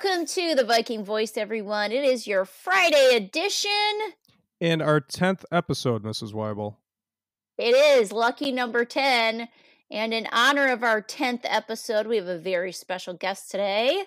Welcome 0.00 0.26
to 0.26 0.54
the 0.54 0.64
Viking 0.64 1.04
Voice, 1.04 1.36
everyone. 1.36 1.90
It 1.90 2.04
is 2.04 2.24
your 2.24 2.44
Friday 2.44 3.16
edition. 3.16 3.70
And 4.60 4.80
our 4.80 5.00
10th 5.00 5.42
episode, 5.50 6.04
Mrs. 6.04 6.32
Weibel. 6.32 6.76
It 7.56 7.74
is 7.74 8.12
lucky 8.12 8.52
number 8.52 8.84
10. 8.84 9.48
And 9.90 10.14
in 10.14 10.28
honor 10.30 10.68
of 10.68 10.84
our 10.84 11.02
10th 11.02 11.40
episode, 11.42 12.06
we 12.06 12.16
have 12.16 12.28
a 12.28 12.38
very 12.38 12.70
special 12.70 13.12
guest 13.12 13.50
today. 13.50 14.04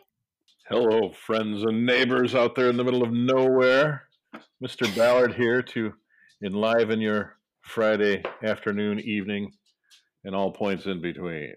Hello, 0.69 1.11
friends 1.11 1.63
and 1.63 1.85
neighbors 1.85 2.35
out 2.35 2.55
there 2.55 2.69
in 2.69 2.77
the 2.77 2.85
middle 2.85 3.03
of 3.03 3.11
nowhere. 3.11 4.03
Mr. 4.63 4.95
Ballard 4.95 5.33
here 5.33 5.61
to 5.61 5.91
enliven 6.41 7.01
your 7.01 7.35
Friday 7.63 8.23
afternoon, 8.43 9.01
evening, 9.01 9.51
and 10.23 10.35
all 10.35 10.53
points 10.53 10.85
in 10.85 11.01
between. 11.01 11.53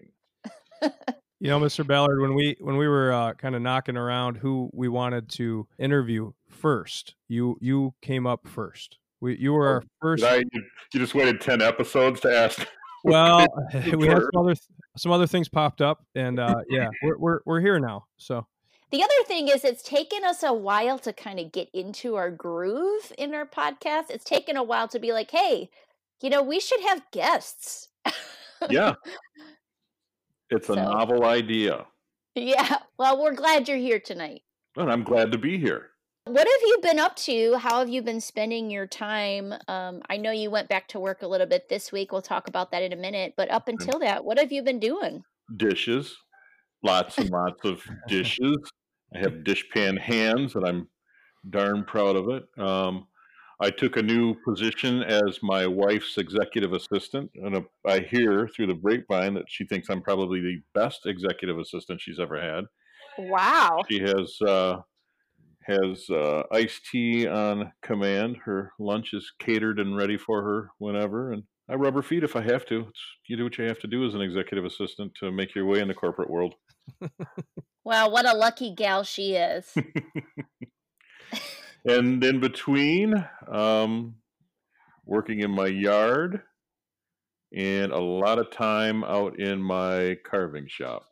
You 1.45 1.51
know, 1.51 1.59
Mr. 1.59 1.85
Ballard, 1.85 2.21
when 2.21 2.33
we 2.33 2.57
when 2.59 2.75
we 2.75 2.87
were 2.87 3.13
uh, 3.13 3.33
kind 3.33 3.53
of 3.53 3.61
knocking 3.61 3.97
around 3.97 4.37
who 4.37 4.67
we 4.73 4.87
wanted 4.87 5.29
to 5.33 5.67
interview 5.77 6.31
first, 6.49 7.13
you 7.27 7.55
you 7.61 7.93
came 8.01 8.25
up 8.25 8.47
first. 8.47 8.97
We 9.21 9.37
you 9.37 9.53
were 9.53 9.67
our 9.67 9.83
first. 10.01 10.23
I, 10.23 10.37
you 10.37 10.63
just 10.95 11.13
waited 11.13 11.39
ten 11.39 11.61
episodes 11.61 12.19
to 12.21 12.35
ask. 12.35 12.67
Well, 13.03 13.45
we 13.95 14.07
had 14.07 14.23
some 14.33 14.41
other 14.41 14.55
some 14.97 15.11
other 15.11 15.27
things 15.27 15.47
popped 15.47 15.79
up, 15.79 16.03
and 16.15 16.39
uh, 16.39 16.55
yeah, 16.67 16.89
we're, 17.03 17.17
we're 17.19 17.39
we're 17.45 17.61
here 17.61 17.79
now. 17.79 18.05
So 18.17 18.47
The 18.89 19.03
other 19.03 19.23
thing 19.27 19.47
is, 19.47 19.63
it's 19.63 19.83
taken 19.83 20.23
us 20.23 20.41
a 20.41 20.51
while 20.51 20.97
to 20.97 21.13
kind 21.13 21.39
of 21.39 21.51
get 21.51 21.69
into 21.71 22.15
our 22.15 22.31
groove 22.31 23.13
in 23.15 23.35
our 23.35 23.45
podcast. 23.45 24.09
It's 24.09 24.23
taken 24.23 24.57
a 24.57 24.63
while 24.63 24.87
to 24.87 24.97
be 24.97 25.13
like, 25.13 25.29
hey, 25.29 25.69
you 26.19 26.31
know, 26.31 26.41
we 26.41 26.59
should 26.59 26.81
have 26.81 27.03
guests. 27.11 27.89
Yeah, 28.71 28.95
it's 30.49 30.69
a 30.69 30.73
So- 30.73 30.83
novel 30.83 31.25
idea, 31.25 31.85
yeah. 32.35 32.79
Well, 32.97 33.21
we're 33.21 33.33
glad 33.33 33.67
you're 33.67 33.77
here 33.77 33.99
tonight. 33.99 34.41
and 34.77 34.91
I'm 34.91 35.03
glad 35.03 35.31
to 35.31 35.37
be 35.37 35.57
here. 35.57 35.91
What 36.25 36.47
have 36.47 36.61
you 36.67 36.79
been 36.81 36.97
up 36.99 37.15
to? 37.17 37.55
How 37.57 37.79
have 37.79 37.87
you 37.89 38.01
been 38.01 38.19
spending 38.19 38.69
your 38.71 38.87
time? 38.87 39.53
Um, 39.67 40.01
I 40.09 40.17
know 40.17 40.31
you 40.31 40.49
went 40.49 40.67
back 40.69 40.87
to 40.89 40.99
work 40.99 41.21
a 41.21 41.27
little 41.27 41.45
bit 41.47 41.69
this 41.69 41.91
week. 41.91 42.11
We'll 42.11 42.21
talk 42.23 42.47
about 42.47 42.71
that 42.71 42.81
in 42.81 42.91
a 42.93 42.95
minute. 42.95 43.35
But 43.37 43.51
up 43.51 43.67
until 43.67 43.99
that, 43.99 44.25
what 44.25 44.39
have 44.39 44.51
you 44.51 44.63
been 44.63 44.79
doing? 44.79 45.23
Dishes, 45.55 46.15
lots 46.83 47.17
and 47.19 47.29
lots 47.29 47.63
of 47.63 47.83
dishes. 48.07 48.57
I 49.13 49.19
have 49.19 49.43
dishpan 49.43 49.99
hands, 49.99 50.55
and 50.55 50.65
I'm 50.65 50.89
darn 51.49 51.85
proud 51.85 52.15
of 52.15 52.29
it. 52.29 52.43
Um, 52.59 53.07
I 53.61 53.69
took 53.69 53.95
a 53.97 54.03
new 54.03 54.35
position 54.45 55.01
as 55.03 55.39
my 55.41 55.65
wife's 55.65 56.17
executive 56.17 56.73
assistant, 56.73 57.31
and 57.35 57.65
I 57.87 57.99
hear 57.99 58.47
through 58.47 58.67
the 58.67 58.73
grapevine 58.73 59.33
that 59.35 59.45
she 59.47 59.65
thinks 59.65 59.89
I'm 59.89 60.01
probably 60.01 60.41
the 60.41 60.61
best 60.73 61.05
executive 61.05 61.57
assistant 61.57 62.01
she's 62.01 62.19
ever 62.19 62.39
had. 62.39 62.65
Wow. 63.17 63.81
She 63.89 64.01
has 64.01 64.41
uh, 64.41 64.81
has 65.61 66.09
uh, 66.09 66.43
iced 66.51 66.85
tea 66.91 67.27
on 67.27 67.71
command. 67.81 68.37
Her 68.45 68.73
lunch 68.77 69.13
is 69.13 69.31
catered 69.39 69.79
and 69.79 69.95
ready 69.95 70.17
for 70.17 70.43
her 70.43 70.71
whenever, 70.77 71.31
and 71.31 71.43
I 71.69 71.75
rub 71.75 71.95
her 71.95 72.03
feet 72.03 72.23
if 72.23 72.35
I 72.35 72.41
have 72.41 72.65
to. 72.67 72.81
It's, 72.89 73.01
you 73.27 73.37
do 73.37 73.45
what 73.45 73.57
you 73.57 73.65
have 73.65 73.79
to 73.79 73.87
do 73.87 74.05
as 74.05 74.13
an 74.13 74.21
executive 74.21 74.65
assistant 74.65 75.13
to 75.21 75.31
make 75.31 75.55
your 75.55 75.65
way 75.65 75.79
in 75.79 75.87
the 75.87 75.93
corporate 75.93 76.29
world. 76.29 76.55
Wow, 77.85 78.09
what 78.09 78.25
a 78.25 78.33
lucky 78.33 78.73
gal 78.73 79.03
she 79.03 79.35
is. 79.35 79.71
and 81.85 82.23
in 82.23 82.39
between, 82.39 83.13
um, 83.47 84.15
working 85.05 85.41
in 85.41 85.51
my 85.51 85.67
yard 85.67 86.41
and 87.55 87.91
a 87.91 87.99
lot 87.99 88.39
of 88.39 88.51
time 88.51 89.03
out 89.03 89.39
in 89.39 89.61
my 89.61 90.17
carving 90.25 90.67
shop. 90.67 91.05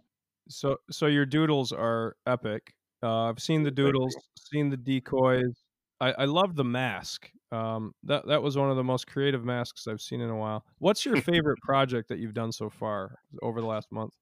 so 0.50 0.78
so 0.92 1.06
your 1.06 1.26
doodles 1.26 1.72
are 1.72 2.16
epic. 2.28 2.74
Uh, 3.02 3.30
I've 3.30 3.40
seen 3.40 3.64
the 3.64 3.72
doodles, 3.72 4.16
seen 4.52 4.70
the 4.70 4.78
decoys. 4.78 5.64
I, 6.02 6.12
I 6.20 6.26
love 6.26 6.56
the 6.56 6.64
mask. 6.64 7.30
Um, 7.52 7.94
that 8.04 8.28
that 8.28 8.42
was 8.42 8.58
one 8.58 8.70
of 8.72 8.78
the 8.78 8.84
most 8.84 9.08
creative 9.08 9.46
masks 9.46 9.88
I've 9.88 10.02
seen 10.02 10.22
in 10.22 10.30
a 10.30 10.36
while. 10.36 10.66
What's 10.80 11.06
your 11.06 11.18
favorite 11.22 11.60
project 11.62 12.10
that 12.10 12.20
you've 12.20 12.34
done 12.34 12.52
so 12.52 12.70
far 12.70 13.20
over 13.42 13.62
the 13.62 13.68
last 13.68 13.92
month? 13.92 14.14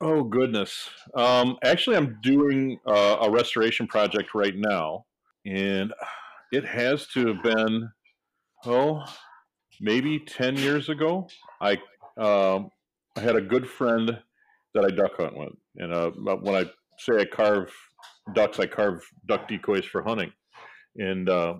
Oh 0.00 0.24
goodness! 0.24 0.90
Um, 1.14 1.56
actually, 1.62 1.96
I'm 1.96 2.18
doing 2.20 2.78
uh, 2.86 3.18
a 3.22 3.30
restoration 3.30 3.86
project 3.86 4.34
right 4.34 4.54
now, 4.56 5.06
and 5.44 5.92
it 6.52 6.64
has 6.64 7.06
to 7.08 7.26
have 7.26 7.42
been 7.42 7.88
oh 8.66 9.04
maybe 9.80 10.18
ten 10.18 10.56
years 10.56 10.88
ago. 10.88 11.28
I 11.60 11.72
um, 12.16 12.70
I 13.16 13.20
had 13.20 13.36
a 13.36 13.40
good 13.40 13.68
friend 13.68 14.18
that 14.74 14.84
I 14.84 14.88
duck 14.88 15.16
hunt 15.16 15.36
with, 15.36 15.52
and 15.76 15.92
uh, 15.92 16.10
when 16.10 16.54
I 16.54 16.70
say 16.98 17.20
I 17.20 17.24
carve 17.24 17.72
ducks, 18.34 18.58
I 18.58 18.66
carve 18.66 19.04
duck 19.26 19.48
decoys 19.48 19.84
for 19.84 20.02
hunting, 20.02 20.32
and 20.96 21.28
uh, 21.28 21.54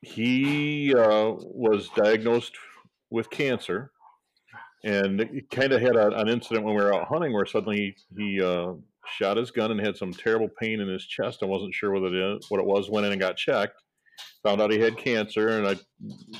he 0.00 0.94
uh, 0.94 1.32
was 1.38 1.88
diagnosed 1.96 2.54
with 3.10 3.30
cancer 3.30 3.90
and 4.84 5.42
kind 5.50 5.72
of 5.72 5.80
had 5.80 5.96
a, 5.96 6.16
an 6.18 6.28
incident 6.28 6.64
when 6.64 6.74
we 6.74 6.82
were 6.82 6.94
out 6.94 7.08
hunting 7.08 7.32
where 7.32 7.46
suddenly 7.46 7.96
he 8.16 8.40
uh, 8.40 8.72
shot 9.08 9.36
his 9.36 9.50
gun 9.50 9.70
and 9.70 9.80
had 9.80 9.96
some 9.96 10.12
terrible 10.12 10.48
pain 10.60 10.80
in 10.80 10.88
his 10.88 11.06
chest. 11.06 11.42
I 11.42 11.46
wasn't 11.46 11.74
sure 11.74 11.92
what 11.92 12.12
it 12.12 12.14
is, 12.14 12.50
what 12.50 12.60
it 12.60 12.66
was. 12.66 12.90
Went 12.90 13.06
in 13.06 13.12
and 13.12 13.20
got 13.20 13.36
checked. 13.36 13.82
Found 14.42 14.60
out 14.60 14.70
he 14.70 14.78
had 14.78 14.96
cancer, 14.96 15.58
and 15.58 15.66
I 15.66 15.76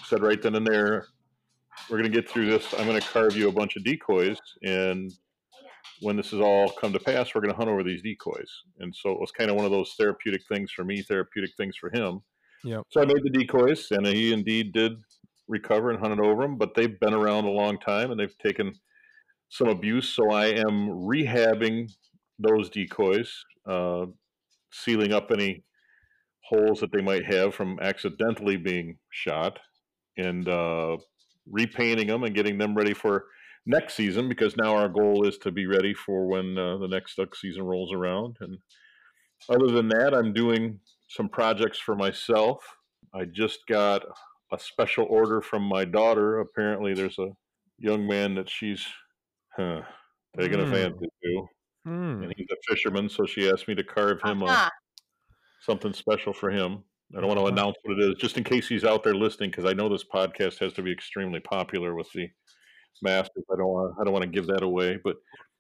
said 0.05 0.23
right 0.23 0.41
then 0.41 0.55
and 0.55 0.67
there, 0.67 1.07
"We're 1.91 1.99
going 1.99 2.11
to 2.11 2.21
get 2.21 2.29
through 2.29 2.47
this. 2.47 2.73
I'm 2.75 2.87
going 2.87 3.01
to 3.01 3.07
carve 3.07 3.37
you 3.37 3.49
a 3.49 3.53
bunch 3.53 3.77
of 3.77 3.85
decoys, 3.85 4.39
and 4.63 5.13
when 6.01 6.17
this 6.17 6.33
is 6.33 6.41
all 6.41 6.71
come 6.71 6.93
to 6.93 7.01
pass, 7.01 7.35
we're 7.35 7.41
going 7.41 7.53
to 7.53 7.57
hunt 7.57 7.69
over 7.69 7.83
these 7.83 8.03
decoys." 8.03 8.51
And 8.79 8.95
so 8.95 9.11
it 9.11 9.21
was 9.21 9.31
kind 9.31 9.51
of 9.51 9.57
one 9.57 9.65
of 9.65 9.73
those 9.73 9.95
therapeutic 9.99 10.43
things 10.49 10.73
for 10.73 10.85
me, 10.85 11.03
therapeutic 11.03 11.51
things 11.57 11.77
for 11.77 11.91
him. 11.93 12.21
Yep. 12.65 12.83
So 12.91 13.03
I 13.03 13.05
made 13.05 13.23
the 13.23 13.31
decoys, 13.31 13.89
and 13.91 14.07
he 14.07 14.33
indeed 14.33 14.73
did 14.73 14.93
recover 15.49 15.91
and 15.91 16.01
hunted 16.01 16.21
over 16.21 16.43
them, 16.43 16.57
but 16.57 16.75
they've 16.75 16.99
been 16.99 17.15
around 17.15 17.45
a 17.45 17.51
long 17.51 17.79
time 17.79 18.11
and 18.11 18.19
they've 18.19 18.39
taken 18.39 18.73
some 19.49 19.69
abuse. 19.69 20.09
So 20.09 20.33
I 20.33 20.47
am 20.47 20.89
rehabbing 20.89 21.93
those 22.39 22.71
decoys, 22.71 23.45
uh, 23.67 24.07
sealing 24.73 25.13
up 25.13 25.31
any 25.31 25.65
holes 26.45 26.81
that 26.81 26.93
they 26.93 27.03
might 27.03 27.25
have 27.25 27.55
from 27.55 27.79
accidentally 27.81 28.57
being 28.57 28.99
shot, 29.11 29.59
and 30.17 30.49
uh, 30.49 30.97
repainting 31.51 32.07
them 32.09 32.25
and 32.25 32.35
getting 32.35 32.59
them 32.59 32.75
ready 32.75 32.95
for 32.95 33.27
next 33.67 33.95
season 33.95 34.29
because 34.29 34.57
now 34.57 34.75
our 34.77 34.89
goal 34.89 35.27
is 35.27 35.39
to 35.39 35.51
be 35.51 35.67
ready 35.67 35.93
for 35.93 36.27
when 36.27 36.57
uh, 36.57 36.79
the 36.79 36.89
next 36.89 37.17
duck 37.17 37.35
season 37.35 37.63
rolls 37.65 37.93
around. 37.93 38.37
And 38.41 38.59
other 39.49 39.71
than 39.73 39.89
that, 39.89 40.15
I'm 40.15 40.33
doing 40.33 40.81
some 41.09 41.29
projects 41.29 41.79
for 41.79 41.95
myself. 41.95 42.65
I 43.15 43.25
just 43.25 43.67
got 43.69 44.03
a 44.53 44.59
special 44.59 45.07
order 45.11 45.41
from 45.41 45.63
my 45.63 45.85
daughter. 45.85 46.39
Apparently, 46.41 46.95
there's 46.95 47.19
a 47.19 47.31
young 47.79 48.07
man 48.07 48.35
that 48.37 48.49
she's 48.49 48.87
huh, 49.57 49.83
taking 50.39 50.61
a 50.61 50.65
Mm. 50.65 50.71
fancy 50.71 51.07
to, 51.25 51.47
Hmm. 51.87 52.23
and 52.25 52.35
he's 52.37 52.49
a 52.51 52.57
fisherman. 52.69 53.09
So 53.09 53.25
she 53.27 53.49
asked 53.49 53.69
me 53.69 53.75
to 53.77 53.85
carve 53.85 54.21
him 54.23 54.43
Ah, 54.45 54.69
a, 54.69 55.33
something 55.65 55.93
special 55.93 56.33
for 56.33 56.51
him. 56.51 56.83
I 57.17 57.21
don't 57.21 57.29
want 57.29 57.39
to 57.39 57.43
Uh-huh. 57.45 57.53
announce 57.53 57.77
what 57.85 57.99
it 57.99 58.03
is, 58.11 58.15
just 58.17 58.37
in 58.37 58.43
case 58.43 58.67
he's 58.67 58.85
out 58.85 59.05
there 59.05 59.15
listening, 59.15 59.51
because 59.51 59.65
I 59.65 59.73
know 59.73 59.89
this 59.89 60.03
podcast 60.05 60.59
has 60.59 60.73
to 60.73 60.83
be 60.83 60.91
extremely 60.91 61.39
popular 61.39 61.95
with 61.95 62.11
the 62.13 62.29
masters. 63.03 63.45
I 63.53 63.57
don't 63.57 63.69
want 63.69 63.95
I 64.01 64.05
don't 64.05 64.13
want 64.13 64.25
to 64.25 64.29
give 64.31 64.49
that 64.49 64.63
away, 64.65 64.99
but 65.05 65.17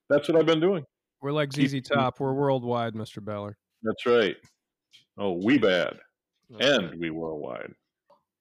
that's 0.08 0.28
what 0.28 0.36
I've 0.36 0.46
been 0.46 0.58
doing. 0.60 0.84
We're 1.22 1.30
like 1.32 1.52
ZZ 1.52 1.80
Top. 1.80 2.18
We're 2.18 2.34
worldwide, 2.34 2.94
Mr. 2.94 3.24
Ballard. 3.24 3.54
That's 3.84 4.04
right. 4.06 4.36
Oh, 5.18 5.32
we 5.44 5.58
bad 5.58 5.98
That's 6.50 6.66
and 6.78 6.98
we 7.00 7.10
worldwide. 7.10 7.72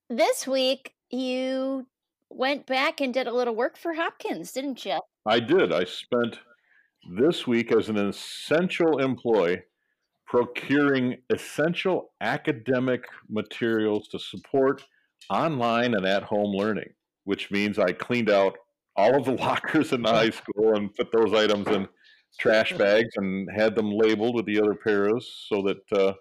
this 0.10 0.48
week, 0.48 0.94
you 1.12 1.86
went 2.32 2.66
back 2.66 3.00
and 3.00 3.14
did 3.14 3.28
a 3.28 3.32
little 3.32 3.56
work 3.56 3.78
for 3.78 3.94
Hopkins, 3.94 4.52
didn't 4.52 4.84
you? 4.86 5.00
I 5.28 5.40
did. 5.40 5.72
I 5.72 5.84
spent 5.86 6.40
this 7.10 7.46
week 7.46 7.72
as 7.72 7.90
an 7.90 7.98
essential 7.98 9.00
employee 9.00 9.62
procuring 10.26 11.18
essential 11.32 12.12
academic 12.22 13.06
materials 13.30 14.08
to 14.08 14.20
support 14.20 14.84
online 15.30 15.94
and 15.94 16.06
at 16.06 16.24
home 16.24 16.56
learning, 16.56 16.90
which 17.24 17.52
means 17.52 17.78
I 17.78 17.92
cleaned 17.92 18.30
out 18.30 18.58
all 18.96 19.16
of 19.16 19.26
the 19.26 19.32
lockers 19.44 19.94
in 19.94 20.02
the 20.02 20.10
high 20.10 20.32
school 20.32 20.76
and 20.76 20.94
put 20.94 21.12
those 21.12 21.34
items 21.34 21.68
in 21.68 21.88
trash 22.40 22.74
bags 22.74 23.10
and 23.16 23.48
had 23.56 23.76
them 23.76 23.92
labeled 23.92 24.36
with 24.36 24.46
the 24.46 24.60
other 24.60 24.76
paras 24.76 25.46
so 25.48 25.62
that 25.62 25.98
uh, 25.98 26.14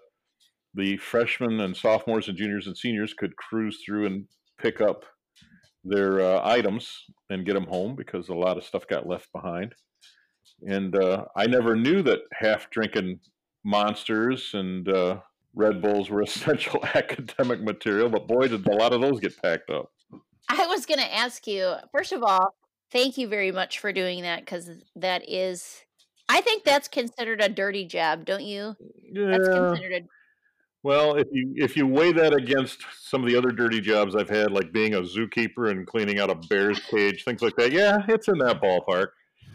the 0.75 0.97
freshmen 0.97 1.59
and 1.61 1.75
sophomores 1.75 2.27
and 2.27 2.37
juniors 2.37 2.67
and 2.67 2.77
seniors 2.77 3.13
could 3.13 3.35
cruise 3.35 3.81
through 3.85 4.05
and 4.05 4.25
pick 4.59 4.81
up 4.81 5.03
their 5.83 6.21
uh, 6.21 6.41
items 6.43 6.89
and 7.29 7.45
get 7.45 7.53
them 7.53 7.67
home 7.67 7.95
because 7.95 8.29
a 8.29 8.33
lot 8.33 8.57
of 8.57 8.63
stuff 8.63 8.87
got 8.87 9.07
left 9.07 9.31
behind. 9.33 9.73
And 10.67 10.95
uh, 10.95 11.25
I 11.35 11.47
never 11.47 11.75
knew 11.75 12.01
that 12.03 12.19
half 12.33 12.69
drinking 12.69 13.19
monsters 13.63 14.51
and 14.53 14.87
uh, 14.87 15.19
Red 15.53 15.81
Bulls 15.81 16.09
were 16.09 16.21
essential 16.23 16.83
academic 16.95 17.61
material, 17.61 18.09
but 18.09 18.27
boy, 18.27 18.47
did 18.47 18.67
a 18.67 18.75
lot 18.75 18.93
of 18.93 19.01
those 19.01 19.19
get 19.19 19.41
packed 19.41 19.69
up. 19.69 19.91
I 20.49 20.67
was 20.67 20.85
going 20.85 20.99
to 20.99 21.13
ask 21.13 21.47
you, 21.47 21.73
first 21.91 22.11
of 22.11 22.23
all, 22.23 22.53
thank 22.91 23.17
you 23.17 23.27
very 23.27 23.51
much 23.51 23.79
for 23.79 23.91
doing 23.91 24.21
that 24.21 24.41
because 24.41 24.69
that 24.95 25.27
is 25.27 25.85
I 26.27 26.41
think 26.41 26.63
that's 26.63 26.87
considered 26.87 27.41
a 27.41 27.49
dirty 27.49 27.85
job, 27.85 28.25
don't 28.25 28.43
you? 28.43 28.75
Yeah. 29.11 29.27
That's 29.27 29.47
considered 29.47 29.93
a 29.93 30.07
Well, 30.83 31.15
if 31.15 31.27
you 31.31 31.53
if 31.55 31.77
you 31.77 31.85
weigh 31.87 32.13
that 32.13 32.33
against 32.33 32.83
some 32.99 33.23
of 33.23 33.29
the 33.29 33.35
other 33.35 33.51
dirty 33.51 33.79
jobs 33.79 34.15
I've 34.15 34.29
had, 34.29 34.51
like 34.51 34.71
being 34.71 34.95
a 34.95 35.01
zookeeper 35.01 35.69
and 35.69 35.85
cleaning 35.85 36.19
out 36.19 36.29
a 36.29 36.35
bear's 36.35 36.79
cage, 36.79 37.23
things 37.23 37.41
like 37.41 37.55
that, 37.57 37.71
yeah, 37.71 37.99
it's 38.07 38.27
in 38.27 38.37
that 38.39 38.61
ballpark. 38.61 39.09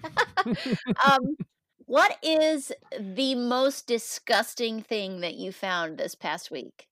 um 1.06 1.36
what 1.90 2.18
is 2.22 2.70
the 3.00 3.34
most 3.34 3.88
disgusting 3.88 4.80
thing 4.80 5.22
that 5.22 5.34
you 5.34 5.50
found 5.50 5.98
this 5.98 6.14
past 6.14 6.48
week? 6.48 6.86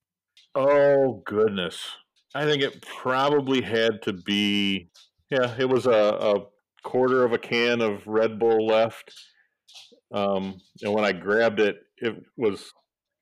Oh 0.57 1.23
goodness, 1.25 1.89
I 2.35 2.45
think 2.45 2.65
it 2.65 2.85
probably 2.85 3.63
had 3.63 4.03
to 4.03 4.13
be. 4.13 4.89
Yeah, 5.31 5.55
it 5.57 5.69
was 5.69 5.87
a, 5.87 5.91
a 5.91 6.47
quarter 6.83 7.25
of 7.25 7.33
a 7.33 7.39
can 7.39 7.81
of 7.81 8.05
Red 8.09 8.41
Bull 8.41 8.67
left, 8.67 9.15
um, 10.13 10.61
and 10.83 10.93
when 10.93 11.05
I 11.05 11.13
grabbed 11.13 11.61
it, 11.61 11.77
it 11.99 12.21
was 12.37 12.73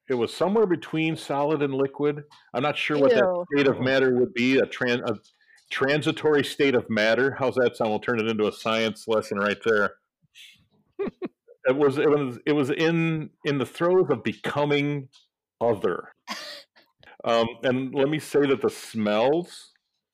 it 0.08 0.14
was 0.14 0.32
somewhere 0.32 0.66
between 0.66 1.14
solid 1.14 1.60
and 1.62 1.74
liquid. 1.74 2.22
I'm 2.54 2.62
not 2.62 2.78
sure 2.78 2.98
what 2.98 3.10
that 3.10 3.46
state 3.52 3.66
of 3.66 3.80
matter 3.80 4.14
would 4.14 4.32
be. 4.32 4.58
A, 4.58 4.62
tran- 4.62 5.06
a 5.06 5.18
transitory 5.70 6.44
state 6.44 6.74
of 6.74 6.88
matter. 6.88 7.34
How's 7.38 7.54
that 7.56 7.76
sound? 7.76 7.90
We'll 7.90 8.00
turn 8.00 8.20
it 8.20 8.28
into 8.28 8.46
a 8.48 8.52
science 8.52 9.06
lesson 9.08 9.38
right 9.38 9.58
there. 9.64 9.94
it 10.98 11.76
was 11.76 11.98
it 11.98 12.08
was 12.08 12.38
it 12.46 12.52
was 12.52 12.70
in 12.70 13.30
in 13.44 13.58
the 13.58 13.66
throes 13.66 14.06
of 14.10 14.22
becoming 14.22 15.08
other. 15.60 16.12
Um, 17.24 17.48
and 17.64 17.92
let 17.92 18.08
me 18.08 18.20
say 18.20 18.46
that 18.46 18.62
the 18.62 18.70
smells 18.70 19.72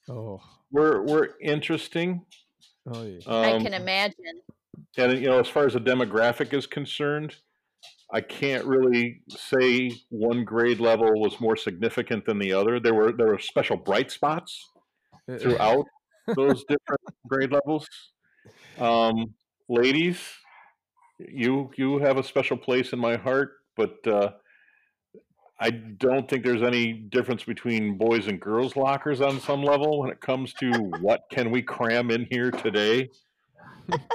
Oh, 0.09 0.41
were 0.71 1.03
were 1.05 1.35
interesting. 1.43 2.25
oh 2.91 3.03
yeah. 3.03 3.19
I 3.27 3.53
Um, 3.53 3.63
can 3.63 3.75
imagine. 3.75 4.41
and 4.97 5.19
you 5.21 5.27
know, 5.27 5.39
as 5.39 5.49
far 5.49 5.67
as 5.67 5.75
the 5.75 5.81
demographic 5.81 6.55
is 6.55 6.67
concerned, 6.67 7.37
I 8.15 8.23
can't 8.23 8.65
really 8.65 9.21
say 9.29 9.93
one 10.09 10.45
grade 10.45 10.81
level 10.81 11.11
was 11.21 11.39
more 11.39 11.57
significant 11.57 12.25
than 12.25 12.39
the 12.39 12.55
other. 12.55 12.81
There 12.81 12.95
were 12.95 13.13
there 13.13 13.27
were 13.27 13.39
special 13.39 13.77
bright 13.77 14.11
spots 14.11 14.71
throughout 15.27 15.87
those 16.37 16.65
different 16.65 17.01
grade 17.29 17.53
levels. 17.53 17.87
Um, 18.79 19.35
ladies, 19.69 20.19
you 21.19 21.71
you 21.77 21.99
have 21.99 22.19
a 22.19 22.23
special 22.23 22.57
place 22.57 22.93
in 22.93 22.99
my 22.99 23.17
heart, 23.17 23.53
but 23.77 23.95
uh, 24.07 24.33
I 25.61 25.71
don't 25.71 26.29
think 26.29 26.45
there's 26.45 26.63
any 26.63 26.93
difference 26.93 27.45
between 27.45 27.97
boys 27.97 28.27
and 28.27 28.41
girls 28.41 28.75
lockers 28.75 29.21
on 29.21 29.41
some 29.41 29.63
level 29.63 30.01
when 30.01 30.11
it 30.11 30.21
comes 30.21 30.53
to 30.55 30.73
what 31.01 31.23
can 31.31 31.51
we 31.51 31.63
cram 31.63 32.11
in 32.11 32.27
here 32.31 32.51
today. 32.51 33.09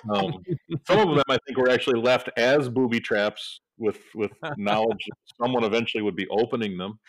Um, 0.10 0.44
some 0.86 1.00
of 1.00 1.16
them 1.16 1.24
I 1.30 1.38
think 1.46 1.58
were 1.58 1.70
actually 1.70 2.02
left 2.02 2.30
as 2.38 2.70
booby 2.70 3.00
traps 3.00 3.62
with 3.78 4.00
with 4.16 4.32
knowledge 4.58 5.06
that 5.08 5.18
someone 5.42 5.64
eventually 5.64 6.04
would 6.04 6.16
be 6.16 6.28
opening 6.28 6.78
them. 6.78 7.00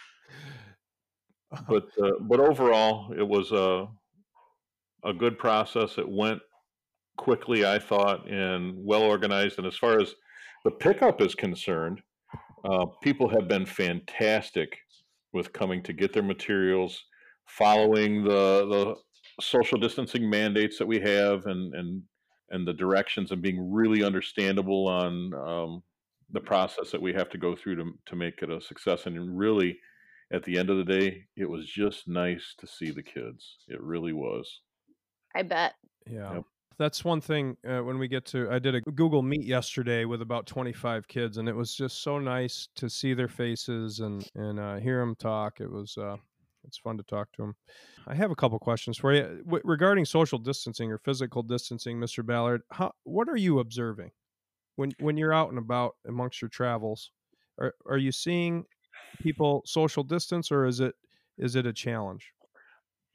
But 1.68 1.88
uh, 2.02 2.12
but 2.20 2.40
overall, 2.40 3.12
it 3.12 3.26
was 3.26 3.52
a 3.52 3.88
a 5.04 5.12
good 5.12 5.38
process. 5.38 5.96
It 5.98 6.08
went 6.08 6.40
quickly, 7.16 7.64
I 7.64 7.78
thought, 7.78 8.28
and 8.28 8.74
well 8.76 9.02
organized. 9.02 9.58
And 9.58 9.66
as 9.66 9.76
far 9.76 10.00
as 10.00 10.14
the 10.64 10.70
pickup 10.70 11.20
is 11.20 11.34
concerned, 11.34 12.02
uh, 12.64 12.86
people 13.02 13.28
have 13.28 13.48
been 13.48 13.64
fantastic 13.64 14.76
with 15.32 15.52
coming 15.52 15.82
to 15.84 15.92
get 15.92 16.12
their 16.12 16.22
materials, 16.22 17.02
following 17.46 18.24
the 18.24 18.66
the 18.68 18.94
social 19.40 19.78
distancing 19.78 20.28
mandates 20.28 20.78
that 20.78 20.86
we 20.86 21.00
have, 21.00 21.46
and 21.46 21.74
and 21.74 22.02
and 22.50 22.66
the 22.66 22.74
directions, 22.74 23.30
and 23.30 23.42
being 23.42 23.72
really 23.72 24.02
understandable 24.02 24.86
on 24.86 25.32
um, 25.34 25.82
the 26.32 26.40
process 26.40 26.90
that 26.90 27.00
we 27.00 27.12
have 27.12 27.30
to 27.30 27.38
go 27.38 27.56
through 27.56 27.76
to 27.76 27.92
to 28.06 28.16
make 28.16 28.42
it 28.42 28.50
a 28.50 28.60
success. 28.60 29.06
And 29.06 29.38
really, 29.38 29.78
at 30.30 30.44
the 30.44 30.58
end 30.58 30.70
of 30.70 30.76
the 30.76 30.84
day, 30.84 31.24
it 31.36 31.48
was 31.48 31.66
just 31.66 32.08
nice 32.08 32.54
to 32.58 32.66
see 32.66 32.90
the 32.90 33.02
kids. 33.02 33.58
It 33.68 33.80
really 33.80 34.12
was. 34.12 34.60
I 35.34 35.42
bet. 35.42 35.74
Yeah. 36.06 36.34
Yep. 36.34 36.44
That's 36.78 37.04
one 37.04 37.20
thing 37.20 37.56
uh, 37.68 37.80
when 37.80 37.98
we 37.98 38.06
get 38.06 38.24
to 38.26 38.48
I 38.50 38.60
did 38.60 38.76
a 38.76 38.80
Google 38.80 39.22
Meet 39.22 39.44
yesterday 39.44 40.04
with 40.04 40.22
about 40.22 40.46
25 40.46 41.08
kids 41.08 41.36
and 41.36 41.48
it 41.48 41.56
was 41.56 41.74
just 41.74 42.02
so 42.02 42.20
nice 42.20 42.68
to 42.76 42.88
see 42.88 43.14
their 43.14 43.28
faces 43.28 43.98
and 43.98 44.24
and 44.36 44.60
uh, 44.60 44.76
hear 44.76 45.00
them 45.00 45.16
talk. 45.16 45.60
It 45.60 45.70
was 45.70 45.96
uh 45.98 46.16
it's 46.64 46.78
fun 46.78 46.96
to 46.98 47.02
talk 47.02 47.32
to 47.32 47.42
them. 47.42 47.56
I 48.06 48.14
have 48.14 48.30
a 48.30 48.36
couple 48.36 48.58
questions 48.60 48.96
for 48.96 49.12
you 49.12 49.42
w- 49.44 49.62
regarding 49.64 50.04
social 50.04 50.38
distancing 50.38 50.92
or 50.92 50.98
physical 50.98 51.42
distancing, 51.42 51.98
Mr. 51.98 52.24
Ballard. 52.24 52.62
How 52.70 52.92
what 53.02 53.28
are 53.28 53.36
you 53.36 53.58
observing 53.58 54.12
when 54.76 54.92
when 55.00 55.16
you're 55.16 55.34
out 55.34 55.48
and 55.48 55.58
about 55.58 55.96
amongst 56.06 56.40
your 56.40 56.48
travels? 56.48 57.10
Are 57.58 57.74
are 57.86 57.98
you 57.98 58.12
seeing 58.12 58.64
people 59.20 59.62
social 59.66 60.02
distance 60.02 60.50
or 60.50 60.66
is 60.66 60.80
it 60.80 60.94
is 61.38 61.56
it 61.56 61.66
a 61.66 61.72
challenge? 61.72 62.32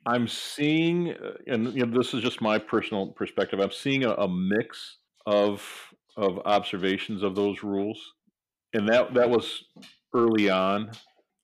I'm 0.06 0.28
seeing, 0.28 1.12
uh, 1.12 1.34
and 1.48 1.74
you 1.74 1.86
know, 1.86 1.98
this 1.98 2.14
is 2.14 2.22
just 2.22 2.42
my 2.42 2.58
personal 2.58 3.08
perspective. 3.08 3.60
I'm 3.60 3.72
seeing 3.72 4.04
a, 4.04 4.12
a 4.12 4.28
mix 4.28 4.98
of 5.26 5.66
of 6.16 6.40
observations 6.46 7.24
of 7.24 7.36
those 7.36 7.64
rules, 7.64 8.00
and 8.74 8.88
that 8.90 9.14
that 9.14 9.30
was 9.30 9.64
early 10.14 10.50
on. 10.50 10.92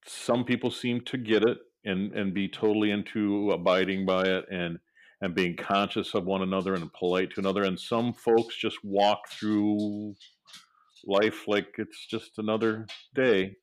Some 0.05 0.43
people 0.43 0.71
seem 0.71 1.01
to 1.01 1.17
get 1.17 1.43
it 1.43 1.57
and 1.85 2.13
and 2.13 2.33
be 2.33 2.47
totally 2.47 2.91
into 2.91 3.51
abiding 3.51 4.05
by 4.05 4.23
it 4.23 4.45
and 4.51 4.79
and 5.21 5.35
being 5.35 5.55
conscious 5.55 6.13
of 6.13 6.25
one 6.25 6.41
another 6.41 6.73
and 6.73 6.91
polite 6.93 7.31
to 7.31 7.39
another. 7.39 7.63
And 7.63 7.79
some 7.79 8.13
folks 8.13 8.55
just 8.55 8.77
walk 8.83 9.29
through 9.29 10.15
life 11.05 11.47
like 11.47 11.75
it's 11.77 12.05
just 12.07 12.37
another 12.37 12.87
day. 13.15 13.55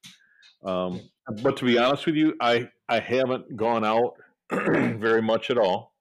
Um, 0.67 1.01
but 1.43 1.57
to 1.59 1.65
be 1.65 1.79
honest 1.79 2.07
with 2.07 2.17
you, 2.17 2.35
I 2.41 2.69
I 2.89 2.99
haven't 2.99 3.57
gone 3.57 3.85
out 3.85 4.15
very 4.51 5.23
much 5.23 5.51
at 5.51 5.59
all 5.59 5.95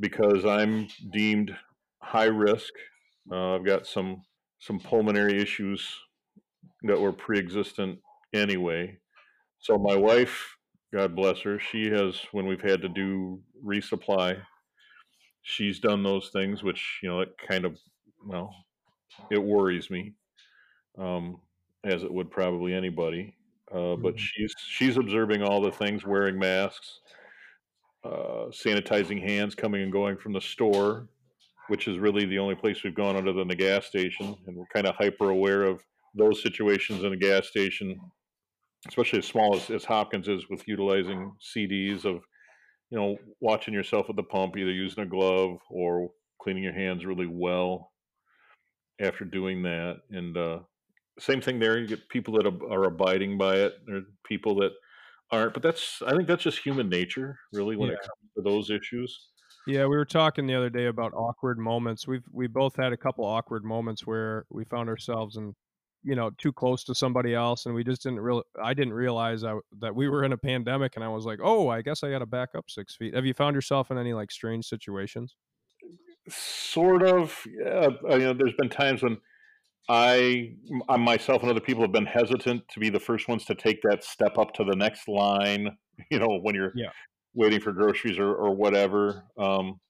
because 0.00 0.44
I'm 0.44 0.88
deemed 1.12 1.54
high 2.02 2.24
risk. 2.24 2.72
Uh, 3.30 3.56
I've 3.56 3.64
got 3.64 3.86
some 3.86 4.22
some 4.60 4.78
pulmonary 4.78 5.40
issues 5.40 5.86
that 6.84 7.00
were 7.00 7.12
pre-existent 7.12 7.98
anyway. 8.32 8.98
So 9.58 9.78
my 9.78 9.96
wife, 9.96 10.56
God 10.92 11.14
bless 11.16 11.40
her, 11.40 11.58
she 11.58 11.90
has 11.90 12.20
when 12.32 12.46
we've 12.46 12.60
had 12.60 12.82
to 12.82 12.88
do 12.88 13.42
resupply, 13.64 14.40
she's 15.42 15.80
done 15.80 16.02
those 16.02 16.30
things, 16.30 16.62
which 16.62 16.98
you 17.02 17.08
know 17.08 17.20
it 17.20 17.34
kind 17.48 17.64
of 17.64 17.78
well, 18.26 18.54
it 19.30 19.42
worries 19.42 19.90
me, 19.90 20.14
um, 20.98 21.40
as 21.84 22.02
it 22.02 22.12
would 22.12 22.30
probably 22.30 22.74
anybody. 22.74 23.33
Uh, 23.72 23.96
but 23.96 24.14
Mhm. 24.14 24.18
she's 24.18 24.54
she's 24.58 24.96
observing 24.96 25.42
all 25.42 25.60
the 25.60 25.72
things, 25.72 26.04
wearing 26.04 26.38
masks, 26.38 27.00
uh, 28.04 28.48
sanitizing 28.50 29.20
hands 29.20 29.54
coming 29.54 29.82
and 29.82 29.92
going 29.92 30.16
from 30.16 30.32
the 30.32 30.40
store, 30.40 31.08
which 31.68 31.88
is 31.88 31.98
really 31.98 32.26
the 32.26 32.38
only 32.38 32.54
place 32.54 32.82
we've 32.84 32.94
gone 32.94 33.16
other 33.16 33.32
than 33.32 33.48
the 33.48 33.56
gas 33.56 33.86
station. 33.86 34.36
And 34.46 34.56
we're 34.56 34.66
kind 34.66 34.86
of 34.86 34.94
hyper 34.96 35.30
aware 35.30 35.62
of 35.64 35.82
those 36.14 36.42
situations 36.42 37.02
in 37.04 37.12
a 37.12 37.16
gas 37.16 37.48
station, 37.48 37.98
especially 38.88 39.20
as 39.20 39.26
small 39.26 39.56
as, 39.56 39.70
as 39.70 39.84
Hopkins 39.84 40.28
is 40.28 40.48
with 40.50 40.66
utilizing 40.68 41.32
CDC's 41.40 42.04
of, 42.04 42.16
you 42.90 42.98
know, 42.98 43.16
watching 43.40 43.74
yourself 43.74 44.10
at 44.10 44.16
the 44.16 44.22
pump, 44.22 44.56
either 44.56 44.70
using 44.72 45.04
a 45.04 45.06
glove 45.06 45.58
or 45.70 46.12
cleaning 46.40 46.62
your 46.64 46.74
hands 46.74 47.06
really 47.06 47.26
well 47.26 47.92
after 49.00 49.24
doing 49.24 49.62
that. 49.62 50.02
And 50.10 50.36
uh, 50.36 50.60
same 51.18 51.40
thing 51.40 51.58
there. 51.58 51.78
You 51.78 51.86
get 51.86 52.08
people 52.08 52.34
that 52.34 52.46
are 52.46 52.84
abiding 52.84 53.38
by 53.38 53.56
it. 53.56 53.74
There 53.86 53.96
are 53.96 54.02
people 54.24 54.56
that 54.56 54.72
aren't, 55.30 55.54
but 55.54 55.62
that's 55.62 56.02
I 56.06 56.14
think 56.14 56.28
that's 56.28 56.42
just 56.42 56.58
human 56.58 56.88
nature, 56.88 57.38
really, 57.52 57.76
when 57.76 57.90
it 57.90 57.98
comes 58.00 58.32
to 58.36 58.42
those 58.42 58.70
issues. 58.70 59.28
Yeah, 59.66 59.86
we 59.86 59.96
were 59.96 60.04
talking 60.04 60.46
the 60.46 60.54
other 60.54 60.70
day 60.70 60.86
about 60.86 61.14
awkward 61.14 61.58
moments. 61.58 62.06
We've 62.06 62.24
we 62.30 62.46
both 62.46 62.76
had 62.76 62.92
a 62.92 62.96
couple 62.96 63.24
awkward 63.24 63.64
moments 63.64 64.06
where 64.06 64.44
we 64.50 64.64
found 64.64 64.88
ourselves 64.88 65.36
in, 65.36 65.54
you 66.02 66.14
know, 66.14 66.30
too 66.36 66.52
close 66.52 66.84
to 66.84 66.94
somebody 66.94 67.34
else, 67.34 67.64
and 67.64 67.74
we 67.74 67.84
just 67.84 68.02
didn't 68.02 68.20
real. 68.20 68.42
I 68.62 68.74
didn't 68.74 68.92
realize 68.92 69.42
I, 69.42 69.54
that 69.80 69.94
we 69.94 70.08
were 70.08 70.24
in 70.24 70.32
a 70.32 70.36
pandemic, 70.36 70.96
and 70.96 71.04
I 71.04 71.08
was 71.08 71.24
like, 71.24 71.38
oh, 71.42 71.68
I 71.68 71.80
guess 71.80 72.02
I 72.02 72.10
got 72.10 72.18
to 72.18 72.26
back 72.26 72.50
up 72.54 72.66
six 72.68 72.94
feet. 72.94 73.14
Have 73.14 73.24
you 73.24 73.34
found 73.34 73.54
yourself 73.54 73.90
in 73.90 73.98
any 73.98 74.12
like 74.12 74.30
strange 74.30 74.66
situations? 74.66 75.36
Sort 76.28 77.02
of. 77.02 77.46
Yeah. 77.46 77.88
uh, 78.10 78.16
You 78.16 78.18
know, 78.18 78.32
there's 78.34 78.54
been 78.58 78.68
times 78.68 79.02
when 79.02 79.18
I, 79.88 80.54
I 80.88 80.96
myself 80.96 81.42
and 81.42 81.50
other 81.50 81.60
people 81.60 81.82
have 81.82 81.92
been 81.92 82.06
hesitant 82.06 82.66
to 82.68 82.80
be 82.80 82.88
the 82.90 83.00
first 83.00 83.28
ones 83.28 83.44
to 83.46 83.54
take 83.54 83.82
that 83.82 84.02
step 84.04 84.38
up 84.38 84.52
to 84.54 84.64
the 84.64 84.76
next 84.76 85.08
line. 85.08 85.76
You 86.10 86.18
know, 86.18 86.40
when 86.42 86.56
you're 86.56 86.72
Yeah. 86.74 86.90
waiting 87.34 87.60
for 87.60 87.72
groceries 87.72 88.18
or, 88.18 88.34
or 88.34 88.52
whatever. 88.52 89.22
Um, 89.38 89.80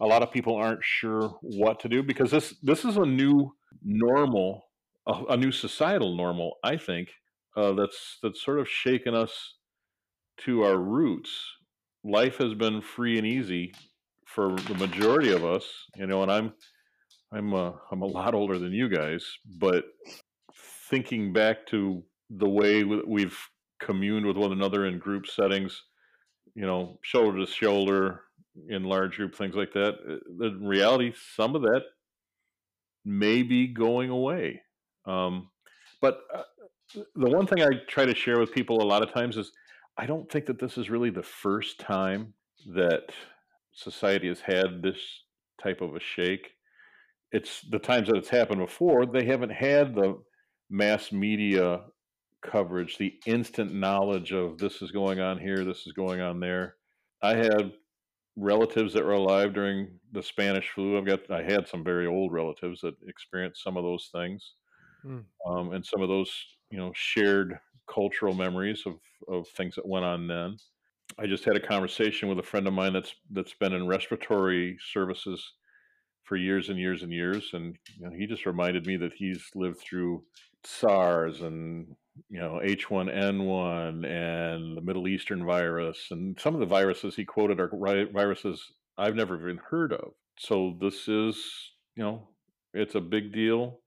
a 0.00 0.06
lot 0.06 0.22
of 0.22 0.32
people 0.32 0.56
aren't 0.56 0.82
sure 0.82 1.38
what 1.42 1.78
to 1.80 1.88
do 1.88 2.02
because 2.02 2.32
this 2.32 2.54
this 2.62 2.84
is 2.84 2.96
a 2.96 3.06
new 3.06 3.54
normal, 3.82 4.64
a, 5.06 5.12
a 5.30 5.36
new 5.36 5.52
societal 5.52 6.16
normal. 6.16 6.56
I 6.64 6.76
think 6.76 7.10
uh, 7.56 7.72
that's 7.74 8.18
that's 8.22 8.42
sort 8.42 8.58
of 8.58 8.68
shaken 8.68 9.14
us 9.14 9.54
to 10.38 10.64
our 10.64 10.78
roots. 10.78 11.30
Life 12.04 12.36
has 12.38 12.54
been 12.54 12.80
free 12.82 13.18
and 13.18 13.26
easy 13.26 13.72
for 14.26 14.56
the 14.56 14.74
majority 14.74 15.32
of 15.32 15.44
us, 15.44 15.64
you 15.96 16.06
know, 16.06 16.22
and 16.22 16.32
I'm 16.32 16.54
I'm 17.34 17.52
a, 17.52 17.74
I'm 17.90 18.02
a 18.02 18.06
lot 18.06 18.34
older 18.34 18.58
than 18.58 18.72
you 18.72 18.88
guys, 18.88 19.26
but 19.58 19.84
thinking 20.88 21.32
back 21.32 21.66
to 21.68 22.02
the 22.30 22.48
way 22.48 22.84
we've 22.84 23.38
communed 23.80 24.26
with 24.26 24.36
one 24.36 24.52
another 24.52 24.86
in 24.86 24.98
group 24.98 25.26
settings, 25.26 25.82
you 26.54 26.64
know, 26.64 26.98
shoulder 27.02 27.44
to 27.44 27.50
shoulder 27.50 28.20
in 28.68 28.84
large 28.84 29.16
group 29.16 29.34
things 29.34 29.54
like 29.54 29.72
that. 29.72 29.94
Uh, 30.08 30.46
in 30.46 30.64
reality, 30.64 31.12
some 31.34 31.56
of 31.56 31.62
that 31.62 31.82
may 33.04 33.42
be 33.42 33.66
going 33.66 34.10
away. 34.10 34.62
Um, 35.06 35.50
but 36.00 36.20
uh, 36.32 36.42
the 36.94 37.30
one 37.30 37.46
thing 37.46 37.62
I 37.62 37.70
try 37.88 38.06
to 38.06 38.14
share 38.14 38.38
with 38.38 38.52
people 38.52 38.82
a 38.82 38.86
lot 38.86 39.02
of 39.02 39.12
times 39.12 39.36
is 39.36 39.52
I 39.96 40.06
don't 40.06 40.30
think 40.30 40.46
that 40.46 40.58
this 40.58 40.78
is 40.78 40.90
really 40.90 41.10
the 41.10 41.22
first 41.22 41.80
time 41.80 42.34
that 42.74 43.10
society 43.72 44.28
has 44.28 44.40
had 44.40 44.82
this 44.82 44.98
type 45.62 45.80
of 45.80 45.96
a 45.96 46.00
shake. 46.00 46.53
It's 47.34 47.62
the 47.62 47.80
times 47.80 48.08
that 48.08 48.16
it's 48.16 48.28
happened 48.28 48.60
before, 48.60 49.06
they 49.06 49.24
haven't 49.24 49.50
had 49.50 49.94
the 49.94 50.22
mass 50.70 51.10
media 51.10 51.80
coverage, 52.44 52.96
the 52.96 53.14
instant 53.26 53.74
knowledge 53.74 54.32
of 54.32 54.58
this 54.58 54.82
is 54.82 54.90
going 54.90 55.18
on 55.20 55.38
here, 55.38 55.64
this 55.64 55.86
is 55.86 55.92
going 55.92 56.20
on 56.20 56.38
there. 56.38 56.76
I 57.22 57.34
had 57.34 57.72
relatives 58.36 58.92
that 58.94 59.04
were 59.04 59.12
alive 59.12 59.52
during 59.52 59.88
the 60.12 60.22
Spanish 60.22 60.70
flu. 60.70 60.96
I've 60.96 61.06
got 61.06 61.30
I 61.30 61.42
had 61.42 61.66
some 61.66 61.82
very 61.82 62.06
old 62.06 62.32
relatives 62.32 62.80
that 62.82 62.94
experienced 63.08 63.62
some 63.62 63.76
of 63.76 63.84
those 63.84 64.10
things, 64.12 64.54
mm. 65.04 65.24
um, 65.46 65.72
and 65.72 65.84
some 65.84 66.02
of 66.02 66.08
those 66.08 66.32
you 66.70 66.78
know 66.78 66.92
shared 66.94 67.58
cultural 67.92 68.34
memories 68.34 68.82
of 68.86 68.94
of 69.28 69.48
things 69.48 69.74
that 69.74 69.86
went 69.86 70.04
on 70.04 70.28
then. 70.28 70.56
I 71.18 71.26
just 71.26 71.44
had 71.44 71.56
a 71.56 71.66
conversation 71.66 72.28
with 72.28 72.38
a 72.38 72.42
friend 72.42 72.66
of 72.66 72.74
mine 72.74 72.92
that's 72.92 73.14
that's 73.30 73.54
been 73.54 73.72
in 73.72 73.86
respiratory 73.86 74.76
services 74.92 75.52
for 76.24 76.36
years 76.36 76.68
and 76.68 76.78
years 76.78 77.02
and 77.02 77.12
years, 77.12 77.50
and 77.52 77.76
you 77.98 78.06
know, 78.06 78.12
he 78.16 78.26
just 78.26 78.46
reminded 78.46 78.86
me 78.86 78.96
that 78.96 79.12
he's 79.14 79.42
lived 79.54 79.78
through 79.78 80.24
SARS 80.64 81.42
and 81.42 81.94
you 82.30 82.40
know 82.40 82.60
H1N1 82.64 84.06
and 84.06 84.76
the 84.76 84.80
Middle 84.80 85.08
Eastern 85.08 85.44
virus, 85.44 86.08
and 86.10 86.38
some 86.40 86.54
of 86.54 86.60
the 86.60 86.66
viruses 86.66 87.14
he 87.14 87.24
quoted 87.24 87.60
are 87.60 87.70
viruses 88.12 88.72
I've 88.96 89.16
never 89.16 89.40
even 89.40 89.60
heard 89.70 89.92
of. 89.92 90.12
So 90.38 90.76
this 90.80 91.08
is 91.08 91.36
you 91.96 92.02
know 92.02 92.28
it's 92.72 92.94
a 92.94 93.00
big 93.00 93.32
deal, 93.32 93.80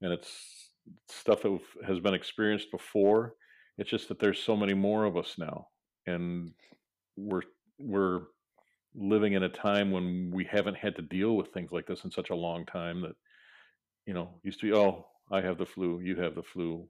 and 0.00 0.12
it's 0.12 0.70
stuff 1.08 1.42
that 1.42 1.58
has 1.86 2.00
been 2.00 2.14
experienced 2.14 2.70
before. 2.70 3.34
It's 3.78 3.90
just 3.90 4.08
that 4.08 4.18
there's 4.18 4.40
so 4.42 4.56
many 4.56 4.74
more 4.74 5.04
of 5.04 5.16
us 5.16 5.34
now, 5.38 5.68
and 6.06 6.52
we're 7.16 7.42
we're 7.78 8.22
living 8.94 9.32
in 9.32 9.42
a 9.42 9.48
time 9.48 9.90
when 9.90 10.30
we 10.32 10.44
haven't 10.44 10.76
had 10.76 10.94
to 10.96 11.02
deal 11.02 11.36
with 11.36 11.48
things 11.48 11.72
like 11.72 11.86
this 11.86 12.04
in 12.04 12.10
such 12.10 12.30
a 12.30 12.34
long 12.34 12.66
time 12.66 13.00
that 13.00 13.16
you 14.06 14.12
know 14.14 14.30
used 14.42 14.60
to 14.60 14.66
be 14.66 14.72
oh 14.72 15.06
I 15.30 15.40
have 15.40 15.56
the 15.56 15.66
flu, 15.66 16.00
you 16.00 16.16
have 16.16 16.34
the 16.34 16.42
flu, 16.42 16.86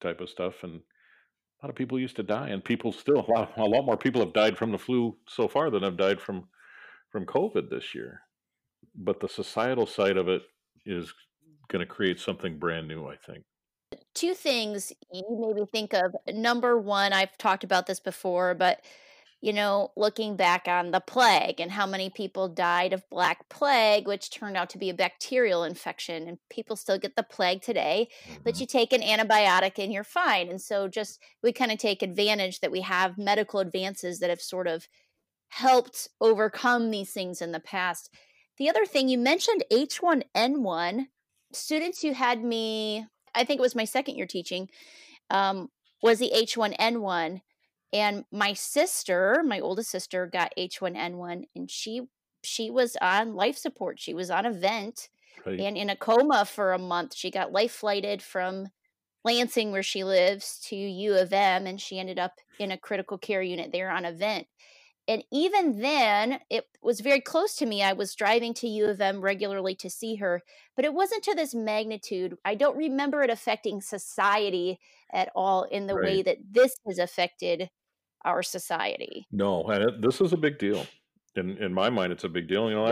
type 0.00 0.20
of 0.20 0.30
stuff, 0.30 0.62
and 0.62 0.74
a 0.74 1.66
lot 1.66 1.70
of 1.70 1.74
people 1.74 1.98
used 1.98 2.16
to 2.16 2.22
die, 2.22 2.48
and 2.48 2.64
people 2.64 2.92
still 2.92 3.26
a 3.28 3.30
lot, 3.30 3.52
a 3.56 3.64
lot 3.64 3.84
more 3.84 3.96
people 3.96 4.20
have 4.20 4.32
died 4.32 4.56
from 4.56 4.70
the 4.70 4.78
flu 4.78 5.16
so 5.28 5.48
far 5.48 5.70
than 5.70 5.82
have 5.82 5.96
died 5.96 6.20
from 6.20 6.48
from 7.10 7.26
COVID 7.26 7.68
this 7.70 7.94
year. 7.94 8.22
But 8.94 9.20
the 9.20 9.28
societal 9.28 9.86
side 9.86 10.16
of 10.16 10.28
it 10.28 10.42
is 10.86 11.12
going 11.68 11.80
to 11.80 11.86
create 11.86 12.20
something 12.20 12.58
brand 12.58 12.88
new, 12.88 13.06
I 13.06 13.16
think. 13.16 13.44
Two 14.14 14.34
things 14.34 14.92
you 15.12 15.24
maybe 15.28 15.66
think 15.70 15.92
of. 15.92 16.14
Number 16.32 16.78
one, 16.78 17.12
I've 17.12 17.36
talked 17.36 17.64
about 17.64 17.86
this 17.86 17.98
before, 17.98 18.54
but 18.54 18.80
you 19.40 19.54
know, 19.54 19.90
looking 19.96 20.36
back 20.36 20.68
on 20.68 20.90
the 20.90 21.00
plague 21.00 21.60
and 21.60 21.70
how 21.70 21.86
many 21.86 22.10
people 22.10 22.46
died 22.46 22.92
of 22.92 23.08
black 23.08 23.48
plague, 23.48 24.06
which 24.06 24.30
turned 24.30 24.56
out 24.56 24.68
to 24.70 24.78
be 24.78 24.90
a 24.90 24.94
bacterial 24.94 25.64
infection. 25.64 26.28
And 26.28 26.38
people 26.50 26.76
still 26.76 26.98
get 26.98 27.16
the 27.16 27.22
plague 27.22 27.62
today, 27.62 28.08
mm-hmm. 28.24 28.42
but 28.44 28.60
you 28.60 28.66
take 28.66 28.92
an 28.92 29.00
antibiotic 29.00 29.78
and 29.78 29.92
you're 29.92 30.04
fine. 30.04 30.50
And 30.50 30.60
so, 30.60 30.88
just 30.88 31.22
we 31.42 31.52
kind 31.52 31.72
of 31.72 31.78
take 31.78 32.02
advantage 32.02 32.60
that 32.60 32.72
we 32.72 32.82
have 32.82 33.16
medical 33.16 33.60
advances 33.60 34.18
that 34.18 34.30
have 34.30 34.42
sort 34.42 34.66
of 34.66 34.88
helped 35.48 36.08
overcome 36.20 36.90
these 36.90 37.12
things 37.12 37.40
in 37.40 37.52
the 37.52 37.60
past. 37.60 38.10
The 38.58 38.68
other 38.68 38.84
thing 38.84 39.08
you 39.08 39.16
mentioned 39.16 39.64
H1N1, 39.72 41.06
students 41.52 42.02
who 42.02 42.12
had 42.12 42.44
me, 42.44 43.06
I 43.34 43.44
think 43.44 43.58
it 43.58 43.62
was 43.62 43.74
my 43.74 43.86
second 43.86 44.16
year 44.16 44.26
teaching, 44.26 44.68
um, 45.30 45.70
was 46.02 46.18
the 46.18 46.30
H1N1 46.34 47.40
and 47.92 48.24
my 48.32 48.52
sister 48.52 49.42
my 49.44 49.60
oldest 49.60 49.90
sister 49.90 50.26
got 50.26 50.52
h1n1 50.58 51.44
and 51.54 51.70
she 51.70 52.02
she 52.42 52.70
was 52.70 52.96
on 53.00 53.34
life 53.34 53.56
support 53.56 53.98
she 53.98 54.14
was 54.14 54.30
on 54.30 54.46
a 54.46 54.52
vent 54.52 55.08
right. 55.46 55.60
and 55.60 55.76
in 55.76 55.90
a 55.90 55.96
coma 55.96 56.44
for 56.44 56.72
a 56.72 56.78
month 56.78 57.14
she 57.14 57.30
got 57.30 57.52
life 57.52 57.72
flighted 57.72 58.22
from 58.22 58.68
lansing 59.24 59.70
where 59.70 59.82
she 59.82 60.04
lives 60.04 60.58
to 60.60 60.76
u 60.76 61.14
of 61.14 61.32
m 61.32 61.66
and 61.66 61.80
she 61.80 61.98
ended 61.98 62.18
up 62.18 62.32
in 62.58 62.70
a 62.70 62.78
critical 62.78 63.18
care 63.18 63.42
unit 63.42 63.70
there 63.72 63.90
on 63.90 64.04
a 64.04 64.12
vent 64.12 64.46
and 65.08 65.24
even 65.32 65.80
then 65.80 66.38
it 66.50 66.66
was 66.82 67.00
very 67.00 67.20
close 67.20 67.56
to 67.56 67.66
me 67.66 67.82
i 67.82 67.92
was 67.92 68.14
driving 68.14 68.54
to 68.54 68.68
u 68.68 68.86
of 68.86 69.00
m 69.00 69.20
regularly 69.20 69.74
to 69.74 69.90
see 69.90 70.16
her 70.16 70.40
but 70.76 70.84
it 70.84 70.94
wasn't 70.94 71.22
to 71.22 71.34
this 71.34 71.54
magnitude 71.54 72.34
i 72.44 72.54
don't 72.54 72.76
remember 72.76 73.22
it 73.22 73.30
affecting 73.30 73.80
society 73.80 74.78
at 75.12 75.30
all 75.34 75.64
in 75.64 75.86
the 75.86 75.94
right. 75.94 76.04
way 76.04 76.22
that 76.22 76.38
this 76.50 76.74
has 76.86 76.98
affected 76.98 77.68
our 78.24 78.42
society. 78.42 79.26
No, 79.32 79.64
and 79.64 79.84
it, 79.84 80.02
this 80.02 80.20
is 80.20 80.32
a 80.32 80.36
big 80.36 80.58
deal. 80.58 80.86
In 81.36 81.58
in 81.58 81.72
my 81.72 81.90
mind, 81.90 82.12
it's 82.12 82.24
a 82.24 82.28
big 82.28 82.48
deal. 82.48 82.68
You 82.68 82.76
know, 82.76 82.86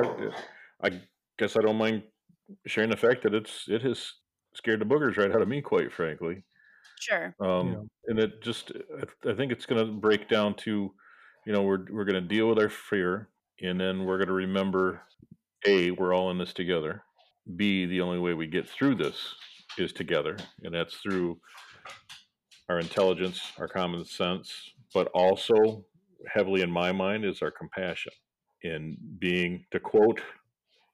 I, 0.82 0.86
I 0.86 1.00
guess 1.38 1.56
I 1.56 1.60
don't 1.60 1.76
mind 1.76 2.02
sharing 2.66 2.90
the 2.90 2.96
fact 2.96 3.22
that 3.22 3.34
it's 3.34 3.64
it 3.68 3.82
has 3.82 4.12
scared 4.54 4.80
the 4.80 4.84
boogers 4.84 5.16
right 5.16 5.30
out 5.30 5.42
of 5.42 5.48
me, 5.48 5.60
quite 5.60 5.92
frankly. 5.92 6.44
Sure. 7.00 7.34
Um, 7.40 7.68
yeah. 7.68 7.78
and 8.08 8.18
it 8.18 8.42
just, 8.42 8.72
I 9.24 9.34
think 9.34 9.52
it's 9.52 9.66
going 9.66 9.84
to 9.84 9.92
break 9.92 10.28
down 10.28 10.54
to, 10.54 10.92
you 11.46 11.52
know, 11.52 11.62
we're 11.62 11.84
we're 11.90 12.04
going 12.04 12.20
to 12.20 12.34
deal 12.34 12.48
with 12.48 12.58
our 12.58 12.68
fear, 12.68 13.28
and 13.62 13.80
then 13.80 14.04
we're 14.04 14.18
going 14.18 14.28
to 14.28 14.34
remember, 14.34 15.02
a, 15.66 15.92
we're 15.92 16.14
all 16.14 16.30
in 16.30 16.38
this 16.38 16.52
together. 16.52 17.02
B, 17.56 17.86
the 17.86 18.00
only 18.00 18.18
way 18.18 18.34
we 18.34 18.46
get 18.46 18.68
through 18.68 18.96
this 18.96 19.34
is 19.78 19.92
together, 19.92 20.36
and 20.62 20.74
that's 20.74 20.96
through 20.96 21.38
our 22.68 22.78
intelligence, 22.78 23.40
our 23.58 23.68
common 23.68 24.04
sense, 24.04 24.72
but 24.94 25.08
also 25.14 25.84
heavily 26.32 26.62
in 26.62 26.70
my 26.70 26.92
mind 26.92 27.24
is 27.24 27.42
our 27.42 27.50
compassion 27.50 28.12
in 28.62 28.96
being, 29.18 29.64
to 29.70 29.80
quote 29.80 30.20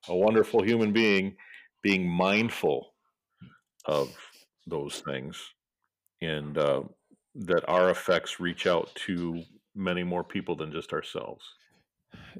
a 0.08 0.16
wonderful 0.16 0.62
human 0.62 0.92
being, 0.92 1.36
being 1.82 2.08
mindful 2.08 2.94
of 3.86 4.14
those 4.66 5.02
things 5.06 5.54
and 6.20 6.56
uh, 6.58 6.82
that 7.34 7.64
our 7.68 7.90
effects 7.90 8.40
reach 8.40 8.66
out 8.66 8.94
to 8.94 9.42
many 9.74 10.02
more 10.02 10.24
people 10.24 10.56
than 10.56 10.72
just 10.72 10.92
ourselves. 10.92 11.44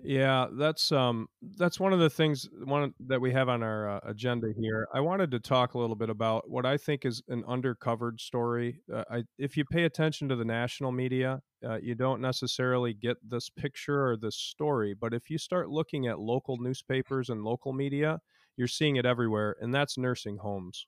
Yeah, 0.03 0.47
that's 0.53 0.91
um 0.93 1.29
that's 1.57 1.79
one 1.79 1.93
of 1.93 1.99
the 2.01 2.11
things 2.11 2.49
one 2.65 2.93
that 3.07 3.21
we 3.21 3.33
have 3.33 3.49
on 3.49 3.63
our 3.63 3.89
uh, 3.89 4.01
agenda 4.05 4.49
here. 4.59 4.87
I 4.93 5.01
wanted 5.01 5.31
to 5.33 5.41
talk 5.41 5.75
a 5.75 5.79
little 5.79 5.97
bit 5.97 6.11
about 6.11 6.51
what 6.51 6.67
I 6.67 6.77
think 6.77 7.05
is 7.05 7.23
an 7.29 7.45
undercovered 7.45 8.21
story. 8.21 8.81
Uh, 8.93 9.05
I, 9.11 9.23
if 9.39 9.57
you 9.57 9.65
pay 9.65 9.85
attention 9.85 10.29
to 10.29 10.37
the 10.37 10.45
national 10.45 10.93
media, 10.93 11.41
uh, 11.67 11.77
you 11.77 11.95
don't 11.95 12.21
necessarily 12.21 12.93
get 12.95 13.17
this 13.29 13.49
picture 13.51 14.09
or 14.09 14.17
this 14.17 14.37
story, 14.37 14.95
but 14.95 15.15
if 15.15 15.31
you 15.31 15.39
start 15.39 15.71
looking 15.71 16.07
at 16.07 16.19
local 16.19 16.57
newspapers 16.59 17.29
and 17.29 17.43
local 17.45 17.73
media, 17.73 18.21
you're 18.57 18.69
seeing 18.69 18.97
it 18.97 19.07
everywhere, 19.07 19.57
and 19.61 19.75
that's 19.75 19.97
nursing 19.97 20.39
homes. 20.39 20.87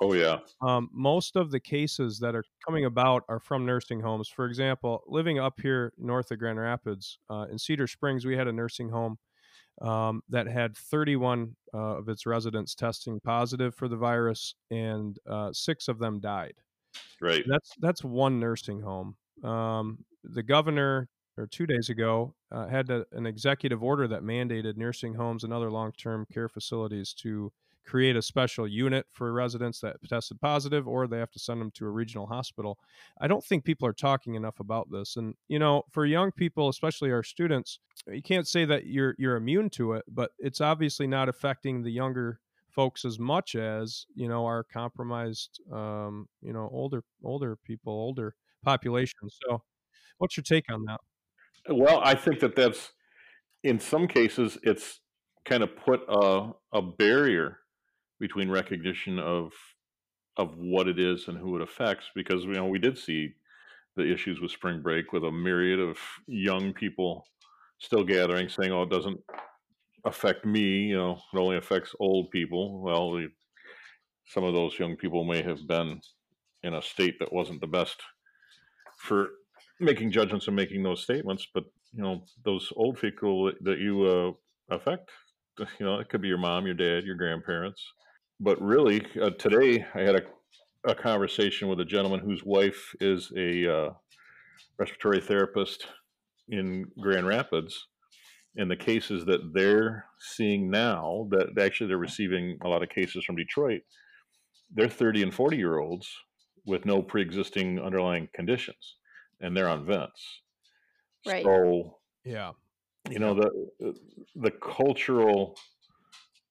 Oh 0.00 0.12
yeah. 0.12 0.40
Um, 0.60 0.90
most 0.92 1.36
of 1.36 1.50
the 1.50 1.60
cases 1.60 2.18
that 2.18 2.34
are 2.34 2.44
coming 2.64 2.84
about 2.84 3.24
are 3.28 3.40
from 3.40 3.64
nursing 3.64 4.00
homes. 4.00 4.28
For 4.28 4.46
example, 4.46 5.02
living 5.06 5.38
up 5.38 5.60
here 5.60 5.92
north 5.96 6.30
of 6.30 6.38
Grand 6.38 6.58
Rapids 6.58 7.18
uh, 7.30 7.46
in 7.50 7.58
Cedar 7.58 7.86
Springs, 7.86 8.26
we 8.26 8.36
had 8.36 8.48
a 8.48 8.52
nursing 8.52 8.90
home 8.90 9.18
um, 9.80 10.22
that 10.28 10.46
had 10.46 10.76
31 10.76 11.56
uh, 11.74 11.98
of 11.98 12.08
its 12.08 12.26
residents 12.26 12.74
testing 12.74 13.20
positive 13.20 13.74
for 13.74 13.88
the 13.88 13.96
virus, 13.96 14.54
and 14.70 15.18
uh, 15.28 15.52
six 15.52 15.88
of 15.88 15.98
them 15.98 16.20
died. 16.20 16.54
Right. 17.20 17.44
That's 17.46 17.72
that's 17.80 18.04
one 18.04 18.40
nursing 18.40 18.80
home. 18.80 19.16
Um, 19.42 20.04
the 20.24 20.42
governor 20.42 21.08
or 21.38 21.46
two 21.46 21.66
days 21.66 21.90
ago 21.90 22.34
uh, 22.50 22.66
had 22.66 22.90
a, 22.90 23.04
an 23.12 23.26
executive 23.26 23.82
order 23.82 24.08
that 24.08 24.22
mandated 24.22 24.76
nursing 24.76 25.14
homes 25.14 25.44
and 25.44 25.52
other 25.52 25.70
long-term 25.70 26.26
care 26.32 26.48
facilities 26.48 27.12
to 27.12 27.52
create 27.86 28.16
a 28.16 28.22
special 28.22 28.66
unit 28.66 29.06
for 29.12 29.32
residents 29.32 29.80
that 29.80 29.96
tested 30.08 30.40
positive 30.40 30.86
or 30.88 31.06
they 31.06 31.18
have 31.18 31.30
to 31.30 31.38
send 31.38 31.60
them 31.60 31.70
to 31.72 31.86
a 31.86 31.90
regional 31.90 32.26
hospital. 32.26 32.78
I 33.20 33.28
don't 33.28 33.44
think 33.44 33.64
people 33.64 33.86
are 33.88 33.92
talking 33.92 34.34
enough 34.34 34.60
about 34.60 34.90
this. 34.90 35.16
And 35.16 35.34
you 35.48 35.58
know, 35.58 35.84
for 35.90 36.04
young 36.04 36.32
people, 36.32 36.68
especially 36.68 37.12
our 37.12 37.22
students, 37.22 37.78
you 38.06 38.22
can't 38.22 38.46
say 38.46 38.64
that 38.64 38.86
you're 38.86 39.14
you're 39.18 39.36
immune 39.36 39.70
to 39.70 39.92
it, 39.92 40.04
but 40.08 40.32
it's 40.38 40.60
obviously 40.60 41.06
not 41.06 41.28
affecting 41.28 41.82
the 41.82 41.92
younger 41.92 42.40
folks 42.68 43.04
as 43.04 43.18
much 43.18 43.54
as, 43.54 44.04
you 44.14 44.28
know, 44.28 44.44
our 44.44 44.62
compromised 44.62 45.60
um, 45.72 46.28
you 46.42 46.52
know, 46.52 46.68
older 46.72 47.02
older 47.24 47.56
people, 47.64 47.92
older 47.92 48.34
population. 48.64 49.18
So, 49.30 49.62
what's 50.18 50.36
your 50.36 50.44
take 50.44 50.70
on 50.70 50.84
that? 50.84 51.00
Well, 51.68 52.00
I 52.04 52.14
think 52.14 52.40
that 52.40 52.56
that's 52.56 52.92
in 53.62 53.80
some 53.80 54.06
cases 54.06 54.58
it's 54.62 55.00
kind 55.44 55.62
of 55.62 55.76
put 55.76 56.02
a, 56.08 56.50
a 56.72 56.82
barrier 56.82 57.58
between 58.20 58.50
recognition 58.50 59.18
of 59.18 59.52
of 60.36 60.54
what 60.56 60.86
it 60.86 60.98
is 60.98 61.28
and 61.28 61.38
who 61.38 61.56
it 61.56 61.62
affects 61.62 62.06
because 62.14 62.44
you 62.44 62.52
know 62.52 62.66
we 62.66 62.78
did 62.78 62.98
see 62.98 63.30
the 63.96 64.12
issues 64.12 64.40
with 64.40 64.50
spring 64.50 64.82
break 64.82 65.12
with 65.12 65.24
a 65.24 65.30
myriad 65.30 65.80
of 65.80 65.96
young 66.26 66.72
people 66.72 67.26
still 67.78 68.04
gathering 68.04 68.48
saying 68.48 68.70
oh 68.70 68.82
it 68.82 68.90
doesn't 68.90 69.18
affect 70.04 70.44
me 70.44 70.60
you 70.60 70.96
know 70.96 71.18
it 71.32 71.38
only 71.38 71.56
affects 71.56 71.94
old 72.00 72.30
people. 72.30 72.80
Well 72.82 73.20
some 74.26 74.44
of 74.44 74.54
those 74.54 74.78
young 74.78 74.96
people 74.96 75.24
may 75.24 75.42
have 75.42 75.66
been 75.66 76.00
in 76.62 76.74
a 76.74 76.82
state 76.82 77.18
that 77.18 77.32
wasn't 77.32 77.60
the 77.60 77.66
best 77.66 78.00
for 78.98 79.28
making 79.80 80.10
judgments 80.10 80.46
and 80.46 80.56
making 80.56 80.82
those 80.82 81.02
statements 81.02 81.46
but 81.54 81.64
you 81.92 82.02
know 82.02 82.24
those 82.44 82.72
old 82.76 83.00
people 83.00 83.52
that 83.62 83.78
you 83.78 84.04
uh, 84.04 84.74
affect 84.74 85.10
you 85.78 85.86
know 85.86 85.98
it 85.98 86.08
could 86.08 86.20
be 86.20 86.28
your 86.28 86.38
mom 86.38 86.66
your 86.66 86.74
dad 86.74 87.04
your 87.04 87.16
grandparents 87.16 87.82
but 88.40 88.60
really, 88.60 89.06
uh, 89.20 89.30
today 89.30 89.86
I 89.94 90.00
had 90.00 90.16
a, 90.16 90.22
a 90.90 90.94
conversation 90.94 91.68
with 91.68 91.80
a 91.80 91.84
gentleman 91.84 92.20
whose 92.20 92.44
wife 92.44 92.94
is 93.00 93.32
a 93.36 93.72
uh, 93.72 93.90
respiratory 94.78 95.20
therapist 95.20 95.86
in 96.48 96.86
Grand 97.00 97.26
Rapids. 97.26 97.88
And 98.58 98.70
the 98.70 98.76
cases 98.76 99.26
that 99.26 99.52
they're 99.52 100.06
seeing 100.18 100.70
now, 100.70 101.28
that 101.30 101.58
actually 101.60 101.88
they're 101.88 101.98
receiving 101.98 102.58
a 102.64 102.68
lot 102.68 102.82
of 102.82 102.88
cases 102.88 103.24
from 103.24 103.36
Detroit, 103.36 103.82
they're 104.74 104.88
30 104.88 105.24
and 105.24 105.34
40 105.34 105.56
year 105.56 105.78
olds 105.78 106.08
with 106.64 106.84
no 106.86 107.02
pre 107.02 107.22
existing 107.22 107.78
underlying 107.80 108.28
conditions, 108.34 108.96
and 109.40 109.56
they're 109.56 109.68
on 109.68 109.84
vents. 109.84 110.40
Right. 111.26 111.44
So, 111.44 111.98
Yeah. 112.24 112.52
you 113.10 113.18
know, 113.18 113.34
the, 113.34 113.94
the 114.36 114.50
cultural 114.50 115.56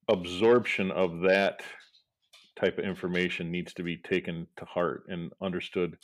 absorption 0.08 0.90
of 0.90 1.20
that 1.20 1.62
type 2.58 2.78
of 2.78 2.84
information 2.84 3.50
needs 3.50 3.74
to 3.74 3.82
be 3.82 3.96
taken 3.96 4.46
to 4.56 4.64
heart 4.64 5.04
and 5.08 5.32
understood 5.42 5.96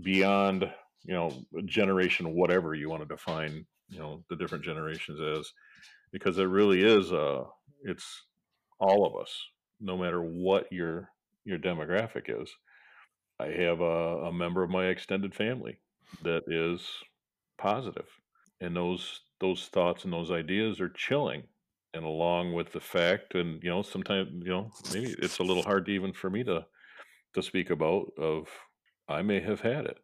beyond 0.00 0.70
you 1.04 1.14
know 1.14 1.30
generation 1.64 2.34
whatever 2.34 2.74
you 2.74 2.88
want 2.88 3.02
to 3.02 3.14
define 3.14 3.64
you 3.88 3.98
know 3.98 4.24
the 4.28 4.36
different 4.36 4.64
generations 4.64 5.20
as. 5.20 5.52
Because 6.12 6.38
it 6.38 6.44
really 6.44 6.82
is 6.82 7.12
uh 7.12 7.44
it's 7.82 8.24
all 8.78 9.06
of 9.06 9.20
us 9.20 9.34
no 9.80 9.96
matter 9.96 10.20
what 10.20 10.70
your 10.70 11.08
your 11.44 11.58
demographic 11.58 12.24
is. 12.28 12.50
I 13.40 13.46
have 13.46 13.80
a, 13.80 14.26
a 14.26 14.32
member 14.32 14.62
of 14.62 14.70
my 14.70 14.86
extended 14.86 15.34
family 15.34 15.80
that 16.22 16.42
is 16.46 16.86
positive 17.58 18.06
and 18.60 18.76
those 18.76 19.20
those 19.40 19.66
thoughts 19.66 20.04
and 20.04 20.12
those 20.12 20.30
ideas 20.30 20.80
are 20.80 20.90
chilling 20.90 21.42
and 21.94 22.04
along 22.04 22.52
with 22.52 22.72
the 22.72 22.80
fact 22.80 23.34
and 23.34 23.62
you 23.62 23.70
know 23.70 23.82
sometimes 23.82 24.28
you 24.44 24.50
know 24.50 24.70
maybe 24.92 25.14
it's 25.18 25.38
a 25.38 25.42
little 25.42 25.62
hard 25.62 25.88
even 25.88 26.12
for 26.12 26.30
me 26.30 26.42
to 26.42 26.64
to 27.34 27.42
speak 27.42 27.70
about 27.70 28.12
of 28.18 28.48
i 29.08 29.22
may 29.22 29.40
have 29.40 29.60
had 29.60 29.86
it. 29.86 29.98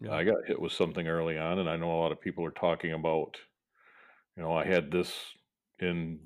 Yeah. 0.00 0.12
i 0.12 0.24
got 0.24 0.46
hit 0.46 0.60
with 0.60 0.72
something 0.72 1.08
early 1.08 1.38
on 1.38 1.58
and 1.58 1.68
i 1.68 1.76
know 1.76 1.90
a 1.90 2.00
lot 2.00 2.12
of 2.12 2.20
people 2.20 2.44
are 2.44 2.50
talking 2.50 2.92
about 2.92 3.36
you 4.36 4.42
know 4.42 4.52
i 4.52 4.64
had 4.64 4.90
this 4.90 5.12
in 5.80 6.20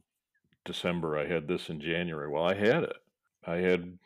december 0.64 1.18
i 1.18 1.26
had 1.26 1.48
this 1.48 1.68
in 1.68 1.80
january. 1.80 2.28
Well 2.28 2.44
i 2.44 2.54
had 2.54 2.84
it. 2.84 2.96
I 3.46 3.56
had 3.56 3.98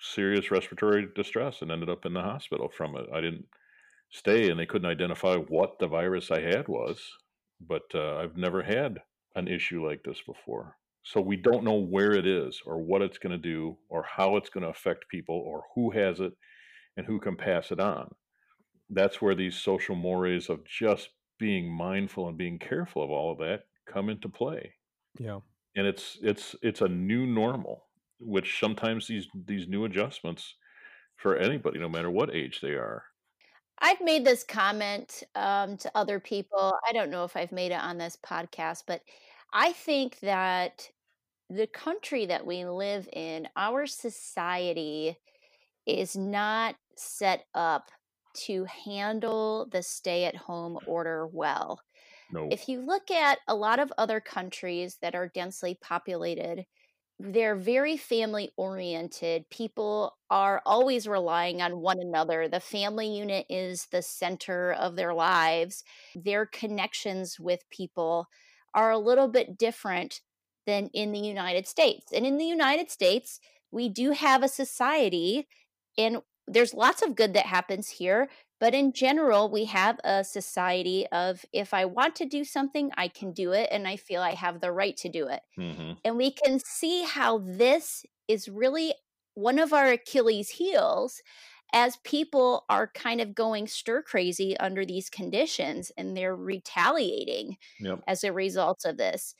serious 0.00 0.50
respiratory 0.50 1.06
distress 1.14 1.62
and 1.62 1.70
ended 1.70 1.88
up 1.88 2.06
in 2.06 2.14
the 2.14 2.22
hospital 2.22 2.68
from 2.68 2.96
it. 2.96 3.06
I 3.12 3.20
didn't 3.20 3.44
stay 4.12 4.50
and 4.50 4.58
they 4.58 4.66
couldn't 4.66 4.90
identify 4.90 5.36
what 5.36 5.78
the 5.78 5.86
virus 5.86 6.30
i 6.30 6.40
had 6.40 6.68
was 6.68 7.00
but 7.66 7.84
uh, 7.94 8.16
i've 8.16 8.36
never 8.36 8.62
had 8.62 8.98
an 9.34 9.48
issue 9.48 9.86
like 9.86 10.02
this 10.04 10.20
before. 10.26 10.76
So 11.04 11.20
we 11.20 11.36
don't 11.36 11.64
know 11.64 11.74
where 11.78 12.12
it 12.12 12.26
is 12.26 12.60
or 12.64 12.78
what 12.78 13.02
it's 13.02 13.18
going 13.18 13.32
to 13.32 13.38
do 13.38 13.76
or 13.88 14.04
how 14.04 14.36
it's 14.36 14.50
going 14.50 14.62
to 14.62 14.70
affect 14.70 15.08
people 15.08 15.34
or 15.34 15.64
who 15.74 15.90
has 15.90 16.20
it 16.20 16.32
and 16.96 17.06
who 17.06 17.18
can 17.18 17.36
pass 17.36 17.72
it 17.72 17.80
on. 17.80 18.10
That's 18.88 19.20
where 19.20 19.34
these 19.34 19.56
social 19.56 19.96
mores 19.96 20.48
of 20.48 20.64
just 20.64 21.08
being 21.38 21.72
mindful 21.72 22.28
and 22.28 22.38
being 22.38 22.58
careful 22.58 23.02
of 23.02 23.10
all 23.10 23.32
of 23.32 23.38
that 23.38 23.62
come 23.92 24.08
into 24.10 24.28
play. 24.28 24.74
Yeah. 25.18 25.40
And 25.74 25.86
it's 25.86 26.18
it's 26.22 26.54
it's 26.62 26.82
a 26.82 26.88
new 26.88 27.26
normal, 27.26 27.86
which 28.20 28.60
sometimes 28.60 29.08
these 29.08 29.26
these 29.46 29.66
new 29.66 29.84
adjustments 29.84 30.54
for 31.16 31.36
anybody, 31.36 31.78
no 31.78 31.88
matter 31.88 32.10
what 32.10 32.34
age 32.34 32.60
they 32.60 32.72
are. 32.72 33.04
I've 33.78 34.00
made 34.00 34.24
this 34.24 34.44
comment 34.44 35.22
um, 35.34 35.76
to 35.78 35.90
other 35.94 36.20
people. 36.20 36.74
I 36.88 36.92
don't 36.92 37.10
know 37.10 37.24
if 37.24 37.36
I've 37.36 37.52
made 37.52 37.72
it 37.72 37.80
on 37.80 37.98
this 37.98 38.16
podcast, 38.24 38.84
but 38.86 39.02
I 39.52 39.72
think 39.72 40.20
that 40.20 40.88
the 41.50 41.66
country 41.66 42.26
that 42.26 42.46
we 42.46 42.64
live 42.64 43.08
in, 43.12 43.48
our 43.56 43.86
society 43.86 45.18
is 45.86 46.16
not 46.16 46.76
set 46.96 47.44
up 47.54 47.90
to 48.34 48.64
handle 48.64 49.68
the 49.70 49.82
stay 49.82 50.24
at 50.24 50.36
home 50.36 50.78
order 50.86 51.26
well. 51.26 51.80
No. 52.32 52.48
If 52.50 52.68
you 52.68 52.80
look 52.80 53.10
at 53.10 53.38
a 53.46 53.54
lot 53.54 53.78
of 53.78 53.92
other 53.98 54.20
countries 54.20 54.96
that 55.02 55.14
are 55.14 55.28
densely 55.28 55.76
populated, 55.80 56.64
they're 57.22 57.54
very 57.54 57.96
family 57.96 58.50
oriented. 58.56 59.48
People 59.48 60.16
are 60.28 60.60
always 60.66 61.06
relying 61.06 61.62
on 61.62 61.80
one 61.80 62.00
another. 62.00 62.48
The 62.48 62.58
family 62.58 63.06
unit 63.06 63.46
is 63.48 63.86
the 63.92 64.02
center 64.02 64.72
of 64.72 64.96
their 64.96 65.14
lives. 65.14 65.84
Their 66.16 66.46
connections 66.46 67.38
with 67.38 67.60
people 67.70 68.26
are 68.74 68.90
a 68.90 68.98
little 68.98 69.28
bit 69.28 69.56
different 69.56 70.20
than 70.66 70.90
in 70.92 71.12
the 71.12 71.20
United 71.20 71.68
States. 71.68 72.12
And 72.12 72.26
in 72.26 72.38
the 72.38 72.44
United 72.44 72.90
States, 72.90 73.38
we 73.70 73.88
do 73.88 74.10
have 74.10 74.42
a 74.42 74.48
society, 74.48 75.46
and 75.96 76.18
there's 76.48 76.74
lots 76.74 77.02
of 77.02 77.14
good 77.14 77.34
that 77.34 77.46
happens 77.46 77.88
here. 77.88 78.28
But 78.62 78.74
in 78.74 78.94
general, 78.94 79.50
we 79.50 79.66
have 79.66 80.00
a 80.04 80.24
society 80.24 81.06
of 81.08 81.44
if 81.52 81.74
I 81.74 81.84
want 81.86 82.16
to 82.18 82.26
do 82.26 82.44
something, 82.44 82.92
I 82.96 83.08
can 83.08 83.34
do 83.34 83.52
it, 83.52 83.68
and 83.72 83.88
I 83.88 83.96
feel 83.98 84.22
I 84.22 84.34
have 84.36 84.60
the 84.62 84.72
right 84.72 84.96
to 84.98 85.10
do 85.10 85.28
it. 85.28 85.42
hmm 85.56 85.92
And 86.04 86.16
we 86.16 86.32
can 86.32 86.58
see 86.58 87.04
how 87.04 87.38
this 87.38 88.04
is 88.28 88.48
really 88.48 88.94
one 89.34 89.58
of 89.58 89.72
our 89.72 89.88
Achilles' 89.92 90.50
heels 90.50 91.22
as 91.72 91.96
people 91.98 92.64
are 92.68 92.88
kind 92.88 93.20
of 93.20 93.34
going 93.34 93.66
stir 93.66 94.02
crazy 94.02 94.56
under 94.58 94.84
these 94.84 95.08
conditions 95.08 95.90
and 95.96 96.16
they're 96.16 96.36
retaliating 96.36 97.56
Yep. 97.78 98.04
as 98.06 98.24
a 98.24 98.32
result 98.32 98.84
of 98.84 98.96
this. 98.98 99.34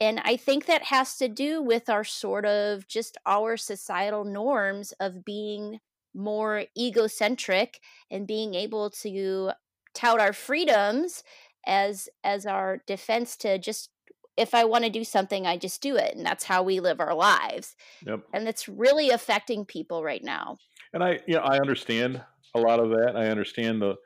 And 0.00 0.20
I 0.20 0.36
think 0.36 0.66
that 0.66 0.84
has 0.84 1.16
to 1.18 1.28
do 1.28 1.62
with 1.62 1.88
our 1.88 2.04
sort 2.04 2.46
of 2.46 2.86
just 2.88 3.16
our 3.26 3.56
societal 3.56 4.24
norms 4.24 4.92
of 5.00 5.24
being 5.24 5.80
more 6.14 6.64
egocentric 6.76 7.80
and 8.10 8.26
being 8.26 8.54
able 8.54 8.90
to 8.90 9.50
tout 9.94 10.20
our 10.20 10.32
freedoms 10.32 11.22
as 11.66 12.08
as 12.24 12.46
our 12.46 12.78
defense 12.86 13.36
to 13.36 13.58
just 13.58 13.90
if 14.36 14.54
I 14.54 14.64
want 14.64 14.84
to 14.84 14.90
do 14.90 15.04
something 15.04 15.46
I 15.46 15.56
just 15.56 15.82
do 15.82 15.96
it 15.96 16.14
and 16.16 16.24
that's 16.24 16.44
how 16.44 16.62
we 16.62 16.80
live 16.80 17.00
our 17.00 17.14
lives. 17.14 17.74
Yep. 18.06 18.20
And 18.32 18.48
it's 18.48 18.68
really 18.68 19.10
affecting 19.10 19.64
people 19.64 20.02
right 20.02 20.22
now. 20.22 20.58
And 20.92 21.02
I, 21.02 21.18
you 21.26 21.34
know, 21.34 21.42
I 21.42 21.58
understand 21.58 22.22
a 22.54 22.60
lot 22.60 22.80
of 22.80 22.90
that. 22.90 23.14
I 23.16 23.28
understand 23.28 23.82
the 23.82 23.96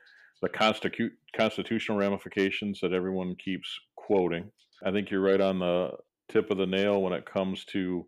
the 0.41 0.49
constitu- 0.49 1.13
constitutional 1.37 1.99
ramifications 1.99 2.81
that 2.81 2.93
everyone 2.93 3.37
keeps 3.37 3.69
quoting. 3.95 4.51
I 4.85 4.91
think 4.91 5.11
you're 5.11 5.21
right 5.21 5.41
on 5.41 5.61
the 5.61 5.93
tip 6.29 6.51
of 6.51 6.59
the 6.59 6.67
nail 6.67 7.01
when 7.01 7.13
it 7.13 7.25
comes 7.25 7.65
to 7.67 8.07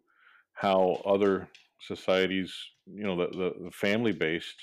how 0.53 1.01
other 1.07 1.49
societies, 1.81 2.55
you 2.87 3.05
know, 3.05 3.17
the, 3.17 3.29
the, 3.37 3.65
the 3.67 3.71
family 3.73 4.13
based, 4.13 4.57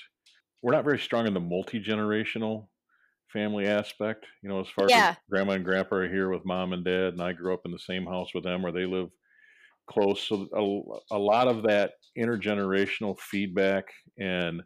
we're 0.62 0.72
not 0.72 0.84
very 0.84 0.98
strong 0.98 1.26
in 1.26 1.34
the 1.34 1.40
multi 1.40 1.82
generational 1.82 2.68
family 3.32 3.66
aspect. 3.66 4.26
You 4.42 4.50
know, 4.50 4.60
as 4.60 4.68
far 4.70 4.86
Yeah. 4.86 5.16
as 5.16 5.18
grandma 5.30 5.54
and 5.54 5.64
grandpa 5.64 5.96
are 5.96 6.08
here 6.08 6.30
with 6.30 6.44
mom 6.46 6.72
and 6.72 6.84
dad, 6.84 7.14
and 7.14 7.22
I 7.22 7.32
grew 7.34 7.54
up 7.54 7.62
in 7.66 7.72
the 7.72 7.78
same 7.78 8.06
house 8.06 8.34
with 8.34 8.44
them 8.44 8.62
where 8.62 8.72
they 8.72 8.86
live 8.86 9.10
close. 9.88 10.22
So 10.22 10.48
a, 11.10 11.16
a 11.16 11.18
lot 11.18 11.48
of 11.48 11.62
that 11.64 11.94
intergenerational 12.18 13.18
feedback 13.18 13.86
and 14.18 14.62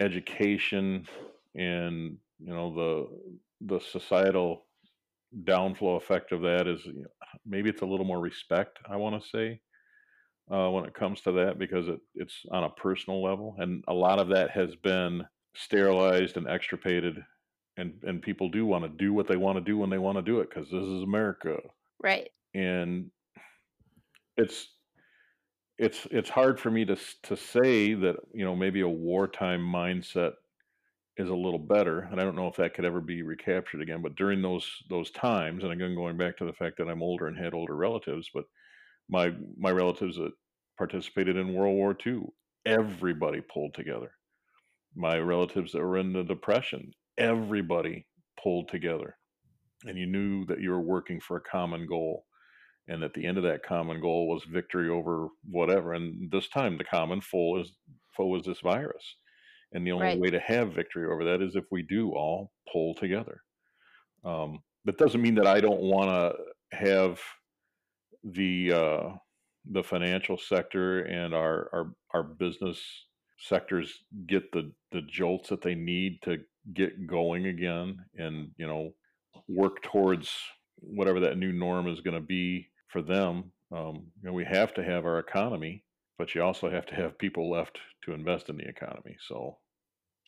education 0.00 1.06
and 1.54 2.18
you 2.38 2.52
know 2.54 2.74
the 2.74 3.38
the 3.74 3.80
societal 3.80 4.66
downflow 5.44 5.96
effect 5.96 6.32
of 6.32 6.42
that 6.42 6.66
is 6.68 6.84
you 6.86 7.02
know, 7.02 7.08
maybe 7.46 7.70
it's 7.70 7.82
a 7.82 7.86
little 7.86 8.06
more 8.06 8.20
respect 8.20 8.78
i 8.88 8.96
want 8.96 9.20
to 9.20 9.28
say 9.28 9.60
uh, 10.50 10.70
when 10.70 10.84
it 10.84 10.94
comes 10.94 11.20
to 11.22 11.32
that 11.32 11.58
because 11.58 11.88
it, 11.88 12.00
it's 12.14 12.44
on 12.50 12.64
a 12.64 12.70
personal 12.70 13.22
level 13.22 13.56
and 13.58 13.84
a 13.88 13.94
lot 13.94 14.18
of 14.18 14.28
that 14.28 14.50
has 14.50 14.74
been 14.76 15.26
sterilized 15.54 16.36
and 16.36 16.48
extirpated 16.48 17.18
and 17.76 18.02
and 18.04 18.22
people 18.22 18.48
do 18.48 18.64
want 18.64 18.84
to 18.84 18.88
do 18.90 19.12
what 19.12 19.26
they 19.26 19.36
want 19.36 19.56
to 19.56 19.64
do 19.64 19.76
when 19.76 19.90
they 19.90 19.98
want 19.98 20.16
to 20.16 20.22
do 20.22 20.40
it 20.40 20.48
because 20.48 20.70
this 20.70 20.84
is 20.84 21.02
america 21.02 21.58
Right. 21.98 22.30
and 22.54 23.10
it's 24.36 24.68
it's 25.78 26.06
it's 26.10 26.30
hard 26.30 26.58
for 26.58 26.70
me 26.70 26.84
to 26.84 26.96
to 27.22 27.36
say 27.36 27.94
that 27.94 28.16
you 28.32 28.44
know 28.44 28.56
maybe 28.56 28.80
a 28.80 28.88
wartime 28.88 29.60
mindset 29.60 30.32
is 31.18 31.28
a 31.30 31.34
little 31.34 31.58
better, 31.58 32.00
and 32.00 32.20
I 32.20 32.24
don't 32.24 32.36
know 32.36 32.48
if 32.48 32.56
that 32.56 32.74
could 32.74 32.84
ever 32.84 33.00
be 33.00 33.22
recaptured 33.22 33.82
again. 33.82 34.02
But 34.02 34.16
during 34.16 34.42
those 34.42 34.70
those 34.90 35.10
times, 35.10 35.64
and 35.64 35.72
again 35.72 35.94
going 35.94 36.16
back 36.16 36.36
to 36.38 36.44
the 36.44 36.52
fact 36.52 36.78
that 36.78 36.88
I'm 36.88 37.02
older 37.02 37.26
and 37.26 37.36
had 37.38 37.54
older 37.54 37.76
relatives, 37.76 38.30
but 38.32 38.44
my 39.08 39.34
my 39.56 39.70
relatives 39.70 40.16
that 40.16 40.32
participated 40.78 41.36
in 41.36 41.54
World 41.54 41.76
War 41.76 41.96
II, 42.06 42.22
everybody 42.66 43.40
pulled 43.40 43.74
together. 43.74 44.12
My 44.94 45.18
relatives 45.18 45.72
that 45.72 45.82
were 45.82 45.98
in 45.98 46.12
the 46.12 46.24
Depression, 46.24 46.92
everybody 47.18 48.06
pulled 48.42 48.68
together, 48.68 49.16
and 49.84 49.98
you 49.98 50.06
knew 50.06 50.44
that 50.46 50.60
you 50.60 50.70
were 50.70 50.80
working 50.80 51.20
for 51.20 51.36
a 51.36 51.42
common 51.42 51.86
goal, 51.86 52.26
and 52.88 53.02
at 53.02 53.14
the 53.14 53.26
end 53.26 53.38
of 53.38 53.44
that 53.44 53.62
common 53.62 54.00
goal 54.00 54.28
was 54.28 54.44
victory 54.44 54.88
over 54.88 55.28
whatever. 55.44 55.94
And 55.94 56.30
this 56.30 56.48
time, 56.48 56.78
the 56.78 56.84
common 56.84 57.20
foe 57.20 57.60
is 57.60 57.72
foe 58.16 58.26
was 58.26 58.44
this 58.44 58.60
virus 58.60 59.16
and 59.72 59.86
the 59.86 59.92
only 59.92 60.06
Right. 60.06 60.18
way 60.20 60.30
to 60.30 60.40
have 60.40 60.72
victory 60.72 61.06
over 61.06 61.24
that 61.24 61.42
is 61.42 61.56
if 61.56 61.64
we 61.70 61.82
do 61.82 62.12
all 62.12 62.52
pull 62.72 62.94
together. 62.94 63.42
Um, 64.24 64.62
that 64.84 64.98
doesn't 64.98 65.20
mean 65.22 65.34
that 65.36 65.46
I 65.46 65.60
don't 65.60 65.82
want 65.82 66.08
to 66.08 66.76
have 66.76 67.20
the 68.32 68.72
uh, 68.72 69.08
the 69.70 69.82
financial 69.82 70.38
sector 70.38 71.00
and 71.02 71.34
our, 71.34 71.68
our 71.72 71.92
our 72.14 72.22
business 72.22 72.80
sectors 73.38 73.92
get 74.26 74.50
the 74.52 74.72
the 74.92 75.02
jolts 75.02 75.48
that 75.48 75.62
they 75.62 75.74
need 75.74 76.20
to 76.22 76.38
get 76.74 77.06
going 77.06 77.46
again, 77.46 78.04
and 78.16 78.50
you 78.56 78.66
know 78.66 78.92
work 79.48 79.82
towards 79.82 80.30
whatever 80.76 81.20
that 81.20 81.38
new 81.38 81.52
norm 81.52 81.88
is 81.88 82.00
going 82.00 82.14
to 82.14 82.26
be 82.26 82.68
for 82.88 83.02
them. 83.02 83.52
Um, 83.74 84.06
you 84.22 84.28
know, 84.28 84.32
we 84.32 84.44
have 84.44 84.74
to 84.74 84.84
have 84.84 85.04
our 85.04 85.18
economy, 85.18 85.84
but 86.18 86.34
you 86.34 86.42
also 86.42 86.70
have 86.70 86.86
to 86.86 86.94
have 86.94 87.18
people 87.18 87.50
left 87.50 87.78
to 88.04 88.12
invest 88.12 88.48
in 88.48 88.56
the 88.56 88.68
economy. 88.68 89.16
So 89.26 89.58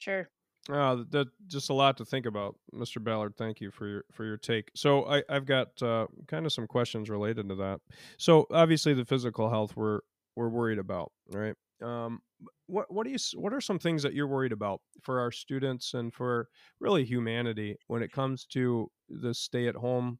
Sure. 0.00 0.28
Uh, 0.70 1.04
that 1.11 1.28
just 1.46 1.70
a 1.70 1.74
lot 1.74 1.96
to 1.96 2.04
think 2.04 2.26
about, 2.26 2.54
Mr. 2.74 3.02
Ballard. 3.02 3.35
Thank 3.38 3.61
you 3.61 3.70
for 3.70 3.87
your 3.87 4.04
for 4.12 4.24
your 4.24 4.37
take. 4.37 4.70
So 4.74 5.07
I, 5.07 5.22
I've 5.28 5.46
got 5.46 5.83
uh, 5.83 6.07
kind 6.26 6.44
of 6.44 6.52
some 6.52 6.66
questions 6.66 7.09
related 7.09 7.48
to 7.48 7.54
that. 7.57 7.81
So 8.18 8.46
obviously 8.52 8.92
the 8.92 9.04
physical 9.04 9.48
health 9.48 9.76
we're 9.76 10.00
we're 10.37 10.50
worried 10.50 10.78
about, 10.78 11.11
right? 11.31 11.54
Um, 11.83 12.20
what 12.66 12.92
what 12.92 13.04
do 13.04 13.11
you 13.11 13.18
what 13.37 13.54
are 13.54 13.62
some 13.62 13.78
things 13.78 14.02
that 14.02 14.12
you're 14.12 14.26
worried 14.26 14.52
about 14.52 14.83
for 15.02 15.20
our 15.20 15.33
students 15.33 15.94
and 15.94 16.12
for 16.12 16.48
really 16.81 17.04
humanity 17.04 17.76
when 17.87 18.02
it 18.02 18.12
comes 18.12 18.44
to 18.46 18.90
the 19.09 19.33
stay 19.33 19.68
at 19.68 19.74
home, 19.74 20.18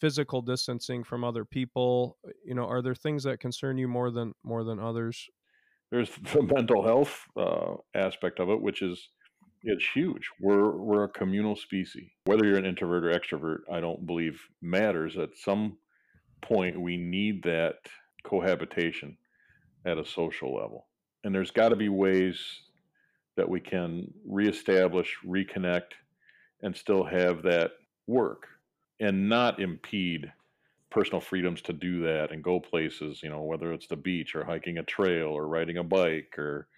physical 0.00 0.40
distancing 0.40 1.04
from 1.04 1.22
other 1.22 1.44
people? 1.44 2.16
You 2.46 2.54
know, 2.54 2.66
are 2.66 2.80
there 2.80 2.94
things 2.94 3.24
that 3.24 3.40
concern 3.40 3.76
you 3.76 3.88
more 3.88 4.10
than 4.10 4.32
more 4.42 4.64
than 4.64 4.80
others? 4.80 5.28
there's 5.90 6.10
the 6.32 6.42
mental 6.42 6.82
health 6.82 7.24
uh, 7.36 7.74
aspect 7.94 8.40
of 8.40 8.48
it, 8.50 8.60
which 8.60 8.82
is 8.82 9.08
it's 9.66 9.86
huge. 9.94 10.30
We're 10.40 10.70
we're 10.70 11.04
a 11.04 11.08
communal 11.08 11.56
species. 11.56 12.08
Whether 12.24 12.46
you're 12.46 12.58
an 12.58 12.64
introvert 12.64 13.04
or 13.04 13.18
extrovert, 13.18 13.60
I 13.70 13.80
don't 13.80 14.06
believe 14.06 14.40
matters. 14.62 15.16
At 15.18 15.36
some 15.36 15.76
point, 16.40 16.80
we 16.80 16.96
need 16.96 17.42
that 17.42 17.74
cohabitation 18.24 19.16
at 19.84 19.98
a 19.98 20.06
social 20.06 20.54
level, 20.54 20.86
and 21.24 21.34
there's 21.34 21.50
got 21.50 21.70
to 21.70 21.76
be 21.76 21.88
ways 21.88 22.40
that 23.36 23.48
we 23.48 23.60
can 23.60 24.06
reestablish, 24.26 25.16
reconnect, 25.26 25.92
and 26.62 26.74
still 26.74 27.04
have 27.04 27.42
that 27.42 27.72
work, 28.06 28.46
and 29.00 29.28
not 29.28 29.60
impede 29.60 30.32
personal 30.90 31.20
freedoms 31.20 31.60
to 31.62 31.72
do 31.72 32.02
that 32.02 32.30
and 32.30 32.42
go 32.42 32.60
places. 32.60 33.20
You 33.22 33.30
know, 33.30 33.42
whether 33.42 33.72
it's 33.72 33.88
the 33.88 33.96
beach 33.96 34.36
or 34.36 34.44
hiking 34.44 34.78
a 34.78 34.84
trail 34.84 35.28
or 35.28 35.48
riding 35.48 35.78
a 35.78 35.84
bike 35.84 36.38
or 36.38 36.68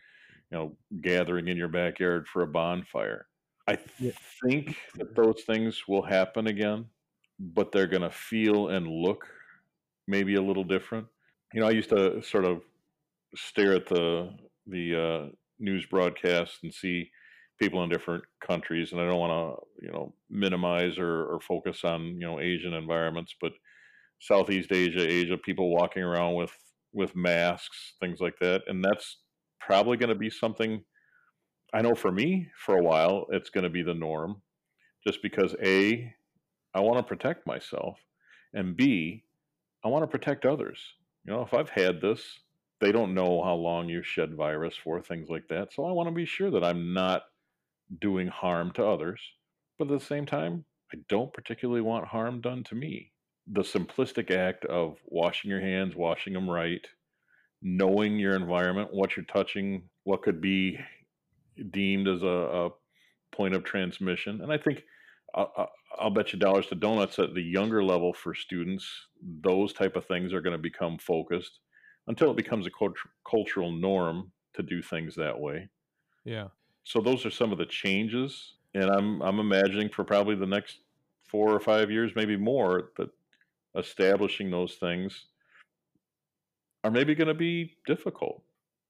you 0.50 0.58
know, 0.58 0.78
gathering 1.00 1.48
in 1.48 1.56
your 1.56 1.68
backyard 1.68 2.28
for 2.28 2.42
a 2.42 2.46
bonfire. 2.46 3.26
I 3.68 3.78
Yeah. 3.98 4.12
think 4.42 4.76
that 4.96 5.14
those 5.14 5.42
things 5.44 5.87
will 5.88 6.02
happen 6.02 6.46
again, 6.46 6.90
but 7.38 7.72
they're 7.72 7.87
going 7.87 8.02
to 8.02 8.11
feel 8.11 8.68
and 8.68 8.87
look 8.88 9.26
maybe 10.06 10.34
a 10.37 10.42
little 10.42 10.64
different. 10.64 11.08
You 11.52 11.61
know, 11.61 11.66
I 11.66 11.70
used 11.72 11.90
to 11.90 12.22
sort 12.22 12.44
of 12.44 12.62
stare 13.34 13.74
at 13.74 13.87
the 13.87 14.37
the 14.66 14.96
uh, 15.30 15.32
news 15.58 15.87
broadcast 15.87 16.61
and 16.62 16.72
see 16.72 17.11
people 17.58 17.82
in 17.82 17.90
different 17.90 18.24
countries, 18.40 18.92
and 18.92 19.00
I 19.00 19.06
don't 19.06 19.18
want 19.18 19.32
to, 19.80 19.87
you 19.87 19.92
know, 19.92 20.14
minimize 20.30 20.98
or, 20.98 21.24
or 21.26 21.40
focus 21.40 21.84
on 21.84 22.04
you 22.04 22.26
know 22.26 22.40
Asian 22.40 22.74
environments, 22.74 23.34
but 23.40 23.52
Southeast 24.20 24.72
Asia, 24.72 25.06
Asia, 25.08 25.38
people 25.38 25.74
walking 25.74 26.02
around 26.02 26.34
with 26.34 26.52
with 26.92 27.16
masks, 27.16 27.94
things 28.00 28.20
like 28.20 28.38
that, 28.40 28.62
and 28.68 28.84
that's 28.84 29.18
probably 29.61 29.97
going 29.97 30.09
to 30.09 30.14
be 30.14 30.31
something. 30.31 30.83
I 31.73 31.83
know 31.83 31.94
for 31.94 32.11
me, 32.11 32.49
for 32.57 32.77
a 32.77 32.83
while, 32.83 33.27
it's 33.31 33.51
going 33.51 33.64
to 33.64 33.71
be 33.71 33.83
the 33.83 33.94
norm, 33.94 34.42
just 35.07 35.23
because 35.23 35.55
a, 35.62 36.12
I 36.75 36.81
want 36.81 36.99
to 36.99 37.03
protect 37.03 37.47
myself, 37.47 37.99
and 38.55 38.77
b, 38.77 39.25
I 39.85 39.88
want 39.88 40.03
to 40.03 40.18
protect 40.18 40.47
others. 40.47 40.79
You 41.25 41.33
know, 41.33 41.42
if 41.42 41.53
I've 41.53 41.71
had 41.71 42.01
this, 42.01 42.23
they 42.81 42.92
don't 42.92 43.14
know 43.14 43.42
how 43.42 43.55
long 43.55 43.88
you 43.88 44.03
shed 44.03 44.35
virus 44.35 44.77
for, 44.77 45.01
things 45.01 45.29
like 45.29 45.49
that. 45.49 45.73
So 45.73 45.85
I 45.85 45.92
want 45.92 46.09
to 46.09 46.14
be 46.14 46.27
sure 46.27 46.51
that 46.51 46.64
I'm 46.64 46.94
not 46.94 47.23
doing 48.01 48.29
harm 48.29 48.71
to 48.73 48.87
others, 48.87 49.21
but 49.79 49.90
at 49.90 49.99
the 49.99 50.05
same 50.05 50.27
time, 50.27 50.64
I 50.92 50.99
don't 51.09 51.33
particularly 51.33 51.81
want 51.81 52.07
harm 52.07 52.40
done 52.40 52.64
to 52.64 52.75
me. 52.75 53.12
The 53.51 53.62
simplistic 53.62 54.31
act 54.31 54.64
of 54.66 54.99
washing 55.07 55.51
your 55.51 55.61
hands, 55.61 55.97
washing 55.97 56.33
them 56.33 56.49
right, 56.49 56.87
knowing 57.62 58.18
your 58.18 58.35
environment, 58.37 58.92
what 58.92 59.16
you're 59.16 59.25
touching, 59.27 59.88
what 60.05 60.23
could 60.23 60.40
be 60.40 60.79
deemed 61.71 62.09
as 62.09 62.23
a, 62.23 62.27
a 62.27 62.71
point 63.33 63.55
of 63.55 63.64
transmission. 63.64 64.40
And 64.42 64.53
I 64.53 64.59
think 64.59 64.85
I'll, 65.35 65.53
I'll- 65.57 65.73
I'll 65.99 66.11
bet 66.11 66.35
you 66.35 66.38
dollars 66.38 66.66
to 66.66 66.75
donuts 66.75 67.18
at 67.18 67.33
the 67.35 67.40
younger 67.42 67.83
level 67.83 68.12
for 68.12 68.35
students, 68.35 68.87
those 69.23 69.73
type 69.73 69.97
of 69.97 70.05
things 70.05 70.35
are 70.35 70.42
going 70.42 70.53
to 70.57 70.62
become 70.62 70.99
focused 70.99 71.61
until 72.07 72.31
it 72.31 72.37
becomes 72.37 72.66
a 72.66 72.71
cult- 72.71 72.99
cultural 73.29 73.73
norm 73.73 74.31
to 74.53 74.62
do 74.62 74.83
things 74.83 75.14
that 75.16 75.40
way. 75.40 75.71
Yeah. 76.25 76.49
So 76.85 77.01
those 77.01 77.25
are 77.25 77.31
some 77.31 77.53
of 77.53 77.59
the 77.59 77.64
changes, 77.66 78.57
and 78.75 78.85
I'm 78.90 79.23
I'm 79.23 79.40
imagining 79.40 79.88
for 79.88 80.05
probably 80.05 80.35
the 80.37 80.47
next 80.47 80.81
four 81.27 81.51
or 81.51 81.59
five 81.59 81.90
years, 81.90 82.12
maybe 82.14 82.37
more, 82.37 82.92
that 82.99 83.09
establishing 83.75 84.51
those 84.51 84.75
things 84.77 85.27
are 86.84 86.90
maybe 86.90 87.14
going 87.14 87.28
to 87.28 87.34
be 87.34 87.76
difficult. 87.86 88.42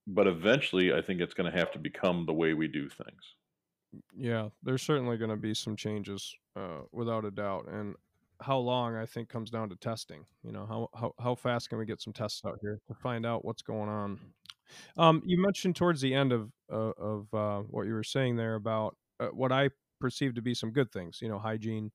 But 0.06 0.26
eventually, 0.26 0.92
I 0.92 1.02
think 1.02 1.20
it's 1.20 1.34
going 1.34 1.50
to 1.50 1.58
have 1.58 1.70
to 1.72 1.78
become 1.78 2.24
the 2.26 2.32
way 2.32 2.54
we 2.54 2.66
do 2.66 2.88
things. 2.88 3.34
Yeah, 4.16 4.48
there's 4.62 4.82
certainly 4.82 5.16
going 5.16 5.30
to 5.30 5.36
be 5.36 5.54
some 5.54 5.76
changes, 5.76 6.34
uh, 6.56 6.82
without 6.92 7.24
a 7.24 7.30
doubt. 7.30 7.68
And 7.68 7.94
how 8.40 8.58
long, 8.58 8.96
I 8.96 9.06
think, 9.06 9.28
comes 9.28 9.50
down 9.50 9.68
to 9.70 9.76
testing. 9.76 10.24
You 10.42 10.52
know, 10.52 10.66
how 10.66 10.88
how 10.98 11.14
how 11.22 11.34
fast 11.34 11.68
can 11.68 11.78
we 11.78 11.86
get 11.86 12.00
some 12.00 12.12
tests 12.12 12.42
out 12.46 12.58
here 12.62 12.80
to 12.88 12.94
find 12.94 13.26
out 13.26 13.44
what's 13.44 13.62
going 13.62 13.88
on? 13.88 14.18
Um, 14.96 15.22
you 15.24 15.40
mentioned 15.40 15.76
towards 15.76 16.00
the 16.00 16.14
end 16.14 16.32
of 16.32 16.50
uh, 16.72 16.92
of 16.98 17.34
uh, 17.34 17.60
what 17.62 17.86
you 17.86 17.94
were 17.94 18.04
saying 18.04 18.36
there 18.36 18.54
about 18.54 18.96
uh, 19.20 19.28
what 19.28 19.52
I 19.52 19.70
perceive 20.00 20.34
to 20.36 20.42
be 20.42 20.54
some 20.54 20.70
good 20.70 20.92
things. 20.92 21.18
You 21.20 21.28
know, 21.28 21.38
hygiene, 21.38 21.90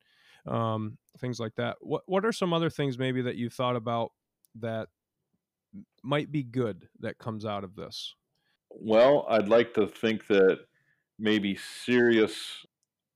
um, 0.46 0.98
things 1.20 1.40
like 1.40 1.56
that. 1.56 1.78
What 1.82 2.04
what 2.06 2.26
are 2.26 2.34
some 2.34 2.54
other 2.54 2.70
things 2.70 2.98
maybe 2.98 3.22
that 3.22 3.36
you 3.36 3.50
thought 3.50 3.76
about 3.76 4.12
that 4.60 4.90
might 6.04 6.32
be 6.32 6.44
good 6.44 6.88
that 7.00 7.18
comes 7.18 7.46
out 7.46 7.64
of 7.64 7.76
this? 7.76 8.16
Well, 8.70 9.26
I'd 9.30 9.48
like 9.48 9.74
to 9.76 9.88
think 9.88 10.28
that 10.28 10.60
maybe 11.20 11.56
serious 11.86 12.66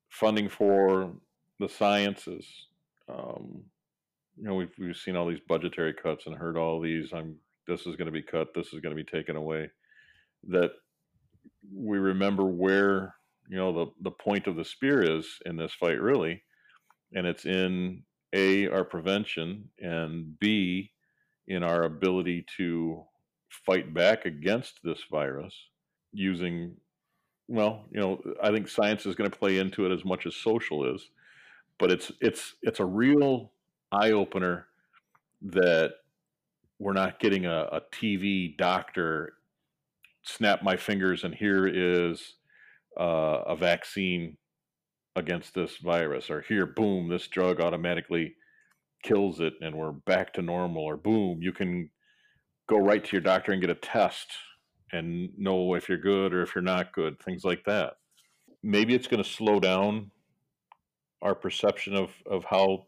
funding 0.10 0.50
for 0.50 1.12
the 1.60 1.68
sciences. 1.68 2.46
Um, 3.10 3.64
you 4.38 4.48
know, 4.48 4.56
we've 4.56 4.74
we've 4.78 4.96
seen 4.96 5.16
all 5.16 5.28
these 5.28 5.42
budgetary 5.48 5.94
cuts 5.94 6.28
and 6.28 6.36
heard 6.36 6.58
all 6.58 6.80
these. 6.80 7.12
I'm 7.14 7.38
this 7.68 7.82
is 7.82 7.96
going 7.96 8.06
to 8.06 8.12
be 8.12 8.22
cut. 8.22 8.54
This 8.54 8.68
is 8.68 8.80
going 8.80 8.96
to 8.96 9.04
be 9.04 9.10
taken 9.10 9.36
away. 9.36 9.70
That 10.50 10.72
we 11.74 11.98
remember 11.98 12.46
where 12.46 13.16
you 13.50 13.58
know 13.58 13.74
the 13.74 13.92
the 14.02 14.12
point 14.12 14.48
of 14.48 14.56
the 14.56 14.66
spear 14.66 15.02
is 15.02 15.28
in 15.46 15.58
this 15.58 15.74
fight, 15.74 16.00
really, 16.00 16.44
and 17.14 17.26
it's 17.26 17.46
in 17.46 18.04
a 18.34 18.68
our 18.68 18.84
prevention 18.84 19.70
and 19.80 20.38
b 20.40 20.92
in 21.48 21.64
our 21.64 21.84
ability 21.84 22.46
to 22.58 23.04
fight 23.50 23.94
back 23.94 24.26
against 24.26 24.80
this 24.84 25.00
virus 25.10 25.54
using 26.12 26.76
well 27.48 27.86
you 27.92 28.00
know 28.00 28.22
i 28.44 28.52
think 28.52 28.68
science 28.68 29.06
is 29.06 29.16
going 29.16 29.30
to 29.30 29.38
play 29.38 29.58
into 29.58 29.86
it 29.86 29.92
as 29.92 30.04
much 30.04 30.26
as 30.26 30.36
social 30.36 30.94
is 30.94 31.10
but 31.80 31.92
it's 31.92 32.12
it's 32.20 32.56
it's 32.62 32.80
a 32.80 32.86
real 32.86 33.52
eye 33.92 34.12
opener 34.12 34.68
that 35.42 35.94
we're 36.80 36.94
not 36.94 37.20
getting 37.20 37.46
a, 37.46 37.68
a 37.72 37.82
tv 37.94 38.56
doctor 38.58 39.34
snap 40.24 40.62
my 40.62 40.76
fingers 40.76 41.24
and 41.24 41.34
here 41.34 41.68
is 41.68 42.36
uh, 43.00 43.44
a 43.48 43.56
vaccine 43.56 44.36
against 45.16 45.54
this 45.54 45.78
virus 45.78 46.30
or 46.30 46.42
here 46.42 46.66
boom 46.66 47.08
this 47.08 47.28
drug 47.28 47.62
automatically 47.62 48.36
kills 49.08 49.40
it 49.40 49.54
and 49.62 49.76
we're 49.76 49.92
back 49.92 50.34
to 50.34 50.42
normal 50.42 50.84
or 50.84 50.98
boom 50.98 51.42
you 51.42 51.52
can 51.52 51.90
go 52.68 52.78
right 52.78 53.04
to 53.04 53.12
your 53.14 53.22
doctor 53.22 53.52
and 53.52 53.62
get 53.62 53.70
a 53.70 53.76
test 53.76 54.28
and 54.92 55.30
know 55.38 55.74
if 55.74 55.90
you're 55.90 55.98
good 55.98 56.34
or 56.34 56.42
if 56.42 56.54
you're 56.54 56.62
not 56.62 56.94
good 56.94 57.20
things 57.20 57.44
like 57.44 57.64
that. 57.66 57.94
Maybe 58.64 58.94
it's 58.94 59.08
going 59.08 59.24
to 59.24 59.30
slow 59.30 59.60
down 59.60 60.12
our 61.22 61.36
perception 61.36 61.96
of 61.96 62.12
of 62.26 62.46
how 62.46 62.86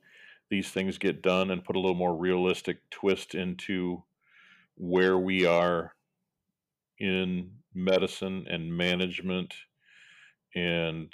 these 0.49 0.69
things 0.69 0.97
get 0.97 1.21
done 1.21 1.51
and 1.51 1.63
put 1.63 1.75
a 1.75 1.79
little 1.79 1.95
more 1.95 2.15
realistic 2.15 2.77
twist 2.89 3.35
into 3.35 4.03
where 4.75 5.17
we 5.17 5.45
are 5.45 5.93
in 6.99 7.51
medicine 7.73 8.45
and 8.49 8.75
management 8.75 9.53
and 10.55 11.13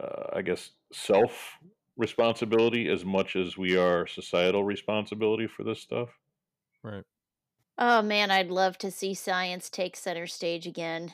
uh, 0.00 0.30
I 0.32 0.42
guess 0.42 0.70
self 0.92 1.58
responsibility 1.98 2.88
as 2.88 3.04
much 3.04 3.36
as 3.36 3.58
we 3.58 3.76
are 3.76 4.06
societal 4.06 4.64
responsibility 4.64 5.46
for 5.46 5.64
this 5.64 5.80
stuff. 5.80 6.08
Right. 6.82 7.04
Oh 7.76 8.00
man, 8.00 8.30
I'd 8.30 8.50
love 8.50 8.78
to 8.78 8.90
see 8.90 9.12
science 9.12 9.68
take 9.68 9.96
center 9.96 10.26
stage 10.26 10.66
again. 10.66 11.12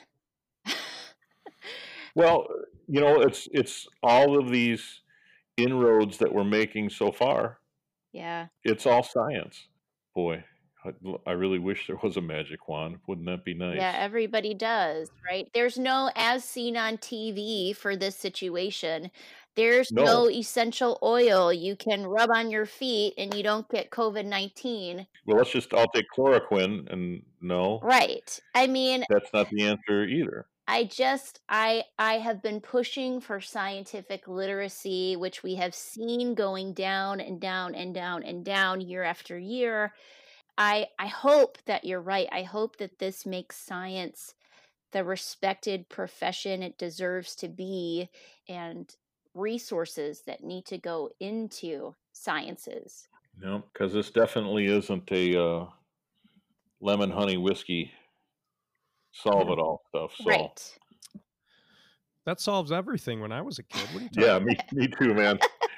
Well, 2.15 2.47
uh, 2.49 2.61
you 2.87 3.01
know, 3.01 3.21
it's 3.21 3.47
it's 3.51 3.87
all 4.01 4.39
of 4.39 4.49
these 4.49 5.01
inroads 5.57 6.17
that 6.17 6.33
we're 6.33 6.43
making 6.43 6.89
so 6.89 7.11
far. 7.11 7.59
yeah. 8.11 8.47
It's 8.63 8.85
all 8.85 9.03
science. 9.03 9.67
Boy, 10.15 10.43
I, 10.85 10.91
I 11.27 11.31
really 11.33 11.59
wish 11.59 11.87
there 11.87 11.99
was 12.01 12.17
a 12.17 12.21
magic 12.21 12.67
wand. 12.67 12.97
Wouldn't 13.07 13.27
that 13.27 13.43
be 13.43 13.53
nice? 13.53 13.77
Yeah, 13.77 13.95
everybody 13.97 14.53
does, 14.53 15.09
right? 15.29 15.47
There's 15.53 15.77
no 15.77 16.09
as 16.15 16.43
seen 16.43 16.77
on 16.77 16.97
TV 16.97 17.75
for 17.75 17.95
this 17.95 18.15
situation. 18.15 19.11
There's 19.55 19.89
No. 19.89 20.05
no 20.05 20.29
essential 20.29 20.99
oil 21.03 21.51
you 21.53 21.75
can 21.75 22.07
rub 22.07 22.29
on 22.31 22.51
your 22.51 22.65
feet 22.65 23.15
and 23.17 23.33
you 23.33 23.43
don't 23.43 23.69
get 23.69 23.91
COVID 23.91 24.25
19. 24.25 25.07
Well, 25.25 25.37
let's 25.37 25.51
just 25.51 25.73
I'll 25.73 25.87
take 25.89 26.05
chloroquine 26.15 26.91
and 26.91 27.25
no, 27.41 27.81
Right. 27.81 28.39
I 28.53 28.67
mean, 28.67 29.05
that's 29.09 29.31
not 29.33 29.49
the 29.51 29.63
answer 29.63 30.05
either. 30.05 30.47
I 30.67 30.83
just 30.83 31.41
I 31.47 31.85
I 31.99 32.17
have 32.19 32.41
been 32.41 32.59
pushing 32.61 33.19
for 33.21 33.39
scientific 33.39 34.27
literacy, 34.27 35.15
which 35.15 35.43
we 35.43 35.55
have 35.55 35.75
seen 35.75 36.33
going 36.33 36.73
down 36.73 37.19
and 37.21 37.39
down 37.39 37.75
and 37.75 37.93
down 37.93 38.23
and 38.23 38.43
down 38.43 38.81
year 38.81 39.03
after 39.03 39.37
year. 39.37 39.93
I 40.57 40.89
I 40.99 41.07
hope 41.07 41.59
that 41.65 41.85
you're 41.85 42.01
right. 42.01 42.29
I 42.31 42.43
hope 42.43 42.77
that 42.77 42.99
this 42.99 43.25
makes 43.25 43.57
science 43.57 44.35
the 44.91 45.03
respected 45.05 45.89
profession 45.89 46.63
it 46.63 46.77
deserves 46.79 47.35
to 47.37 47.49
be 47.49 48.09
and 48.47 48.95
resources 49.35 50.23
that 50.25 50.43
need 50.43 50.65
to 50.65 50.77
go 50.77 51.09
into 51.19 51.93
sciences. 52.13 53.07
No, 53.39 53.63
because 53.71 53.93
this 53.93 54.09
definitely 54.09 54.65
isn't 54.67 55.11
a 55.11 55.39
uh, 55.39 55.65
lemon 56.81 57.11
honey 57.11 57.37
whiskey 57.37 57.91
solve 59.11 59.49
it 59.49 59.59
all 59.59 59.81
stuff. 59.89 60.11
So 60.17 60.29
Right. 60.29 60.77
That 62.25 62.39
solves 62.39 62.71
everything 62.71 63.21
when 63.21 63.31
I 63.31 63.41
was 63.41 63.59
a 63.59 63.63
kid. 63.63 63.87
What 63.93 64.01
are 64.01 64.05
you 64.05 64.09
yeah, 64.13 64.39
me 64.39 64.55
me 64.71 64.87
too, 64.87 65.13
man. 65.13 65.37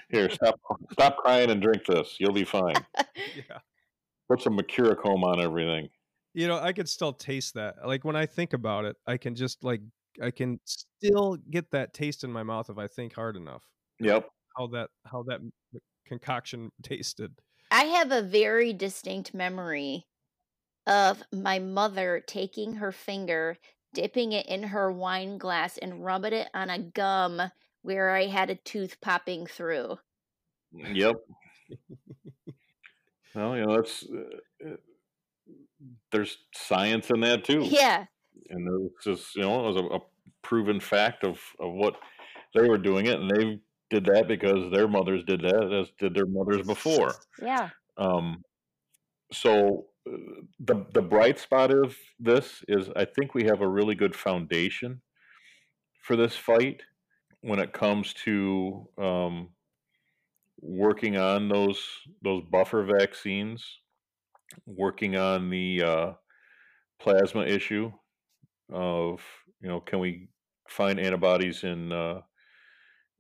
Here, 0.10 0.30
stop 0.30 0.58
stop 0.94 1.18
crying 1.18 1.50
and 1.50 1.62
drink 1.62 1.86
this. 1.86 2.16
You'll 2.20 2.34
be 2.34 2.46
fine. 2.46 2.76
Yeah. 3.36 3.60
Put 4.30 4.42
some 4.42 4.58
Mercurochrome 4.58 5.24
on 5.24 5.40
everything. 5.40 5.90
You 6.34 6.48
know, 6.48 6.60
I 6.60 6.74
could 6.74 6.90
still 6.90 7.14
taste 7.14 7.54
that. 7.54 7.76
Like 7.86 8.04
when 8.04 8.16
I 8.16 8.26
think 8.26 8.54
about 8.54 8.86
it, 8.86 8.96
I 9.06 9.18
can 9.18 9.36
just 9.36 9.64
like 9.64 9.82
I 10.22 10.32
can 10.32 10.60
still 10.66 11.38
get 11.50 11.72
that 11.72 11.94
taste 11.94 12.24
in 12.24 12.32
my 12.32 12.44
mouth 12.44 12.70
if 12.70 12.78
I 12.78 12.88
think 12.88 13.14
hard 13.14 13.36
enough. 13.36 13.64
Yep. 14.00 14.30
How 14.58 14.68
that 14.68 14.90
how 15.06 15.24
that 15.24 15.40
concoction 16.08 16.72
tasted. 16.84 17.34
I 17.72 17.84
have 17.84 18.12
a 18.12 18.22
very 18.22 18.74
distinct 18.74 19.34
memory 19.34 20.06
of 20.88 21.22
my 21.34 21.60
mother 21.60 22.24
taking 22.26 22.76
her 22.76 22.92
finger, 22.94 23.58
dipping 23.94 24.32
it 24.32 24.46
in 24.48 24.64
her 24.64 24.92
wine 24.92 25.38
glass, 25.38 25.78
and 25.78 26.04
rubbing 26.04 26.34
it 26.34 26.50
on 26.54 26.70
a 26.70 26.80
gum 26.80 27.42
where 27.82 28.16
I 28.16 28.28
had 28.28 28.50
a 28.50 28.56
tooth 28.56 29.00
popping 29.02 29.48
through. 29.48 29.98
Yep. 30.72 31.16
well, 33.36 33.58
you 33.58 33.66
know, 33.66 33.76
that's 33.76 34.06
uh, 34.06 34.68
uh, 34.70 34.76
there's 36.12 36.38
science 36.54 37.10
in 37.10 37.22
that 37.22 37.44
too, 37.44 37.62
Yeah, 37.64 38.06
and 38.50 38.68
it 38.68 38.72
was 38.72 38.92
just 39.04 39.36
you 39.36 39.42
know 39.44 39.60
it 39.60 39.74
was 39.74 39.78
a, 39.78 39.96
a 39.96 40.00
proven 40.42 40.80
fact 40.80 41.24
of 41.24 41.40
of 41.60 41.74
what 41.74 41.96
they 42.56 42.68
were 42.68 42.78
doing 42.78 43.06
it, 43.06 43.20
and 43.20 43.30
they 43.30 43.60
did 43.90 44.06
that 44.06 44.28
because 44.28 44.72
their 44.72 44.88
mothers 44.88 45.24
did 45.24 45.42
that, 45.42 45.74
as 45.74 45.92
did 46.00 46.14
their 46.14 46.26
mothers 46.26 46.66
before. 46.66 47.14
yeah, 47.42 47.70
Um, 47.98 48.44
so 49.32 49.86
uh, 50.08 50.18
the 50.60 50.86
the 50.94 51.02
bright 51.02 51.40
spot 51.40 51.72
of 51.72 51.96
this 52.20 52.64
is 52.68 52.90
I 52.96 53.06
think 53.06 53.34
we 53.34 53.46
have 53.46 53.62
a 53.62 53.68
really 53.68 53.96
good 53.96 54.16
foundation 54.16 55.02
for 56.02 56.16
this 56.16 56.36
fight 56.36 56.82
when 57.42 57.60
it 57.60 57.74
comes 57.74 58.14
to 58.14 58.88
um, 58.98 59.50
working 60.62 61.18
on 61.18 61.50
those 61.50 61.84
those 62.24 62.44
buffer 62.50 62.84
vaccines, 62.84 63.64
working 64.66 65.16
on 65.16 65.50
the 65.50 65.84
uh, 65.84 66.12
plasma 67.00 67.44
issue 67.44 67.92
of 68.72 69.22
you 69.62 69.70
know 69.70 69.80
can 69.80 70.00
we 70.00 70.30
find 70.68 71.00
antibodies 71.00 71.64
in 71.64 71.92
uh, 71.92 72.22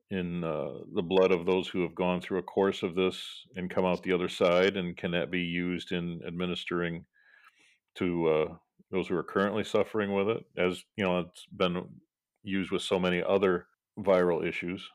in 0.09 0.43
uh, 0.43 0.69
the 0.93 1.01
blood 1.01 1.31
of 1.31 1.45
those 1.45 1.67
who 1.67 1.81
have 1.81 1.95
gone 1.95 2.21
through 2.21 2.39
a 2.39 2.43
course 2.43 2.81
of 2.83 2.95
this 2.95 3.21
and 3.55 3.69
come 3.69 3.85
out 3.85 4.03
the 4.03 4.13
other 4.13 4.29
side, 4.29 4.77
and 4.77 4.95
can 4.95 5.11
that 5.11 5.31
be 5.31 5.41
used 5.41 5.91
in 5.91 6.21
administering 6.25 7.05
to 7.95 8.27
uh, 8.27 8.53
those 8.91 9.07
who 9.07 9.15
are 9.17 9.23
currently 9.23 9.63
suffering 9.63 10.13
with 10.13 10.29
it? 10.29 10.45
As 10.57 10.83
you 10.95 11.03
know, 11.03 11.19
it's 11.19 11.45
been 11.55 11.83
used 12.43 12.71
with 12.71 12.81
so 12.81 12.99
many 12.99 13.21
other 13.21 13.67
viral 13.99 14.47
issues. 14.47 14.89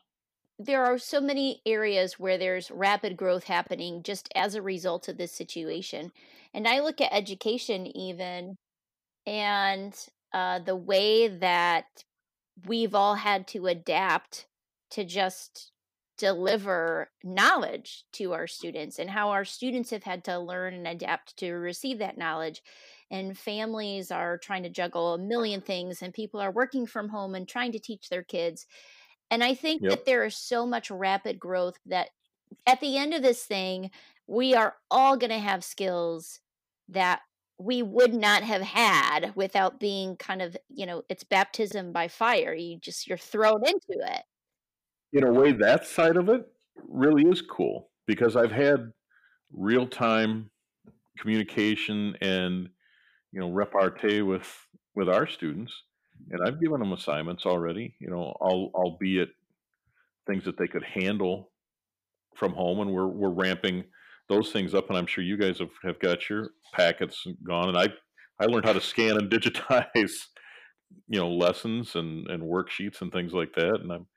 there 0.59 0.83
are 0.83 0.97
so 0.97 1.19
many 1.19 1.61
areas 1.65 2.19
where 2.19 2.37
there's 2.37 2.71
rapid 2.71 3.17
growth 3.17 3.45
happening 3.45 4.03
just 4.03 4.29
as 4.35 4.55
a 4.55 4.61
result 4.61 5.07
of 5.07 5.17
this 5.17 5.31
situation. 5.31 6.11
And 6.53 6.67
I 6.67 6.79
look 6.79 7.01
at 7.01 7.11
education, 7.13 7.85
even, 7.97 8.57
and 9.25 9.93
uh, 10.33 10.59
the 10.59 10.75
way 10.75 11.27
that 11.27 12.03
we've 12.65 12.95
all 12.95 13.15
had 13.15 13.47
to 13.47 13.67
adapt 13.67 14.47
to 14.91 15.03
just 15.03 15.71
deliver 16.17 17.09
knowledge 17.23 18.05
to 18.13 18.33
our 18.33 18.45
students 18.45 18.99
and 18.99 19.09
how 19.09 19.29
our 19.31 19.43
students 19.43 19.89
have 19.89 20.03
had 20.03 20.23
to 20.23 20.37
learn 20.37 20.73
and 20.73 20.87
adapt 20.87 21.35
to 21.37 21.51
receive 21.53 21.97
that 21.97 22.17
knowledge 22.17 22.61
and 23.09 23.37
families 23.37 24.11
are 24.11 24.37
trying 24.37 24.63
to 24.63 24.69
juggle 24.69 25.15
a 25.15 25.17
million 25.17 25.59
things 25.59 26.01
and 26.01 26.13
people 26.13 26.39
are 26.39 26.51
working 26.51 26.85
from 26.85 27.09
home 27.09 27.33
and 27.33 27.47
trying 27.47 27.71
to 27.71 27.79
teach 27.79 28.09
their 28.09 28.23
kids 28.23 28.67
and 29.31 29.43
i 29.43 29.55
think 29.55 29.81
Yep. 29.81 29.89
that 29.89 30.05
there 30.05 30.23
is 30.23 30.35
so 30.35 30.67
much 30.67 30.91
rapid 30.91 31.39
growth 31.39 31.77
that 31.85 32.09
at 32.67 32.79
the 32.79 32.95
end 32.97 33.13
of 33.13 33.23
this 33.23 33.43
thing 33.43 33.89
we 34.27 34.53
are 34.53 34.75
all 34.91 35.17
going 35.17 35.31
to 35.31 35.39
have 35.39 35.63
skills 35.63 36.39
that 36.89 37.21
we 37.59 37.81
would 37.83 38.13
not 38.13 38.43
have 38.43 38.61
had 38.61 39.33
without 39.35 39.79
being 39.79 40.15
kind 40.17 40.41
of 40.41 40.57
you 40.69 40.85
know 40.85 41.03
it's 41.09 41.23
baptism 41.23 41.91
by 41.91 42.07
fire 42.07 42.53
you 42.53 42.77
just 42.79 43.07
you're 43.07 43.17
thrown 43.17 43.65
into 43.65 44.03
it 44.05 44.23
in 45.13 45.23
a 45.23 45.31
way, 45.31 45.51
that 45.53 45.85
side 45.85 46.17
of 46.17 46.27
it 46.27 46.45
really 46.89 47.23
is 47.23 47.41
cool 47.41 47.91
because 48.07 48.35
I've 48.35 48.51
had 48.51 48.91
real 49.51 49.87
time 49.87 50.49
communication 51.19 52.17
and 52.19 52.67
you 53.31 53.39
know 53.39 53.51
repartee 53.51 54.23
with 54.23 54.47
with 54.95 55.07
our 55.07 55.27
students, 55.27 55.71
and 56.31 56.41
I've 56.45 56.59
given 56.59 56.79
them 56.79 56.93
assignments 56.93 57.45
already. 57.45 57.95
You 57.99 58.09
know, 58.09 58.35
al- 58.41 58.71
albeit 58.73 59.29
things 60.25 60.45
that 60.45 60.57
they 60.57 60.67
could 60.67 60.83
handle 60.83 61.51
from 62.35 62.53
home, 62.53 62.79
and 62.79 62.91
we're 62.91 63.07
we're 63.07 63.29
ramping 63.29 63.83
those 64.29 64.51
things 64.51 64.73
up. 64.73 64.89
And 64.89 64.97
I'm 64.97 65.05
sure 65.05 65.23
you 65.23 65.37
guys 65.37 65.59
have, 65.59 65.71
have 65.83 65.99
got 65.99 66.29
your 66.29 66.49
packets 66.73 67.25
gone, 67.45 67.69
and 67.69 67.77
I 67.77 67.87
I 68.39 68.45
learned 68.45 68.65
how 68.65 68.73
to 68.73 68.81
scan 68.81 69.17
and 69.17 69.29
digitize 69.31 70.13
you 71.07 71.19
know 71.19 71.29
lessons 71.29 71.95
and 71.95 72.27
and 72.27 72.43
worksheets 72.43 73.01
and 73.01 73.11
things 73.11 73.33
like 73.33 73.53
that, 73.55 73.81
and 73.81 73.91
I'm 73.91 74.07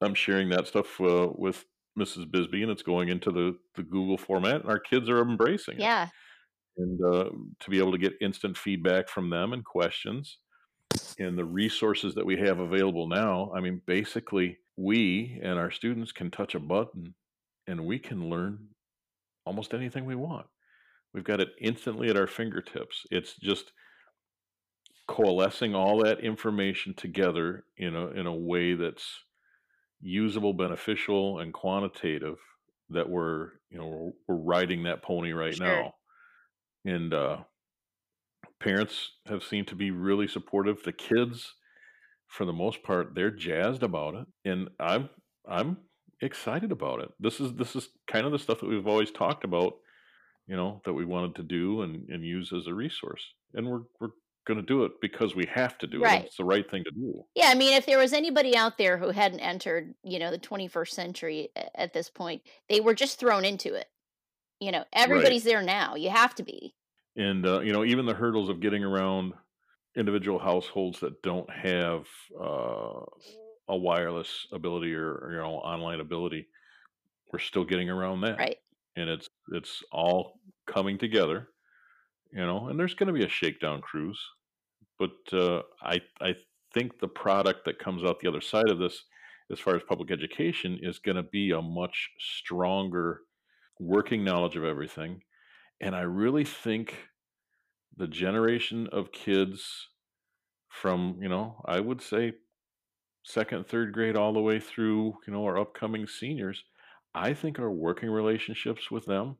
I'm 0.00 0.14
sharing 0.14 0.50
that 0.50 0.66
stuff 0.66 1.00
uh, 1.00 1.28
with 1.34 1.64
Mrs. 1.98 2.30
Bisbee, 2.30 2.62
and 2.62 2.70
it's 2.70 2.82
going 2.82 3.08
into 3.08 3.30
the 3.30 3.56
the 3.74 3.82
Google 3.82 4.18
format, 4.18 4.62
and 4.62 4.70
our 4.70 4.80
kids 4.80 5.08
are 5.08 5.20
embracing 5.20 5.76
it. 5.76 5.80
yeah 5.80 6.08
And 6.76 7.00
uh, 7.02 7.30
to 7.60 7.70
be 7.70 7.78
able 7.78 7.92
to 7.92 7.98
get 7.98 8.14
instant 8.20 8.56
feedback 8.56 9.08
from 9.08 9.30
them 9.30 9.52
and 9.52 9.64
questions, 9.64 10.38
and 11.18 11.38
the 11.38 11.44
resources 11.44 12.14
that 12.14 12.26
we 12.26 12.36
have 12.38 12.58
available 12.58 13.08
now, 13.08 13.50
I 13.54 13.60
mean, 13.60 13.80
basically, 13.86 14.58
we 14.76 15.40
and 15.42 15.58
our 15.58 15.70
students 15.70 16.12
can 16.12 16.30
touch 16.30 16.54
a 16.54 16.60
button, 16.60 17.14
and 17.66 17.86
we 17.86 17.98
can 17.98 18.28
learn 18.28 18.58
almost 19.46 19.72
anything 19.72 20.04
we 20.04 20.14
want. 20.14 20.46
We've 21.14 21.24
got 21.24 21.40
it 21.40 21.50
instantly 21.60 22.10
at 22.10 22.16
our 22.16 22.26
fingertips. 22.26 23.06
It's 23.10 23.34
just 23.36 23.72
coalescing 25.08 25.74
all 25.74 26.02
that 26.02 26.20
information 26.20 26.92
together 26.94 27.64
in 27.76 27.94
a 27.94 28.08
in 28.08 28.26
a 28.26 28.34
way 28.34 28.74
that's 28.74 29.24
usable, 30.00 30.52
beneficial, 30.52 31.38
and 31.38 31.54
quantitative 31.54 32.36
that 32.90 33.08
we're 33.08 33.52
you 33.70 33.78
know 33.78 34.12
we're 34.28 34.36
riding 34.36 34.82
that 34.84 35.02
pony 35.02 35.32
right 35.32 35.54
Sure. 35.54 35.66
now, 35.66 35.94
and 36.84 37.14
uh, 37.14 37.38
parents 38.60 39.12
have 39.26 39.42
seemed 39.42 39.68
to 39.68 39.74
be 39.76 39.90
really 39.90 40.28
supportive. 40.28 40.82
The 40.82 40.92
kids 40.92 41.54
for 42.26 42.44
the 42.44 42.52
most 42.52 42.82
part, 42.82 43.14
they're 43.14 43.30
jazzed 43.30 43.82
about 43.82 44.14
it, 44.16 44.26
and 44.44 44.68
I'm 44.80 45.08
I'm 45.48 45.78
excited 46.20 46.72
about 46.72 47.00
it. 47.00 47.10
This 47.20 47.40
is 47.40 47.54
this 47.54 47.76
is 47.76 47.88
kind 48.06 48.26
of 48.26 48.32
the 48.32 48.38
stuff 48.38 48.60
that 48.60 48.68
we've 48.68 48.86
always 48.86 49.10
talked 49.10 49.44
about, 49.44 49.74
you 50.46 50.56
know, 50.56 50.80
that 50.84 50.94
we 50.94 51.04
wanted 51.04 51.34
to 51.36 51.42
do 51.42 51.82
and, 51.82 52.08
and 52.08 52.24
use 52.24 52.52
as 52.52 52.66
a 52.66 52.74
resource. 52.74 53.22
And 53.54 53.66
we're 53.68 53.82
we're 54.00 54.10
going 54.46 54.60
to 54.60 54.66
do 54.66 54.84
it 54.84 54.92
because 55.00 55.34
we 55.34 55.44
have 55.52 55.76
to 55.78 55.86
do 55.88 56.00
Right. 56.00 56.22
it. 56.22 56.26
It's 56.26 56.36
the 56.36 56.44
right 56.44 56.70
thing 56.70 56.84
to 56.84 56.90
do. 56.92 57.24
Yeah, 57.34 57.48
I 57.48 57.54
mean, 57.54 57.72
if 57.74 57.84
there 57.84 57.98
was 57.98 58.12
anybody 58.12 58.56
out 58.56 58.78
there 58.78 58.96
who 58.96 59.10
hadn't 59.10 59.40
entered, 59.40 59.94
you 60.04 60.20
know, 60.20 60.30
the 60.30 60.38
21st 60.38 60.90
century 60.90 61.48
at 61.74 61.92
this 61.92 62.08
point, 62.08 62.42
they 62.68 62.78
were 62.80 62.94
just 62.94 63.18
thrown 63.18 63.44
into 63.44 63.74
it. 63.74 63.86
You 64.60 64.70
know, 64.70 64.84
everybody's 64.92 65.42
there 65.42 65.62
now. 65.62 65.96
You 65.96 66.10
have 66.10 66.34
to 66.36 66.44
be. 66.44 66.74
And 67.16 67.44
uh, 67.46 67.60
you 67.60 67.72
know, 67.72 67.84
even 67.84 68.06
the 68.06 68.14
hurdles 68.14 68.48
of 68.48 68.60
getting 68.60 68.84
around 68.84 69.32
individual 69.96 70.38
households 70.38 71.00
that 71.00 71.22
don't 71.22 71.50
have 71.50 72.06
uh, 72.40 73.00
a 73.68 73.76
wireless 73.76 74.46
ability 74.52 74.94
or, 74.94 75.12
or, 75.12 75.32
you 75.32 75.38
know 75.38 75.56
online 75.56 76.00
ability, 76.00 76.46
we're 77.32 77.38
still 77.38 77.64
getting 77.64 77.90
around 77.90 78.20
that. 78.22 78.38
Right. 78.38 78.58
and 78.96 79.08
it's 79.08 79.28
it's 79.52 79.82
all 79.92 80.40
coming 80.66 80.98
together 80.98 81.48
you 82.32 82.44
know 82.44 82.68
and 82.68 82.78
there's 82.78 82.94
going 82.94 83.06
to 83.06 83.12
be 83.12 83.24
a 83.24 83.28
shakedown 83.28 83.80
cruise 83.80 84.20
but 84.98 85.12
uh, 85.32 85.62
i 85.82 86.00
i 86.20 86.34
think 86.74 86.98
the 86.98 87.08
product 87.08 87.64
that 87.64 87.78
comes 87.78 88.04
out 88.04 88.20
the 88.20 88.28
other 88.28 88.40
side 88.40 88.68
of 88.68 88.78
this 88.78 89.04
as 89.50 89.60
far 89.60 89.76
as 89.76 89.82
public 89.88 90.10
education 90.10 90.78
is 90.82 90.98
going 90.98 91.16
to 91.16 91.22
be 91.22 91.52
a 91.52 91.62
much 91.62 92.10
stronger 92.18 93.20
working 93.78 94.24
knowledge 94.24 94.56
of 94.56 94.64
everything 94.64 95.20
and 95.80 95.94
i 95.94 96.00
really 96.00 96.44
think 96.44 96.96
the 97.96 98.08
generation 98.08 98.88
of 98.92 99.12
kids 99.12 99.88
from 100.68 101.16
you 101.20 101.28
know 101.28 101.62
i 101.66 101.78
would 101.80 102.02
say 102.02 102.32
second 103.26 103.66
third 103.66 103.92
grade 103.92 104.16
all 104.16 104.32
the 104.32 104.40
way 104.40 104.60
through 104.60 105.12
you 105.26 105.32
know 105.32 105.44
our 105.44 105.58
upcoming 105.58 106.06
seniors 106.06 106.62
i 107.14 107.34
think 107.34 107.58
our 107.58 107.70
working 107.70 108.08
relationships 108.08 108.88
with 108.90 109.04
them 109.06 109.36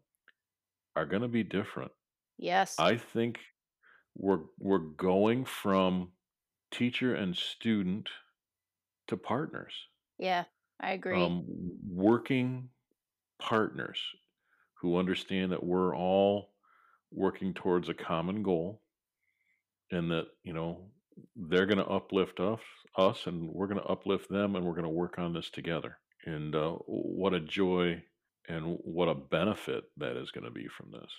are 0.96 1.07
going 1.07 1.22
to 1.22 1.29
be 1.29 1.44
different 1.44 1.92
Yes. 2.37 2.75
i 2.81 2.96
think 2.96 3.38
we're 4.16 4.40
we're 4.59 4.79
going 4.79 5.44
from 5.44 6.11
teacher 6.72 7.14
and 7.14 7.37
student 7.37 8.09
to 9.07 9.16
partners 9.16 9.72
yeah, 10.18 10.44
I 10.81 10.92
agree. 10.92 11.22
um, 11.22 11.44
working 11.88 12.70
partners 13.38 14.01
who 14.81 14.96
understand 14.96 15.53
that 15.53 15.62
we're 15.62 15.94
all 15.94 16.55
working 17.12 17.53
towards 17.55 17.88
a 17.88 17.94
common 17.94 18.42
goal 18.42 18.83
and 19.92 20.11
that 20.11 20.27
you 20.42 20.53
know 20.55 20.90
they're 21.35 21.67
going 21.67 21.79
to 21.79 21.87
uplift 21.87 22.41
us 22.41 22.61
us 22.97 23.27
and 23.27 23.49
we're 23.51 23.67
going 23.67 23.81
to 23.81 23.87
uplift 23.87 24.29
them 24.31 24.57
and 24.57 24.65
we're 24.65 24.73
going 24.73 24.83
to 24.85 24.89
work 24.89 25.19
on 25.19 25.33
this 25.33 25.51
together 25.51 25.99
and 26.25 26.55
uh, 26.55 26.73
what 26.87 27.35
a 27.35 27.41
joy 27.41 28.03
and 28.49 28.79
what 28.83 29.09
a 29.09 29.15
benefit 29.15 29.85
that 29.97 30.17
is 30.17 30.31
going 30.31 30.45
to 30.45 30.51
be 30.51 30.67
from 30.69 30.91
this 30.91 31.11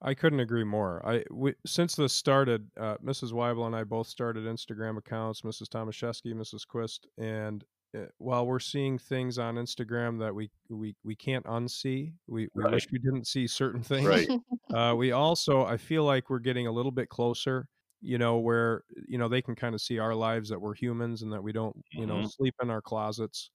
I 0.00 0.14
couldn't 0.14 0.38
agree 0.38 0.62
more. 0.62 1.04
I 1.04 1.24
we, 1.28 1.54
since 1.66 1.96
this 1.96 2.12
started, 2.12 2.70
uh, 2.78 2.98
Mrs. 3.04 3.32
Weibel 3.32 3.66
and 3.66 3.74
I 3.74 3.82
both 3.82 4.06
started 4.06 4.44
Instagram 4.44 4.96
accounts. 4.96 5.40
Mrs. 5.42 5.64
Tomaszewski, 5.68 6.32
Mrs. 6.34 6.64
Quist, 6.68 7.08
and 7.18 7.64
uh, 7.96 8.02
while 8.18 8.46
we're 8.46 8.60
seeing 8.60 8.96
things 8.96 9.38
on 9.40 9.56
Instagram 9.56 10.20
that 10.20 10.32
we 10.32 10.50
we 10.68 10.94
we 11.02 11.16
can't 11.16 11.44
unsee, 11.46 12.12
we, 12.28 12.48
we 12.54 12.62
Right. 12.62 12.74
wish 12.74 12.86
we 12.92 13.00
didn't 13.00 13.26
see 13.26 13.48
certain 13.48 13.82
things. 13.92 14.06
right 14.06 14.28
Uh, 14.72 14.94
we 14.96 15.10
also, 15.10 15.64
I 15.64 15.76
feel 15.76 16.04
like 16.04 16.30
we're 16.30 16.38
getting 16.38 16.68
a 16.68 16.72
little 16.72 16.92
bit 16.92 17.08
closer. 17.08 17.66
You 18.00 18.18
know, 18.18 18.38
where 18.38 18.84
you 19.08 19.18
know 19.18 19.28
they 19.28 19.42
can 19.42 19.54
kind 19.56 19.74
of 19.74 19.80
see 19.80 19.98
our 19.98 20.14
lives 20.14 20.48
that 20.50 20.60
we're 20.60 20.74
humans 20.74 21.22
and 21.22 21.32
that 21.32 21.42
we 21.42 21.52
don't, 21.52 21.76
you 21.92 22.06
know, 22.06 22.20
Mhm. 22.20 22.26
sleep 22.26 22.54
in 22.62 22.70
our 22.70 22.82
closets. 22.82 23.50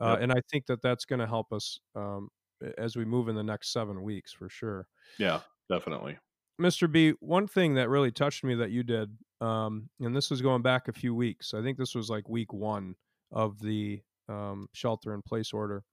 Uh, 0.00 0.16
Yep. 0.16 0.20
And 0.20 0.32
I 0.32 0.40
think 0.50 0.66
that 0.66 0.82
that's 0.82 1.04
going 1.04 1.20
to 1.20 1.26
help 1.28 1.52
us 1.52 1.78
um, 1.94 2.30
as 2.78 2.96
we 2.96 3.04
move 3.04 3.28
in 3.28 3.36
the 3.36 3.44
next 3.44 3.72
seven 3.72 4.02
weeks 4.02 4.32
for 4.32 4.48
sure. 4.48 4.88
yeah 5.18 5.42
definitely 5.68 6.18
Mr. 6.58 6.86
B, 6.86 7.12
one 7.20 7.46
thing 7.48 7.74
that 7.74 7.88
really 7.88 8.12
touched 8.12 8.44
me 8.44 8.54
that 8.54 8.70
you 8.70 8.82
did, 8.84 9.18
um, 9.40 9.90
and 10.00 10.14
this 10.14 10.30
was 10.30 10.40
going 10.40 10.62
back 10.62 10.86
a 10.86 10.92
few 10.92 11.14
weeks. 11.14 11.52
I 11.52 11.62
think 11.62 11.78
this 11.78 11.94
was 11.94 12.08
like 12.08 12.28
week 12.28 12.52
one 12.52 12.94
of 13.32 13.58
the 13.58 14.02
um, 14.28 14.68
shelter 14.72 15.12
in 15.14 15.22
place 15.22 15.52
order. 15.52 15.84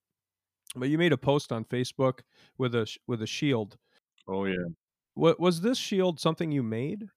But 0.76 0.90
you 0.90 0.98
made 0.98 1.14
a 1.14 1.18
post 1.18 1.52
on 1.52 1.66
Facebook 1.66 2.22
with 2.58 2.76
a 2.76 2.98
with 3.08 3.22
a 3.22 3.28
shield. 3.28 3.78
oh 4.28 4.46
yeah 4.46 4.72
What 5.14 5.40
was 5.40 5.62
this 5.62 5.78
shield 5.78 6.20
something 6.20 6.52
you 6.52 6.64
made? 6.64 7.10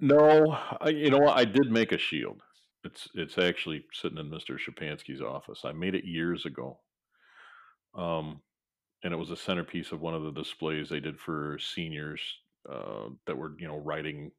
No 0.00 0.56
I, 0.80 0.90
you 0.90 1.10
know 1.10 1.18
what 1.18 1.36
i 1.36 1.44
did 1.44 1.70
make 1.70 1.92
a 1.92 1.98
shield. 1.98 2.40
It's 2.84 3.08
it's 3.14 3.38
actually 3.38 3.84
sitting 3.92 4.18
in 4.18 4.30
mr 4.30 4.58
shapansky's 4.58 5.20
office. 5.22 5.62
I 5.64 5.72
made 5.72 5.94
it 5.94 6.04
years 6.04 6.44
ago 6.46 6.78
um 7.94 8.40
and 9.04 9.12
it 9.12 9.16
was 9.16 9.30
a 9.30 9.36
centerpiece 9.36 9.92
of 9.92 10.00
one 10.00 10.14
of 10.14 10.22
the 10.22 10.32
displays 10.32 10.88
they 10.88 11.00
did 11.00 11.18
for 11.20 11.58
seniors 11.60 12.20
uh, 12.70 13.08
that 13.26 13.36
were 13.36 13.52
you 13.58 13.68
know 13.68 13.78
writing 13.78 14.30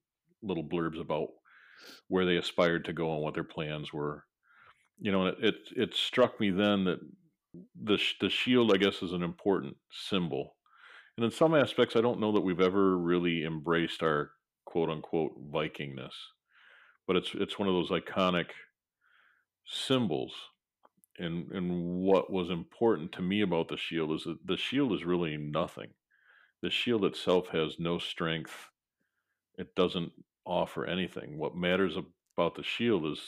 little 0.43 0.63
blurbs 0.63 1.00
about 1.00 1.30
where 2.10 2.26
they 2.26 2.38
aspired 2.38 2.86
to 2.86 2.93
go 2.93 3.13
and 3.13 3.24
what 3.24 3.34
their 3.34 3.43
plans 3.43 3.93
were. 3.93 4.26
You 5.00 5.12
know 5.12 5.28
and 5.28 5.38
it 5.43 5.46
it, 5.46 5.56
it 5.78 5.96
struck 5.96 6.39
me 6.39 6.52
then 6.52 6.86
that 6.86 7.00
the 7.84 8.00
the 8.22 8.30
shield 8.30 8.74
i 8.74 8.78
guess 8.78 9.02
is 9.02 9.13
an 9.13 9.24
important 9.24 9.76
symbol. 9.91 10.56
And 11.17 11.26
in 11.26 11.32
some 11.32 11.56
aspects 11.56 11.96
i 11.96 12.02
don't 12.02 12.20
know 12.20 12.32
that 12.34 12.41
we've 12.41 12.62
ever 12.62 12.98
really 12.98 13.46
embraced 13.46 14.04
our 14.04 14.32
quote 14.67 14.89
unquote 14.89 15.51
vikingness. 15.51 16.13
But 17.08 17.15
it's 17.15 17.32
it's 17.34 17.58
one 17.58 17.69
of 17.69 17.73
those 17.73 17.89
iconic 17.89 18.47
symbols. 19.65 20.34
And 21.17 21.49
and 21.51 22.01
what 22.01 22.32
was 22.32 22.49
important 22.49 23.12
to 23.13 23.21
me 23.21 23.41
about 23.41 23.69
the 23.69 23.77
shield 23.77 24.12
is 24.12 24.25
that 24.25 24.45
the 24.45 24.58
shield 24.58 24.91
is 24.93 25.06
really 25.06 25.38
nothing. 25.38 25.89
The 26.62 26.69
shield 26.69 27.06
itself 27.06 27.47
has 27.49 27.80
no 27.80 27.97
strength. 27.97 28.69
It 29.58 29.73
doesn't 29.73 30.12
offer 30.45 30.86
anything. 30.86 31.38
What 31.38 31.56
matters 31.56 31.95
about 32.36 32.56
the 32.56 32.63
shield 32.63 33.06
is 33.06 33.19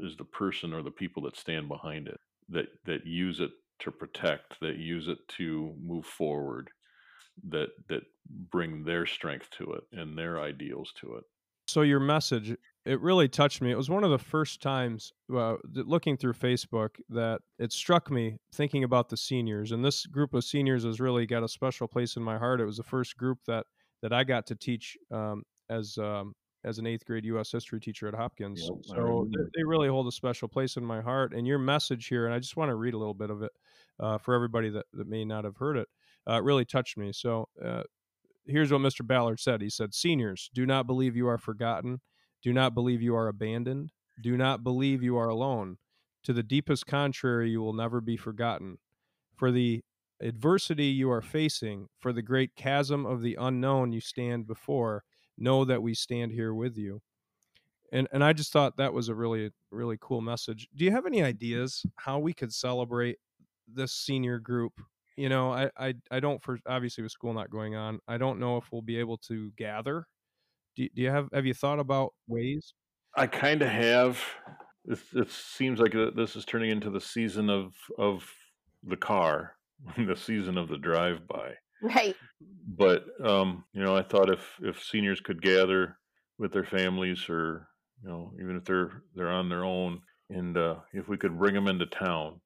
is 0.00 0.16
the 0.16 0.24
person 0.24 0.74
or 0.74 0.82
the 0.82 0.90
people 0.90 1.22
that 1.22 1.36
stand 1.36 1.68
behind 1.68 2.08
it 2.08 2.20
that 2.48 2.66
that 2.84 3.06
use 3.06 3.40
it 3.40 3.52
to 3.78 3.90
protect 3.92 4.58
that 4.60 4.76
use 4.76 5.08
it 5.08 5.18
to 5.28 5.74
move 5.80 6.04
forward 6.04 6.70
that 7.48 7.68
that 7.88 8.02
bring 8.50 8.84
their 8.84 9.06
strength 9.06 9.48
to 9.50 9.72
it 9.72 9.84
and 9.92 10.16
their 10.16 10.40
ideals 10.40 10.92
to 11.00 11.14
it 11.14 11.24
So 11.66 11.82
your 11.82 12.00
message, 12.00 12.56
it 12.86 13.00
really 13.00 13.28
touched 13.28 13.60
me. 13.60 13.70
It 13.70 13.76
was 13.76 13.90
one 13.90 14.04
of 14.04 14.10
the 14.10 14.18
first 14.18 14.62
times 14.62 15.12
uh, 15.34 15.56
looking 15.74 16.16
through 16.16 16.32
Facebook 16.32 16.96
that 17.10 17.40
it 17.58 17.72
struck 17.72 18.10
me 18.10 18.38
thinking 18.54 18.84
about 18.84 19.10
the 19.10 19.18
seniors, 19.18 19.72
and 19.72 19.84
this 19.84 20.06
group 20.06 20.32
of 20.32 20.44
seniors 20.44 20.84
has 20.84 20.98
really 20.98 21.26
got 21.26 21.42
a 21.42 21.48
special 21.48 21.86
place 21.86 22.16
in 22.16 22.22
my 22.22 22.38
heart. 22.38 22.60
It 22.60 22.64
was 22.64 22.78
the 22.78 22.82
first 22.82 23.16
group 23.18 23.38
that 23.46 23.66
that 24.02 24.12
I 24.12 24.24
got 24.24 24.46
to 24.46 24.54
teach 24.54 24.96
um, 25.10 25.42
as 25.68 25.98
um, 25.98 26.34
as 26.64 26.78
an 26.78 26.86
eighth 26.86 27.04
grade 27.04 27.24
U.S. 27.26 27.52
history 27.52 27.80
teacher 27.80 28.08
at 28.08 28.14
Hopkins. 28.14 28.62
Yep, 28.62 28.96
so 28.96 29.28
they, 29.30 29.44
they 29.56 29.64
really 29.64 29.88
hold 29.88 30.08
a 30.08 30.12
special 30.12 30.48
place 30.48 30.76
in 30.76 30.84
my 30.84 31.00
heart. 31.00 31.34
And 31.34 31.46
your 31.46 31.58
message 31.58 32.06
here, 32.06 32.26
and 32.26 32.34
I 32.34 32.38
just 32.38 32.56
want 32.56 32.70
to 32.70 32.74
read 32.74 32.94
a 32.94 32.98
little 32.98 33.14
bit 33.14 33.30
of 33.30 33.42
it 33.42 33.52
uh, 34.00 34.18
for 34.18 34.34
everybody 34.34 34.70
that, 34.70 34.86
that 34.94 35.08
may 35.08 35.24
not 35.24 35.44
have 35.44 35.56
heard 35.56 35.76
it. 35.76 35.88
Uh, 36.28 36.42
really 36.42 36.64
touched 36.64 36.98
me. 36.98 37.12
So 37.12 37.48
uh, 37.64 37.84
here's 38.46 38.72
what 38.72 38.80
Mr. 38.80 39.06
Ballard 39.06 39.40
said. 39.40 39.62
He 39.62 39.70
said, 39.70 39.94
Seniors, 39.94 40.50
do 40.52 40.66
not 40.66 40.86
believe 40.86 41.16
you 41.16 41.28
are 41.28 41.38
forgotten. 41.38 42.00
Do 42.42 42.52
not 42.52 42.74
believe 42.74 43.02
you 43.02 43.14
are 43.16 43.28
abandoned. 43.28 43.90
Do 44.22 44.36
not 44.36 44.62
believe 44.62 45.02
you 45.02 45.16
are 45.16 45.28
alone. 45.28 45.78
To 46.24 46.32
the 46.32 46.42
deepest 46.42 46.86
contrary, 46.86 47.50
you 47.50 47.60
will 47.60 47.72
never 47.72 48.00
be 48.00 48.16
forgotten. 48.16 48.78
For 49.36 49.50
the 49.50 49.82
adversity 50.20 50.86
you 50.86 51.10
are 51.10 51.22
facing, 51.22 51.86
for 52.00 52.12
the 52.12 52.22
great 52.22 52.54
chasm 52.56 53.06
of 53.06 53.22
the 53.22 53.36
unknown 53.40 53.92
you 53.92 54.00
stand 54.00 54.46
before, 54.46 55.04
know 55.36 55.64
that 55.64 55.82
we 55.82 55.94
stand 55.94 56.32
here 56.32 56.52
with 56.52 56.76
you. 56.76 57.00
And 57.92 58.08
and 58.12 58.22
I 58.22 58.32
just 58.32 58.52
thought 58.52 58.76
that 58.76 58.92
was 58.92 59.08
a 59.08 59.14
really 59.14 59.50
really 59.70 59.96
cool 60.00 60.20
message. 60.20 60.68
Do 60.74 60.84
you 60.84 60.90
have 60.90 61.06
any 61.06 61.22
ideas 61.22 61.86
how 61.96 62.18
we 62.18 62.34
could 62.34 62.52
celebrate 62.52 63.18
this 63.66 63.92
senior 63.92 64.38
group? 64.38 64.72
You 65.18 65.28
know, 65.28 65.52
I 65.52 65.68
I, 65.76 65.94
I 66.12 66.20
don't 66.20 66.40
for 66.40 66.60
obviously 66.64 67.02
with 67.02 67.10
school 67.10 67.34
not 67.34 67.50
going 67.50 67.74
on, 67.74 67.98
I 68.06 68.18
don't 68.18 68.38
know 68.38 68.56
if 68.56 68.64
we'll 68.70 68.82
be 68.82 68.98
able 68.98 69.18
to 69.28 69.50
gather. 69.56 70.06
Do, 70.76 70.88
do 70.94 71.02
you 71.02 71.10
have 71.10 71.28
have 71.32 71.44
you 71.44 71.54
thought 71.54 71.80
about 71.80 72.14
ways? 72.28 72.72
I 73.16 73.26
kind 73.26 73.62
of 73.62 73.68
have. 73.68 74.22
It, 74.84 75.00
it 75.14 75.30
seems 75.30 75.80
like 75.80 75.94
uh, 75.96 76.10
this 76.14 76.36
is 76.36 76.44
turning 76.44 76.70
into 76.70 76.88
the 76.90 77.00
season 77.00 77.50
of 77.50 77.74
of 77.98 78.30
the 78.84 78.96
car, 78.96 79.56
the 79.96 80.14
season 80.14 80.56
of 80.56 80.68
the 80.68 80.78
drive 80.78 81.26
by. 81.26 81.54
right. 81.82 82.14
But 82.68 83.04
um, 83.20 83.64
you 83.72 83.82
know, 83.82 83.96
I 83.96 84.02
thought 84.02 84.30
if 84.30 84.54
if 84.62 84.84
seniors 84.84 85.20
could 85.20 85.42
gather 85.42 85.98
with 86.38 86.52
their 86.52 86.64
families, 86.64 87.28
or 87.28 87.66
you 88.04 88.08
know, 88.08 88.32
even 88.40 88.56
if 88.56 88.64
they're 88.64 89.02
they're 89.16 89.32
on 89.32 89.48
their 89.48 89.64
own, 89.64 90.00
and 90.30 90.56
uh, 90.56 90.76
if 90.92 91.08
we 91.08 91.16
could 91.16 91.36
bring 91.36 91.54
them 91.54 91.66
into 91.66 91.86
town 91.86 92.40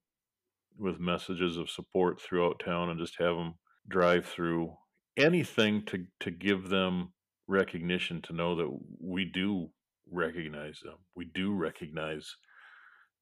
with 0.79 1.01
messages 1.01 1.57
of 1.57 1.71
support 1.71 2.21
throughout 2.21 2.61
town, 2.65 2.91
and 2.91 2.99
just 2.99 3.19
have 3.19 3.37
them 3.37 3.55
drive 3.89 4.27
through 4.27 4.75
anything 5.17 5.85
to 5.87 6.07
to 6.21 6.31
give 6.31 6.69
them 6.69 7.13
recognition 7.47 8.23
to 8.23 8.33
know 8.33 8.57
that 8.57 8.71
we 9.01 9.25
do 9.25 9.71
recognize 10.11 10.81
them. 10.81 10.97
We 11.15 11.27
do 11.27 11.55
recognize 11.55 12.37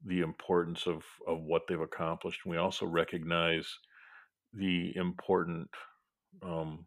the 0.04 0.20
importance 0.20 0.86
of 0.86 1.04
of 1.26 1.42
what 1.42 1.62
they've 1.68 1.80
accomplished. 1.80 2.46
We 2.46 2.56
also 2.56 2.86
recognize 2.86 3.68
the 4.52 4.96
important 4.96 5.68
um, 6.42 6.86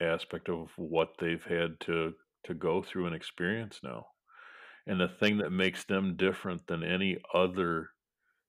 aspect 0.00 0.48
of 0.48 0.70
what 0.76 1.10
they've 1.18 1.44
had 1.44 1.80
to 1.80 2.14
to 2.44 2.54
go 2.54 2.82
through 2.82 3.06
and 3.06 3.14
experience 3.14 3.80
now. 3.82 4.06
And 4.86 5.00
the 5.00 5.08
thing 5.08 5.38
that 5.38 5.52
makes 5.52 5.84
them 5.84 6.16
different 6.16 6.66
than 6.66 6.82
any 6.82 7.18
other 7.32 7.90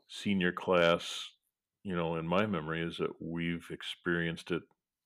senior 0.07 0.51
class, 0.51 1.29
you 1.83 1.95
know, 1.95 2.15
in 2.15 2.27
my 2.27 2.45
memory 2.45 2.81
is 2.81 2.97
that 2.97 3.21
we've 3.21 3.67
experienced 3.69 4.51
it 4.51 4.63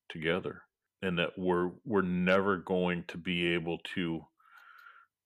together 0.09 0.61
and 1.01 1.17
that 1.19 1.32
we're 1.38 1.71
we're 1.86 2.01
never 2.01 2.57
going 2.57 3.03
to 3.07 3.17
be 3.17 3.53
able 3.53 3.80
to 3.95 4.21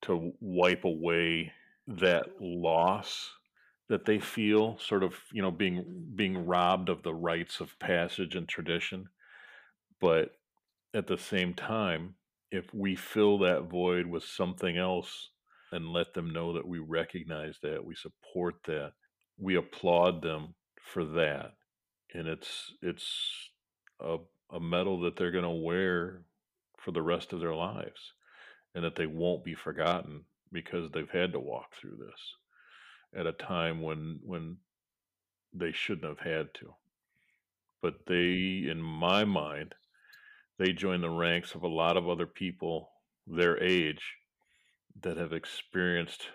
to 0.04 0.32
wipe 0.39 0.84
away 0.84 1.52
that 1.88 2.26
loss 2.39 3.32
that 3.89 4.06
they 4.06 4.20
feel 4.20 4.78
sort 4.80 5.04
of 5.04 5.16
you 5.32 5.41
know 5.41 5.52
being 5.52 5.84
being 6.16 6.45
robbed 6.45 6.89
of 6.89 7.04
the 7.04 7.14
rites 7.14 7.60
of 7.60 7.78
passage 7.80 8.36
and 8.36 8.47
tradition. 8.47 9.08
But 9.99 10.32
at 10.93 11.08
the 11.08 11.18
same 11.18 11.54
time 11.54 12.16
if 12.52 12.74
we 12.74 12.95
fill 12.95 13.39
that 13.39 13.70
void 13.70 14.06
with 14.06 14.24
something 14.24 14.78
else 14.78 15.30
and 15.72 15.88
let 15.88 16.14
them 16.14 16.32
know 16.32 16.54
that 16.54 16.68
we 16.68 16.80
recognize 16.80 17.58
that 17.64 17.84
we 17.84 17.95
support 17.95 18.56
that 18.66 18.91
we 19.39 19.56
applaud 19.56 20.22
them 20.22 20.54
for 20.84 21.06
that 21.06 21.54
and 22.14 22.28
it's 22.28 22.74
it's 22.82 23.50
a, 24.00 24.18
a 24.52 24.60
medal 24.60 25.02
that 25.02 25.16
they're 25.16 25.32
going 25.32 25.44
to 25.44 25.50
wear 25.50 26.22
for 26.78 26.92
the 26.92 27.02
rest 27.02 27.34
of 27.34 27.40
their 27.40 27.54
lives 27.54 28.14
and 28.74 28.84
that 28.84 28.96
they 28.96 29.06
won't 29.06 29.44
be 29.44 29.54
forgotten 29.54 30.24
because 30.52 30.92
they've 30.92 31.12
had 31.12 31.32
to 31.34 31.40
walk 31.40 31.74
through 31.80 31.98
this 31.98 33.20
at 33.20 33.28
a 33.28 33.32
time 33.32 33.82
when 33.82 34.20
when 34.24 34.58
they 35.54 35.72
shouldn't 35.72 36.08
have 36.08 36.20
had 36.20 36.54
to 36.54 36.74
but 37.82 38.06
they 38.08 38.66
in 38.70 38.82
my 38.82 39.24
mind 39.24 39.76
they 40.58 40.72
join 40.72 41.02
the 41.02 41.10
ranks 41.10 41.56
of 41.56 41.64
a 41.64 41.68
lot 41.68 41.98
of 41.98 42.08
other 42.08 42.28
people 42.28 42.90
their 43.28 43.62
age 43.62 44.16
that 45.02 45.18
have 45.18 45.34
experienced 45.34 46.28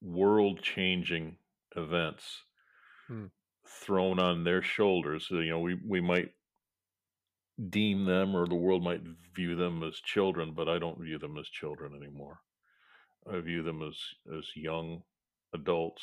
world 0.00 0.62
changing 0.62 1.36
events 1.76 2.42
hmm. 3.06 3.26
Thrown 3.68 4.18
on 4.18 4.44
their 4.44 4.62
shoulders 4.62 5.28
you 5.30 5.50
know 5.50 5.60
we 5.60 5.76
we 5.86 6.00
might 6.00 6.30
deem 7.70 8.04
them 8.04 8.36
or 8.36 8.46
the 8.46 8.54
world 8.54 8.82
might 8.82 9.02
view 9.34 9.56
them 9.56 9.82
as 9.82 10.00
children 10.00 10.52
but 10.54 10.68
i 10.68 10.78
don't 10.78 11.00
view 11.00 11.18
them 11.18 11.36
as 11.38 11.48
children 11.48 11.94
anymore. 11.94 12.40
I 13.30 13.40
view 13.40 13.62
them 13.62 13.82
as 13.82 13.96
as 14.36 14.46
young 14.56 15.02
adults 15.54 16.02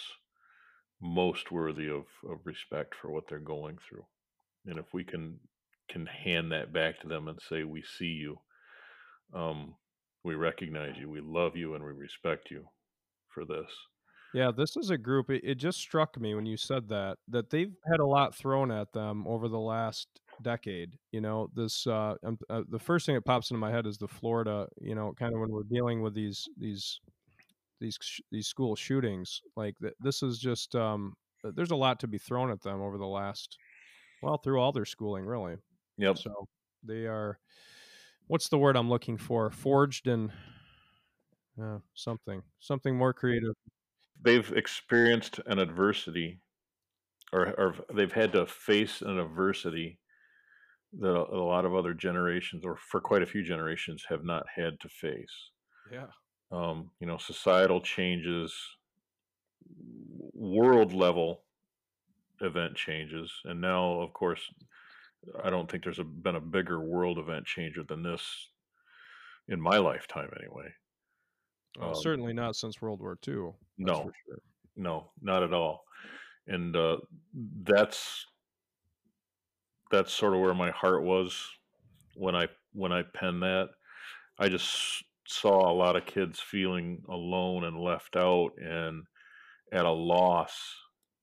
most 1.01 1.51
worthy 1.51 1.89
of, 1.89 2.05
of 2.29 2.39
respect 2.45 2.95
for 2.95 3.11
what 3.11 3.27
they're 3.27 3.39
going 3.39 3.77
through. 3.87 4.05
And 4.65 4.79
if 4.79 4.93
we 4.93 5.03
can 5.03 5.39
can 5.89 6.05
hand 6.05 6.51
that 6.51 6.73
back 6.73 6.99
to 7.01 7.07
them 7.07 7.27
and 7.27 7.39
say 7.41 7.63
we 7.63 7.83
see 7.83 8.05
you. 8.05 8.39
Um, 9.33 9.75
we 10.23 10.35
recognize 10.35 10.97
you. 10.97 11.09
We 11.09 11.21
love 11.21 11.55
you 11.55 11.75
and 11.75 11.83
we 11.83 11.91
respect 11.91 12.49
you 12.51 12.65
for 13.29 13.45
this 13.45 13.71
yeah 14.35 14.51
this 14.55 14.77
is 14.77 14.91
a 14.91 14.97
group 14.97 15.29
it, 15.29 15.41
it 15.43 15.55
just 15.55 15.79
struck 15.79 16.19
me 16.19 16.35
when 16.35 16.45
you 16.45 16.57
said 16.57 16.87
that 16.87 17.17
that 17.27 17.49
they've 17.49 17.73
had 17.89 17.99
a 17.99 18.05
lot 18.05 18.35
thrown 18.35 18.71
at 18.71 18.91
them 18.93 19.25
over 19.27 19.47
the 19.47 19.59
last 19.59 20.07
decade 20.41 20.97
you 21.11 21.21
know 21.21 21.49
this 21.55 21.87
uh, 21.87 22.13
um, 22.23 22.37
uh, 22.49 22.61
the 22.69 22.79
first 22.79 23.05
thing 23.05 23.15
that 23.15 23.25
pops 23.25 23.49
into 23.49 23.59
my 23.59 23.71
head 23.71 23.87
is 23.87 23.97
the 23.97 24.07
florida 24.07 24.67
you 24.79 24.93
know 24.93 25.13
kind 25.17 25.33
of 25.33 25.39
when 25.39 25.49
we're 25.49 25.63
dealing 25.63 26.01
with 26.01 26.13
these 26.13 26.47
these 26.57 26.99
these 27.79 27.97
these 28.31 28.47
school 28.47 28.75
shootings 28.75 29.41
like 29.55 29.75
th- 29.81 29.93
this 29.99 30.21
is 30.21 30.37
just 30.37 30.75
um 30.75 31.13
there's 31.55 31.71
a 31.71 31.75
lot 31.75 31.99
to 31.99 32.07
be 32.07 32.17
thrown 32.17 32.51
at 32.51 32.61
them 32.61 32.81
over 32.81 32.97
the 32.97 33.05
last 33.05 33.57
well 34.21 34.37
through 34.37 34.59
all 34.59 34.71
their 34.71 34.85
schooling 34.85 35.25
really 35.25 35.55
Yep. 35.97 36.17
So 36.17 36.47
they 36.83 37.05
are, 37.05 37.39
what's 38.27 38.49
the 38.49 38.57
word 38.57 38.75
I'm 38.75 38.89
looking 38.89 39.17
for? 39.17 39.49
Forged 39.49 40.07
in 40.07 40.31
uh, 41.61 41.79
something, 41.93 42.41
something 42.59 42.95
more 42.95 43.13
creative. 43.13 43.55
They've 44.25 44.51
experienced 44.53 45.39
an 45.45 45.59
adversity, 45.59 46.41
or, 47.31 47.53
or 47.59 47.75
they've 47.93 48.11
had 48.11 48.33
to 48.33 48.45
face 48.47 49.01
an 49.01 49.19
adversity 49.19 49.99
that 50.99 51.15
a, 51.15 51.35
a 51.35 51.43
lot 51.43 51.65
of 51.65 51.75
other 51.75 51.93
generations, 51.93 52.65
or 52.65 52.75
for 52.75 52.99
quite 52.99 53.21
a 53.21 53.27
few 53.27 53.43
generations, 53.43 54.03
have 54.09 54.23
not 54.23 54.45
had 54.53 54.79
to 54.79 54.89
face. 54.89 55.51
Yeah. 55.91 56.07
Um, 56.51 56.89
you 56.99 57.07
know, 57.07 57.17
societal 57.17 57.81
changes, 57.81 58.53
world 60.33 60.91
level 60.91 61.43
event 62.41 62.75
changes, 62.75 63.31
and 63.45 63.61
now, 63.61 64.01
of 64.01 64.11
course, 64.13 64.41
I 65.43 65.49
don't 65.49 65.69
think 65.69 65.83
there's 65.83 65.99
a, 65.99 66.03
been 66.03 66.35
a 66.35 66.41
bigger 66.41 66.79
world 66.79 67.17
event 67.17 67.45
changer 67.45 67.83
than 67.83 68.03
this 68.03 68.49
in 69.47 69.61
my 69.61 69.77
lifetime, 69.77 70.29
anyway. 70.39 70.73
Well, 71.79 71.89
um, 71.89 71.95
certainly 71.95 72.33
not 72.33 72.55
since 72.55 72.81
World 72.81 73.01
War 73.01 73.17
II. 73.27 73.51
No, 73.77 74.11
sure. 74.25 74.39
no, 74.75 75.11
not 75.21 75.43
at 75.43 75.53
all. 75.53 75.83
And 76.47 76.75
uh, 76.75 76.97
that's 77.63 78.25
that's 79.91 80.13
sort 80.13 80.33
of 80.33 80.39
where 80.39 80.53
my 80.53 80.71
heart 80.71 81.03
was 81.03 81.37
when 82.15 82.35
I 82.35 82.47
when 82.73 82.91
I 82.91 83.03
penned 83.13 83.41
that. 83.43 83.69
I 84.37 84.49
just 84.49 85.03
saw 85.27 85.69
a 85.69 85.73
lot 85.73 85.95
of 85.95 86.05
kids 86.05 86.39
feeling 86.39 87.01
alone 87.09 87.63
and 87.63 87.79
left 87.79 88.15
out 88.15 88.51
and 88.57 89.03
at 89.71 89.85
a 89.85 89.91
loss. 89.91 90.53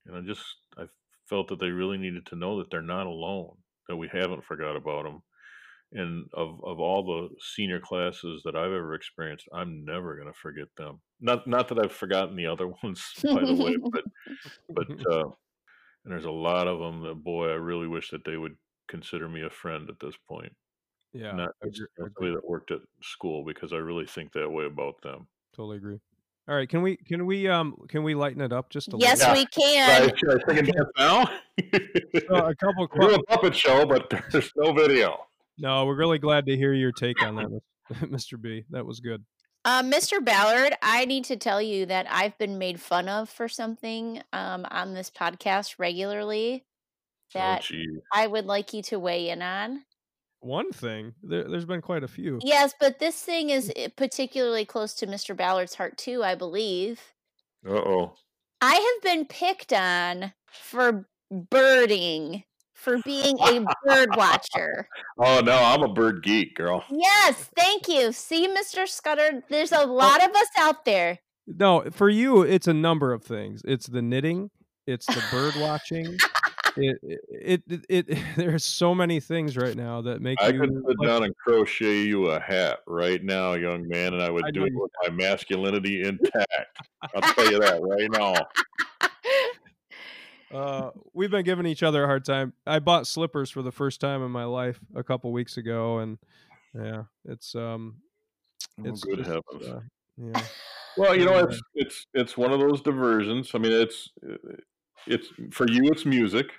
And 0.06 0.16
I 0.16 0.20
just 0.20 0.44
I 0.76 0.84
felt 1.28 1.48
that 1.48 1.60
they 1.60 1.70
really 1.70 1.98
needed 1.98 2.26
to 2.26 2.36
know 2.36 2.58
that 2.58 2.70
they're 2.70 2.82
not 2.82 3.06
alone 3.06 3.56
that 3.88 3.96
we 3.96 4.08
haven't 4.12 4.44
forgot 4.44 4.76
about 4.76 5.04
them. 5.04 5.22
And 5.94 6.26
of, 6.32 6.58
of 6.64 6.80
all 6.80 7.04
the 7.04 7.28
senior 7.54 7.78
classes 7.78 8.42
that 8.44 8.56
I've 8.56 8.72
ever 8.72 8.94
experienced, 8.94 9.46
I'm 9.52 9.84
never 9.84 10.16
going 10.16 10.28
to 10.28 10.38
forget 10.38 10.68
them. 10.76 11.00
Not 11.20 11.46
not 11.46 11.68
that 11.68 11.78
I've 11.78 11.92
forgotten 11.92 12.34
the 12.34 12.46
other 12.46 12.66
ones, 12.82 13.04
by 13.22 13.44
the 13.44 13.54
way, 13.54 13.76
but 13.76 14.04
but 14.70 14.86
uh, 15.12 15.28
and 16.04 16.12
there's 16.12 16.24
a 16.24 16.30
lot 16.30 16.66
of 16.66 16.78
them 16.78 17.02
that 17.02 17.22
boy, 17.22 17.48
I 17.48 17.54
really 17.54 17.88
wish 17.88 18.10
that 18.10 18.24
they 18.24 18.36
would 18.36 18.56
consider 18.88 19.28
me 19.28 19.42
a 19.42 19.50
friend 19.50 19.88
at 19.88 20.00
this 20.00 20.14
point. 20.28 20.52
Yeah, 21.12 21.32
not 21.32 21.50
necessarily 21.62 22.34
that 22.34 22.48
worked 22.48 22.70
at 22.70 22.80
school 23.02 23.44
because 23.44 23.72
I 23.74 23.76
really 23.76 24.06
think 24.06 24.32
that 24.32 24.50
way 24.50 24.64
about 24.64 24.94
them. 25.02 25.28
Totally 25.54 25.76
agree. 25.76 26.00
All 26.48 26.56
right, 26.56 26.68
can 26.68 26.82
we 26.82 26.96
can 26.96 27.26
we 27.26 27.48
um 27.48 27.76
can 27.88 28.02
we 28.02 28.14
lighten 28.14 28.40
it 28.40 28.52
up 28.52 28.70
just 28.70 28.88
a 28.88 28.96
yes, 28.98 29.20
little? 29.20 29.36
Yes, 29.36 29.46
we 29.54 29.62
can. 29.62 30.12
Should 30.16 30.42
I 30.42 30.54
sing 30.54 30.64
dance 30.64 30.88
now? 30.98 31.24
so 32.28 32.46
a 32.46 32.54
couple. 32.56 32.88
Qu- 32.88 32.98
we're 32.98 33.14
a 33.14 33.22
puppet 33.24 33.54
show, 33.54 33.86
but 33.86 34.12
there's 34.32 34.50
no 34.56 34.72
video. 34.72 35.18
No, 35.58 35.86
we're 35.86 35.96
really 35.96 36.18
glad 36.18 36.46
to 36.46 36.56
hear 36.56 36.72
your 36.72 36.92
take 36.92 37.22
on 37.22 37.36
that, 37.36 37.60
Mr. 38.00 38.38
B. 38.40 38.64
That 38.70 38.86
was 38.86 39.00
good. 39.00 39.24
Uh, 39.64 39.82
Mr. 39.82 40.24
Ballard, 40.24 40.74
I 40.82 41.04
need 41.04 41.24
to 41.26 41.36
tell 41.36 41.62
you 41.62 41.86
that 41.86 42.06
I've 42.10 42.36
been 42.38 42.58
made 42.58 42.80
fun 42.80 43.08
of 43.08 43.28
for 43.28 43.48
something 43.48 44.20
um, 44.32 44.66
on 44.70 44.94
this 44.94 45.10
podcast 45.10 45.74
regularly 45.78 46.64
oh, 46.64 47.38
that 47.38 47.64
oh, 47.72 48.00
I 48.12 48.26
would 48.26 48.46
like 48.46 48.74
you 48.74 48.82
to 48.84 48.98
weigh 48.98 49.28
in 49.28 49.40
on 49.40 49.84
one 50.42 50.72
thing. 50.72 51.14
There, 51.22 51.48
has 51.48 51.64
been 51.64 51.80
quite 51.80 52.02
a 52.02 52.08
few. 52.08 52.38
Yes, 52.42 52.74
but 52.78 52.98
this 52.98 53.20
thing 53.20 53.50
is 53.50 53.72
eh, 53.76 53.88
particularly 53.96 54.64
close 54.64 54.94
to 54.94 55.06
Mr. 55.06 55.36
Ballard's 55.36 55.74
heart 55.74 55.96
too, 55.96 56.22
I 56.22 56.34
believe. 56.34 57.00
Uh 57.66 57.74
oh. 57.74 58.14
I 58.60 58.74
have 58.74 59.02
been 59.02 59.24
picked 59.24 59.72
on 59.72 60.32
for 60.50 61.08
birding, 61.30 62.44
for 62.82 62.98
being 63.04 63.38
a 63.40 63.64
bird 63.84 64.10
watcher. 64.16 64.88
Oh 65.18 65.40
no, 65.40 65.52
I'm 65.52 65.82
a 65.82 65.92
bird 65.92 66.24
geek, 66.24 66.56
girl. 66.56 66.82
Yes, 66.90 67.50
thank 67.54 67.86
you. 67.86 68.12
See, 68.12 68.48
Mr. 68.48 68.88
Scudder, 68.88 69.44
there's 69.48 69.70
a 69.70 69.82
oh. 69.82 69.86
lot 69.86 70.24
of 70.24 70.34
us 70.34 70.48
out 70.58 70.84
there. 70.84 71.18
No, 71.46 71.84
for 71.92 72.08
you, 72.08 72.42
it's 72.42 72.66
a 72.66 72.74
number 72.74 73.12
of 73.12 73.22
things. 73.22 73.62
It's 73.64 73.86
the 73.86 74.02
knitting, 74.02 74.50
it's 74.86 75.06
the 75.06 75.22
bird 75.30 75.54
watching, 75.56 76.16
it, 76.76 76.98
it, 77.02 77.62
it, 77.68 78.04
it, 78.08 78.18
there's 78.36 78.64
so 78.64 78.94
many 78.94 79.20
things 79.20 79.56
right 79.56 79.76
now 79.76 80.02
that 80.02 80.20
make 80.20 80.40
I 80.40 80.48
you. 80.48 80.60
could 80.60 80.70
sit 80.70 80.98
like, 80.98 81.08
down 81.08 81.24
and 81.24 81.36
crochet 81.36 82.02
you 82.02 82.30
a 82.30 82.40
hat 82.40 82.80
right 82.86 83.22
now, 83.22 83.54
young 83.54 83.86
man, 83.88 84.14
and 84.14 84.22
I 84.22 84.30
would 84.30 84.44
I 84.46 84.50
do 84.50 84.64
it 84.64 84.72
with 84.74 84.90
my 85.02 85.10
masculinity 85.10 86.02
intact. 86.02 86.78
I'll 87.14 87.34
tell 87.34 87.50
you 87.50 87.58
that 87.60 87.80
right 87.82 88.10
now. 88.12 88.34
Uh, 90.52 90.90
we've 91.14 91.30
been 91.30 91.44
giving 91.44 91.66
each 91.66 91.82
other 91.82 92.04
a 92.04 92.06
hard 92.06 92.24
time. 92.24 92.52
I 92.66 92.78
bought 92.78 93.06
slippers 93.06 93.50
for 93.50 93.62
the 93.62 93.72
first 93.72 94.00
time 94.00 94.22
in 94.22 94.30
my 94.30 94.44
life 94.44 94.78
a 94.94 95.02
couple 95.02 95.32
weeks 95.32 95.56
ago, 95.56 95.98
and 95.98 96.18
yeah, 96.74 97.04
it's 97.24 97.54
um, 97.54 97.96
oh, 98.80 98.88
it's 98.88 99.02
good 99.02 99.18
just, 99.18 99.30
heavens. 99.30 99.68
Uh, 99.68 99.80
yeah. 100.16 100.42
Well, 100.96 101.16
you 101.16 101.24
know, 101.24 101.38
it's 101.38 101.60
it's 101.74 102.06
it's 102.14 102.36
one 102.36 102.52
of 102.52 102.60
those 102.60 102.82
diversions. 102.82 103.50
I 103.54 103.58
mean, 103.58 103.72
it's 103.72 104.10
it's 105.06 105.28
for 105.50 105.66
you. 105.68 105.84
It's 105.84 106.04
music. 106.04 106.50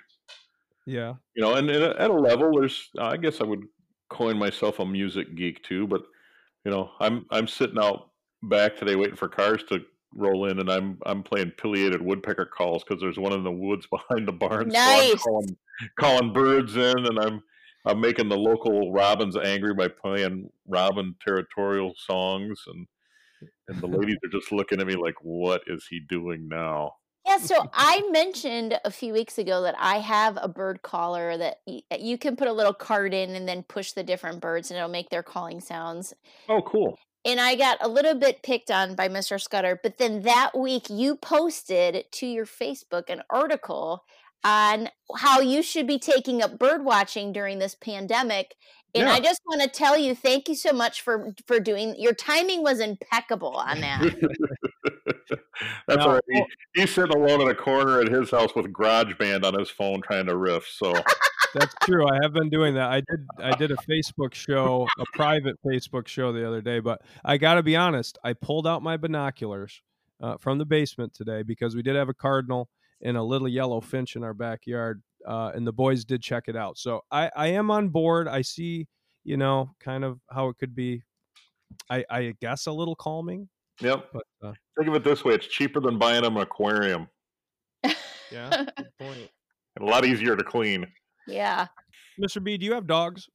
Yeah. 0.86 1.14
You 1.34 1.42
know, 1.42 1.54
and, 1.54 1.70
and 1.70 1.84
at 1.84 2.10
a 2.10 2.14
level, 2.14 2.52
there's 2.58 2.90
I 2.98 3.16
guess 3.16 3.40
I 3.40 3.44
would 3.44 3.64
coin 4.10 4.36
myself 4.36 4.80
a 4.80 4.84
music 4.84 5.34
geek 5.34 5.62
too, 5.62 5.86
but 5.86 6.02
you 6.64 6.70
know, 6.70 6.90
I'm 7.00 7.26
I'm 7.30 7.46
sitting 7.46 7.78
out 7.78 8.10
back 8.42 8.76
today 8.76 8.96
waiting 8.96 9.16
for 9.16 9.28
cars 9.28 9.62
to 9.68 9.80
roll 10.14 10.46
in, 10.50 10.58
and 10.60 10.70
I'm 10.70 10.98
I'm 11.06 11.22
playing 11.22 11.52
pileated 11.56 12.02
woodpecker 12.02 12.46
calls 12.46 12.84
because 12.84 13.00
there's 13.00 13.18
one 13.18 13.32
in 13.32 13.44
the 13.44 13.52
woods 13.52 13.86
behind 13.90 14.28
the 14.28 14.32
barn. 14.32 14.68
Nice. 14.68 15.12
So 15.12 15.16
calling, 15.18 15.56
calling 15.98 16.32
birds 16.32 16.76
in, 16.76 17.06
and 17.06 17.18
I'm 17.18 17.42
I'm 17.86 18.00
making 18.00 18.28
the 18.28 18.36
local 18.36 18.92
robins 18.92 19.36
angry 19.36 19.74
by 19.74 19.88
playing 19.88 20.50
robin 20.66 21.14
territorial 21.24 21.94
songs, 21.96 22.62
and 22.66 22.86
and 23.68 23.80
the 23.80 23.86
ladies 23.86 24.18
are 24.24 24.38
just 24.38 24.52
looking 24.52 24.80
at 24.80 24.86
me 24.86 24.96
like, 24.96 25.16
"What 25.22 25.62
is 25.66 25.86
he 25.88 26.00
doing 26.00 26.48
now?" 26.48 26.96
Yeah, 27.26 27.38
so 27.38 27.64
I 27.72 28.06
mentioned 28.10 28.78
a 28.84 28.90
few 28.90 29.14
weeks 29.14 29.38
ago 29.38 29.62
that 29.62 29.74
I 29.78 29.98
have 30.00 30.38
a 30.42 30.48
bird 30.48 30.82
caller 30.82 31.38
that 31.38 31.60
you 31.98 32.18
can 32.18 32.36
put 32.36 32.48
a 32.48 32.52
little 32.52 32.74
card 32.74 33.14
in 33.14 33.34
and 33.34 33.48
then 33.48 33.62
push 33.62 33.92
the 33.92 34.02
different 34.02 34.40
birds 34.40 34.70
and 34.70 34.76
it'll 34.76 34.90
make 34.90 35.08
their 35.08 35.22
calling 35.22 35.60
sounds. 35.60 36.12
Oh, 36.50 36.60
cool. 36.60 36.98
And 37.24 37.40
I 37.40 37.54
got 37.54 37.78
a 37.80 37.88
little 37.88 38.14
bit 38.14 38.42
picked 38.42 38.70
on 38.70 38.94
by 38.94 39.08
Mr. 39.08 39.40
Scudder, 39.40 39.80
but 39.82 39.98
then 39.98 40.22
that 40.22 40.56
week 40.56 40.90
you 40.90 41.16
posted 41.16 42.04
to 42.12 42.26
your 42.26 42.44
Facebook 42.44 43.08
an 43.08 43.22
article 43.30 44.04
on 44.44 44.90
how 45.16 45.40
you 45.40 45.62
should 45.62 45.86
be 45.86 45.98
taking 45.98 46.42
up 46.42 46.58
bird 46.58 46.84
watching 46.84 47.32
during 47.32 47.58
this 47.58 47.74
pandemic. 47.74 48.54
And 48.94 49.04
Yeah. 49.04 49.12
I 49.12 49.20
just 49.20 49.40
want 49.46 49.62
to 49.62 49.68
tell 49.68 49.96
you, 49.96 50.14
thank 50.14 50.48
you 50.48 50.54
so 50.54 50.72
much 50.72 51.00
for 51.00 51.34
for 51.46 51.58
doing. 51.58 51.96
Your 51.98 52.12
timing 52.12 52.62
was 52.62 52.78
impeccable 52.78 53.56
on 53.56 53.80
that. 53.80 54.02
That's 55.88 55.98
Now, 55.98 56.06
all 56.06 56.12
right. 56.14 56.22
He, 56.28 56.44
he's 56.74 56.94
sitting 56.94 57.16
alone 57.16 57.40
in 57.40 57.48
a 57.48 57.54
corner 57.54 58.00
at 58.00 58.08
his 58.08 58.30
house 58.30 58.54
with 58.54 58.72
GarageBand 58.72 59.44
on 59.44 59.58
his 59.58 59.70
phone 59.70 60.02
trying 60.02 60.26
to 60.26 60.36
riff. 60.36 60.66
So 60.68 60.92
That's 61.54 61.74
true. 61.82 62.06
I 62.06 62.18
have 62.22 62.32
been 62.32 62.50
doing 62.50 62.74
that. 62.74 62.90
I 62.90 63.00
did 63.00 63.26
I 63.38 63.56
did 63.56 63.70
a 63.70 63.76
Facebook 63.76 64.34
show, 64.34 64.86
a 64.98 65.04
private 65.12 65.56
Facebook 65.64 66.08
show 66.08 66.32
the 66.32 66.46
other 66.46 66.60
day, 66.60 66.80
but 66.80 67.02
I 67.24 67.36
got 67.38 67.54
to 67.54 67.62
be 67.62 67.76
honest, 67.76 68.18
I 68.24 68.32
pulled 68.32 68.66
out 68.66 68.82
my 68.82 68.96
binoculars 68.96 69.80
uh, 70.20 70.36
from 70.38 70.58
the 70.58 70.64
basement 70.64 71.14
today 71.14 71.42
because 71.42 71.76
we 71.76 71.82
did 71.82 71.96
have 71.96 72.08
a 72.08 72.14
cardinal 72.14 72.68
and 73.02 73.16
a 73.16 73.22
little 73.22 73.48
yellow 73.48 73.80
finch 73.80 74.16
in 74.16 74.24
our 74.24 74.34
backyard 74.34 75.02
uh, 75.26 75.52
and 75.54 75.66
the 75.66 75.72
boys 75.72 76.04
did 76.04 76.22
check 76.22 76.44
it 76.48 76.56
out. 76.56 76.78
So 76.78 77.02
I 77.10 77.30
I 77.34 77.48
am 77.48 77.70
on 77.70 77.88
board. 77.88 78.28
I 78.28 78.42
see, 78.42 78.86
you 79.24 79.36
know, 79.36 79.70
kind 79.80 80.04
of 80.04 80.18
how 80.30 80.48
it 80.48 80.58
could 80.58 80.74
be 80.74 81.02
I 81.90 82.04
I 82.10 82.34
guess 82.40 82.66
a 82.66 82.72
little 82.72 82.94
calming, 82.94 83.48
yep. 83.80 84.08
but 84.12 84.24
uh, 84.42 84.52
Think 84.76 84.88
of 84.88 84.94
it 84.94 85.04
this 85.04 85.24
way: 85.24 85.34
it's 85.34 85.46
cheaper 85.46 85.80
than 85.80 85.98
buying 85.98 86.24
an 86.24 86.36
aquarium, 86.36 87.08
yeah, 88.30 88.64
good 88.76 88.90
point. 88.98 89.30
and 89.76 89.88
a 89.88 89.90
lot 89.90 90.04
easier 90.04 90.36
to 90.36 90.44
clean. 90.44 90.86
Yeah. 91.26 91.66
Mr. 92.20 92.42
B, 92.42 92.56
do 92.56 92.66
you 92.66 92.74
have 92.74 92.86
dogs? 92.86 93.28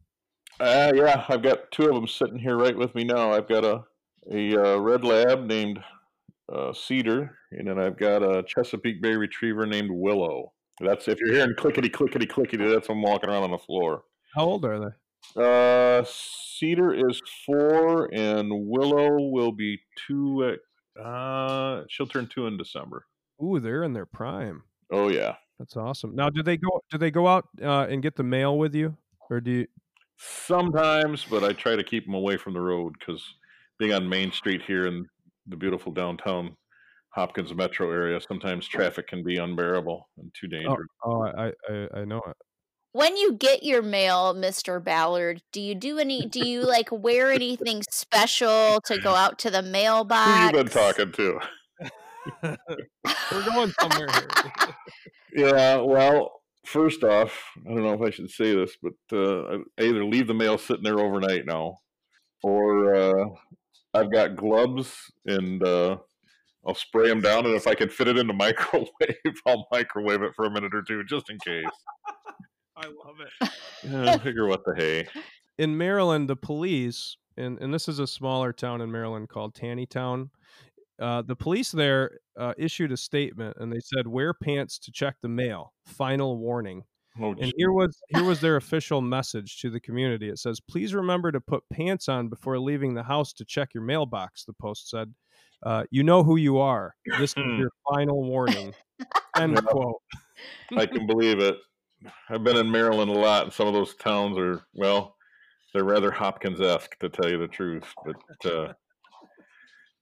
Uh, 0.59 0.91
yeah, 0.93 1.25
I've 1.29 1.41
got 1.41 1.71
two 1.71 1.87
of 1.87 1.95
them 1.95 2.07
sitting 2.07 2.37
here 2.39 2.57
right 2.57 2.75
with 2.75 2.93
me 2.95 3.03
now. 3.03 3.31
I've 3.31 3.47
got 3.47 3.63
a 3.63 3.83
a 4.31 4.55
uh, 4.55 4.77
red 4.77 5.03
lab 5.03 5.45
named 5.45 5.79
uh, 6.51 6.73
Cedar, 6.73 7.37
and 7.51 7.67
then 7.67 7.79
I've 7.79 7.97
got 7.97 8.21
a 8.21 8.43
Chesapeake 8.43 9.01
Bay 9.01 9.15
Retriever 9.15 9.65
named 9.65 9.89
Willow. 9.91 10.53
That's 10.79 11.07
if 11.07 11.19
you're 11.19 11.33
hearing 11.33 11.55
clickety 11.57 11.89
clickety 11.89 12.25
clickety, 12.25 12.67
that's 12.67 12.87
them 12.87 13.01
walking 13.01 13.29
around 13.29 13.43
on 13.43 13.51
the 13.51 13.57
floor. 13.57 14.03
How 14.35 14.43
old 14.43 14.65
are 14.65 14.79
they? 14.79 15.41
Uh, 15.41 16.03
Cedar 16.05 16.93
is 16.93 17.21
four, 17.45 18.13
and 18.13 18.49
Willow 18.51 19.29
will 19.29 19.51
be 19.51 19.79
two. 20.07 20.57
At, 20.97 21.03
uh, 21.03 21.83
she'll 21.89 22.07
turn 22.07 22.27
two 22.27 22.47
in 22.47 22.57
December. 22.57 23.05
Ooh, 23.43 23.59
they're 23.59 23.83
in 23.83 23.93
their 23.93 24.05
prime. 24.05 24.63
Oh 24.91 25.09
yeah. 25.09 25.35
That's 25.59 25.75
awesome. 25.75 26.15
Now, 26.15 26.29
do 26.29 26.41
they 26.41 26.57
go? 26.57 26.81
Do 26.89 26.97
they 26.97 27.11
go 27.11 27.27
out 27.27 27.49
uh, 27.61 27.87
and 27.89 28.01
get 28.01 28.15
the 28.15 28.23
mail 28.23 28.57
with 28.57 28.73
you, 28.73 28.95
or 29.29 29.41
do 29.41 29.51
you? 29.51 29.67
Sometimes, 30.17 31.25
but 31.29 31.43
I 31.43 31.53
try 31.53 31.75
to 31.75 31.83
keep 31.83 32.05
them 32.05 32.13
away 32.13 32.37
from 32.37 32.53
the 32.53 32.61
road 32.61 32.95
because 32.97 33.23
being 33.77 33.93
on 33.93 34.07
Main 34.07 34.31
Street 34.31 34.61
here 34.65 34.87
in 34.87 35.05
the 35.47 35.57
beautiful 35.57 35.91
downtown 35.91 36.55
Hopkins 37.13 37.53
metro 37.53 37.91
area, 37.91 38.19
sometimes 38.21 38.67
traffic 38.67 39.07
can 39.07 39.23
be 39.23 39.37
unbearable 39.37 40.09
and 40.17 40.31
too 40.33 40.47
dangerous. 40.47 40.87
Oh, 41.03 41.23
I, 41.23 41.51
I, 41.69 41.87
I 41.93 42.05
know 42.05 42.21
it. 42.27 42.35
When 42.91 43.17
you 43.17 43.33
get 43.33 43.63
your 43.63 43.81
mail, 43.81 44.33
Mr. 44.33 44.83
Ballard, 44.83 45.43
do 45.51 45.61
you 45.61 45.75
do 45.75 45.99
any 45.99 46.25
do 46.25 46.47
you 46.47 46.61
like 46.61 46.89
wear 46.91 47.31
anything 47.31 47.83
special 47.89 48.81
to 48.85 48.97
go 48.97 49.13
out 49.13 49.37
to 49.39 49.51
the 49.51 49.61
mailbox? 49.61 50.39
Who 50.39 50.45
you 50.45 50.63
been 50.63 50.71
talking 50.71 51.11
to? 51.11 51.39
We're 53.31 53.45
going 53.45 53.71
somewhere 53.79 54.07
here. 54.11 54.75
Yeah, 55.35 55.77
well, 55.77 56.41
first 56.65 57.03
off, 57.03 57.43
I 57.65 57.73
don't 57.73 57.83
know 57.83 57.93
if 57.93 58.01
I 58.01 58.09
should 58.09 58.29
say 58.29 58.55
this, 58.55 58.75
but 58.81 58.93
uh, 59.11 59.57
I 59.79 59.83
either 59.83 60.05
leave 60.05 60.27
the 60.27 60.33
mail 60.33 60.57
sitting 60.57 60.83
there 60.83 60.99
overnight 60.99 61.45
now, 61.45 61.77
or 62.43 62.95
uh, 62.95 63.25
I've 63.93 64.11
got 64.11 64.35
gloves 64.35 64.95
and 65.25 65.63
uh, 65.63 65.97
I'll 66.65 66.75
spray 66.75 67.07
them 67.07 67.21
down, 67.21 67.45
and 67.45 67.55
if 67.55 67.67
I 67.67 67.75
can 67.75 67.89
fit 67.89 68.07
it 68.07 68.17
in 68.17 68.27
the 68.27 68.33
microwave, 68.45 69.41
I'll 69.45 69.67
microwave 69.71 70.21
it 70.21 70.35
for 70.35 70.45
a 70.45 70.51
minute 70.51 70.73
or 70.73 70.81
two 70.81 71.03
just 71.03 71.29
in 71.29 71.37
case. 71.39 71.65
I 72.75 72.85
love 72.85 73.17
it. 73.19 73.49
Yeah, 73.83 74.17
figure 74.17 74.47
what 74.47 74.63
the 74.65 74.73
hey. 74.75 75.07
In 75.57 75.77
Maryland, 75.77 76.29
the 76.29 76.35
police, 76.37 77.17
and, 77.35 77.59
and 77.59 77.73
this 77.73 77.87
is 77.87 77.99
a 77.99 78.07
smaller 78.07 78.53
town 78.53 78.81
in 78.81 78.91
Maryland 78.91 79.29
called 79.29 79.53
Taneytown. 79.53 80.29
Uh, 80.99 81.21
the 81.21 81.35
police 81.35 81.71
there 81.71 82.19
uh, 82.37 82.53
issued 82.57 82.91
a 82.91 82.97
statement 82.97 83.55
and 83.59 83.71
they 83.71 83.79
said, 83.79 84.07
"Wear 84.07 84.33
pants 84.33 84.77
to 84.79 84.91
check 84.91 85.15
the 85.21 85.29
mail." 85.29 85.73
Final 85.85 86.37
warning. 86.37 86.83
Oh, 87.21 87.31
And 87.31 87.51
here 87.57 87.71
was 87.71 87.97
here 88.09 88.23
was 88.23 88.39
their 88.41 88.55
official 88.57 89.01
message 89.01 89.59
to 89.61 89.69
the 89.69 89.79
community. 89.79 90.29
It 90.29 90.37
says, 90.39 90.59
"Please 90.59 90.93
remember 90.93 91.31
to 91.31 91.41
put 91.41 91.63
pants 91.71 92.07
on 92.09 92.29
before 92.29 92.59
leaving 92.59 92.93
the 92.93 93.03
house 93.03 93.33
to 93.33 93.45
check 93.45 93.73
your 93.73 93.83
mailbox." 93.83 94.45
The 94.45 94.53
post 94.53 94.89
said, 94.89 95.13
uh, 95.63 95.85
"You 95.91 96.03
know 96.03 96.23
who 96.23 96.35
you 96.37 96.57
are. 96.59 96.95
This 97.17 97.31
is 97.35 97.43
Hmm. 97.43 97.59
your 97.59 97.71
final 97.91 98.23
warning." 98.23 98.73
End 99.37 99.53
Yeah. 99.53 99.61
quote. 99.61 100.01
I 100.77 100.85
can 100.85 101.07
believe 101.07 101.39
it. 101.39 101.57
I've 102.29 102.43
been 102.43 102.57
in 102.57 102.71
Maryland 102.71 103.09
a 103.11 103.13
lot, 103.13 103.43
and 103.43 103.53
some 103.53 103.67
of 103.67 103.73
those 103.73 103.95
towns 103.95 104.37
are 104.37 104.61
well, 104.73 105.15
they're 105.73 105.83
rather 105.83 106.11
Hopkins 106.11 106.61
esque 106.61 106.97
to 106.99 107.09
tell 107.09 107.29
you 107.29 107.37
the 107.37 107.47
truth. 107.47 107.93
But 108.05 108.45
uh, 108.51 108.73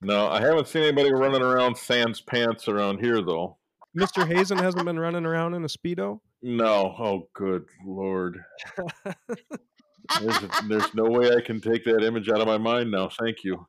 no, 0.02 0.28
I 0.28 0.42
haven't 0.42 0.68
seen 0.68 0.84
anybody 0.84 1.12
running 1.12 1.42
around 1.42 1.78
sans 1.78 2.22
pants 2.22 2.68
around 2.68 3.00
here 3.00 3.22
though. 3.22 3.58
Mr. 3.98 4.28
Hazen 4.28 4.58
hasn't 4.58 4.86
been 4.86 5.00
running 5.00 5.26
around 5.26 5.54
in 5.54 5.64
a 5.64 5.68
speedo. 5.68 6.20
No, 6.42 6.96
oh 7.00 7.28
good 7.34 7.66
lord, 7.86 8.44
there's, 10.22 10.40
there's 10.68 10.94
no 10.94 11.06
way 11.06 11.32
I 11.36 11.42
can 11.42 11.60
take 11.60 11.84
that 11.86 12.04
image 12.04 12.30
out 12.30 12.40
of 12.40 12.48
my 12.48 12.58
mind 12.58 12.92
now. 12.92 13.10
Thank 13.10 13.44
you. 13.44 13.66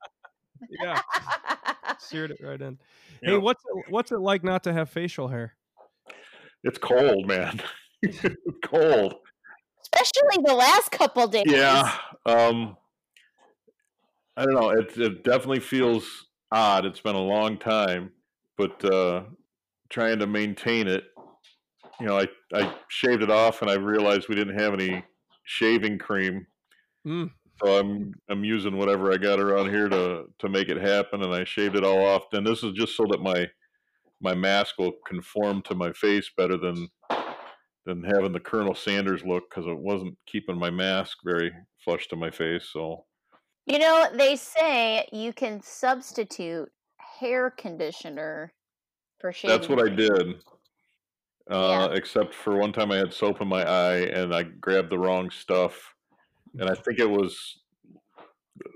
yeah, 0.83 1.01
seared 1.99 2.33
it 2.33 2.41
right 2.43 2.61
in. 2.61 2.79
Hey, 3.23 3.39
what's 3.39 3.63
it, 3.65 3.85
what's 3.91 4.13
it 4.13 4.21
like 4.21 4.45
not 4.45 4.65
to 4.65 4.73
have 4.73 4.91
facial 4.91 5.29
hair? 5.29 5.55
It's 6.65 6.79
cold, 6.79 7.27
man. 7.27 7.61
it's 8.03 8.21
cold. 8.65 9.15
Especially 9.83 10.43
the 10.45 10.55
last 10.55 10.91
couple 10.91 11.27
days. 11.29 11.45
Yeah. 11.47 11.95
Um 12.27 12.77
I 14.39 14.45
don't 14.45 14.55
know. 14.55 14.71
It 14.71 14.97
it 14.97 15.25
definitely 15.25 15.59
feels 15.59 16.27
odd. 16.53 16.87
It's 16.87 17.01
been 17.01 17.17
a 17.17 17.21
long 17.21 17.59
time, 17.59 18.13
but 18.57 18.85
uh 18.85 19.25
trying 19.91 20.21
to 20.21 20.29
maintain 20.29 20.87
it. 20.87 21.05
You 22.01 22.07
know, 22.07 22.21
I 22.21 22.29
I 22.55 22.73
shaved 22.87 23.25
it 23.25 23.31
off 23.31 23.63
and 23.63 23.71
I 23.71 23.75
realized 23.75 24.29
we 24.29 24.37
didn't 24.37 24.59
have 24.59 24.75
any 24.75 25.05
shaving 25.43 25.99
cream. 25.99 26.47
Mm. 27.05 27.33
So 27.61 27.79
I'm 27.79 28.15
I'm 28.31 28.45
using 28.45 28.77
whatever 28.77 29.13
I 29.13 29.17
got 29.17 29.41
around 29.41 29.71
here 29.71 29.89
to 29.89 30.27
to 30.39 30.49
make 30.49 30.69
it 30.69 30.81
happen 30.81 31.25
and 31.25 31.35
I 31.35 31.43
shaved 31.43 31.75
it 31.75 31.85
all 31.85 32.07
off. 32.07 32.33
And 32.33 32.47
this 32.47 32.63
is 32.63 32.75
just 32.75 32.97
so 32.97 33.07
that 33.11 33.21
my 33.21 33.49
my 34.21 34.37
mask 34.37 34.79
will 34.79 34.93
conform 35.05 35.63
to 35.63 35.75
my 35.75 35.93
face 35.93 36.31
better 36.37 36.57
than 36.57 36.89
than 37.87 38.05
having 38.05 38.33
the 38.33 38.39
Colonel 38.39 38.77
Sanders 38.77 39.25
look 39.25 39.51
because 39.51 39.67
it 39.67 39.77
wasn't 39.77 40.17
keeping 40.27 40.57
my 40.57 40.71
mask 40.71 41.19
very 41.25 41.51
flush 41.83 42.07
to 42.07 42.17
my 42.17 42.31
face. 42.31 42.69
So 42.73 43.05
You 43.69 43.79
know, 43.79 44.09
they 44.15 44.37
say 44.37 45.07
you 45.13 45.33
can 45.33 45.61
substitute 45.63 46.71
hair 46.97 47.51
conditioner 47.51 48.53
for 49.21 49.33
shaving. 49.33 49.57
that's 49.57 49.69
what 49.69 49.81
I 49.81 49.95
did. 49.95 50.37
Uh, 51.51 51.89
Yeah. 51.91 51.95
Except 51.95 52.35
for 52.35 52.57
one 52.57 52.73
time 52.73 52.91
I 52.91 52.97
had 52.97 53.13
soap 53.13 53.41
in 53.41 53.49
my 53.49 53.63
eye 53.63 53.99
and 53.99 54.35
I 54.35 54.45
grabbed 54.45 54.91
the 54.91 54.99
wrong 54.99 55.31
stuff. 55.31 55.95
And 56.59 56.69
I 56.69 56.75
think 56.75 56.99
it 56.99 57.09
was 57.09 57.59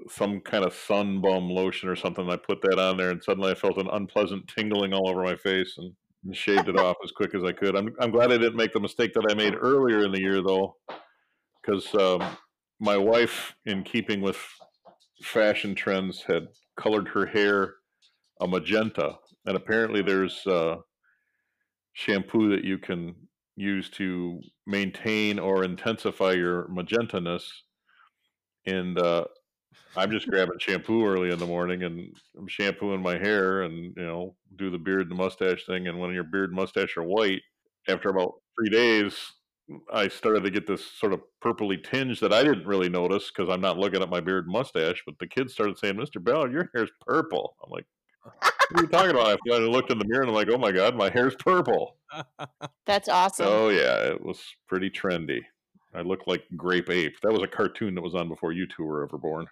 some 0.09 0.41
kind 0.41 0.65
of 0.65 0.75
sun 0.75 1.21
bum 1.21 1.49
lotion 1.49 1.89
or 1.89 1.97
something. 1.97 2.29
I 2.29 2.37
put 2.37 2.61
that 2.63 2.79
on 2.79 2.97
there 2.97 3.11
and 3.11 3.23
suddenly 3.23 3.51
I 3.51 3.55
felt 3.55 3.79
an 3.79 3.89
unpleasant 3.93 4.47
tingling 4.49 4.93
all 4.93 5.09
over 5.09 5.23
my 5.23 5.37
face 5.37 5.75
and 5.79 5.93
and 6.25 6.37
shaved 6.37 6.69
it 6.69 6.79
off 6.79 6.97
as 7.03 7.11
quick 7.11 7.35
as 7.35 7.43
I 7.43 7.53
could. 7.53 7.77
I'm, 7.77 7.95
I'm 7.99 8.11
glad 8.11 8.31
I 8.31 8.39
didn't 8.39 8.57
make 8.57 8.73
the 8.73 8.81
mistake 8.81 9.13
that 9.15 9.27
I 9.29 9.35
made 9.35 9.55
earlier 9.61 10.05
in 10.05 10.13
the 10.13 10.21
year 10.21 10.41
though, 10.43 10.77
because 11.61 11.93
um, 11.95 12.37
my 12.79 12.97
wife, 12.97 13.55
in 13.67 13.83
keeping 13.83 14.21
with 14.21 14.39
fashion 15.23 15.75
trends, 15.75 16.23
had 16.23 16.49
colored 16.77 17.09
her 17.09 17.27
hair 17.27 17.75
a 18.41 18.47
magenta, 18.47 19.17
and 19.47 19.57
apparently 19.57 20.03
there's 20.03 20.47
uh, 20.47 20.77
shampoo 21.93 22.51
that 22.51 22.65
you 22.65 22.79
can 22.79 23.15
use 23.57 23.91
to 23.91 24.41
maintain 24.67 25.39
or 25.39 25.65
intensify 25.65 26.33
your 26.33 26.69
magentaness. 26.69 27.45
And 28.67 28.99
uh, 28.99 29.25
I'm 29.97 30.11
just 30.11 30.29
grabbing 30.29 30.59
shampoo 30.59 31.07
early 31.07 31.31
in 31.31 31.39
the 31.39 31.47
morning 31.47 31.83
and 31.83 32.15
I'm 32.39 32.49
shampooing 32.49 33.03
my 33.03 33.19
hair 33.19 33.63
and 33.63 33.95
you 33.97 34.03
know 34.03 34.37
do 34.57 34.71
the 34.71 34.79
beard 34.79 35.03
and 35.03 35.11
the 35.11 35.23
mustache 35.23 35.67
thing. 35.67 35.89
And 35.89 35.99
when 35.99 36.13
your 36.13 36.25
beard 36.25 36.51
and 36.51 36.57
mustache 36.57 36.97
are 36.97 37.03
white, 37.03 37.43
after 37.89 38.09
about 38.09 38.35
three 38.59 38.71
days, 38.71 39.15
I 39.93 40.09
started 40.09 40.43
to 40.45 40.51
get 40.51 40.67
this 40.67 40.85
sort 40.85 41.13
of 41.13 41.21
purpley 41.43 41.83
tinge 41.83 42.21
that 42.21 42.33
I 42.33 42.43
didn't 42.43 42.67
really 42.67 42.89
notice 42.89 43.31
because 43.31 43.53
I'm 43.53 43.61
not 43.61 43.79
looking 43.79 44.03
at 44.03 44.11
my 44.11 44.21
beard 44.21 44.45
and 44.45 44.53
mustache. 44.53 45.03
But 45.07 45.19
the 45.19 45.27
kids 45.27 45.53
started 45.53 45.79
saying, 45.79 45.95
"Mr. 45.95 46.23
Bell, 46.23 46.51
your 46.51 46.71
hair's 46.75 46.91
purple." 47.07 47.57
I'm 47.65 47.71
like, 47.71 47.87
"What 48.23 48.81
are 48.81 48.83
you 48.83 48.89
talking 48.89 49.11
about?" 49.11 49.39
I 49.51 49.59
looked 49.59 49.91
in 49.91 49.99
the 49.99 50.05
mirror 50.05 50.23
and 50.23 50.31
I'm 50.31 50.35
like, 50.35 50.49
"Oh 50.51 50.59
my 50.59 50.73
god, 50.73 50.97
my 50.97 51.11
hair's 51.11 51.37
purple." 51.37 51.97
That's 52.87 53.09
awesome. 53.09 53.47
Oh 53.49 53.69
yeah, 53.69 54.05
it 54.05 54.25
was 54.25 54.43
pretty 54.69 54.91
trendy. 54.91 55.41
I 55.95 56.03
looked 56.03 56.27
like 56.27 56.45
Grape 56.57 56.91
Ape. 56.91 57.21
That 57.23 57.33
was 57.33 57.43
a 57.43 57.49
cartoon 57.49 57.95
that 57.95 58.03
was 58.03 58.15
on 58.15 58.29
before 58.29 58.53
you 58.53 58.67
two 58.67 58.85
were 58.85 59.03
ever 59.03 59.19
born. 59.19 59.47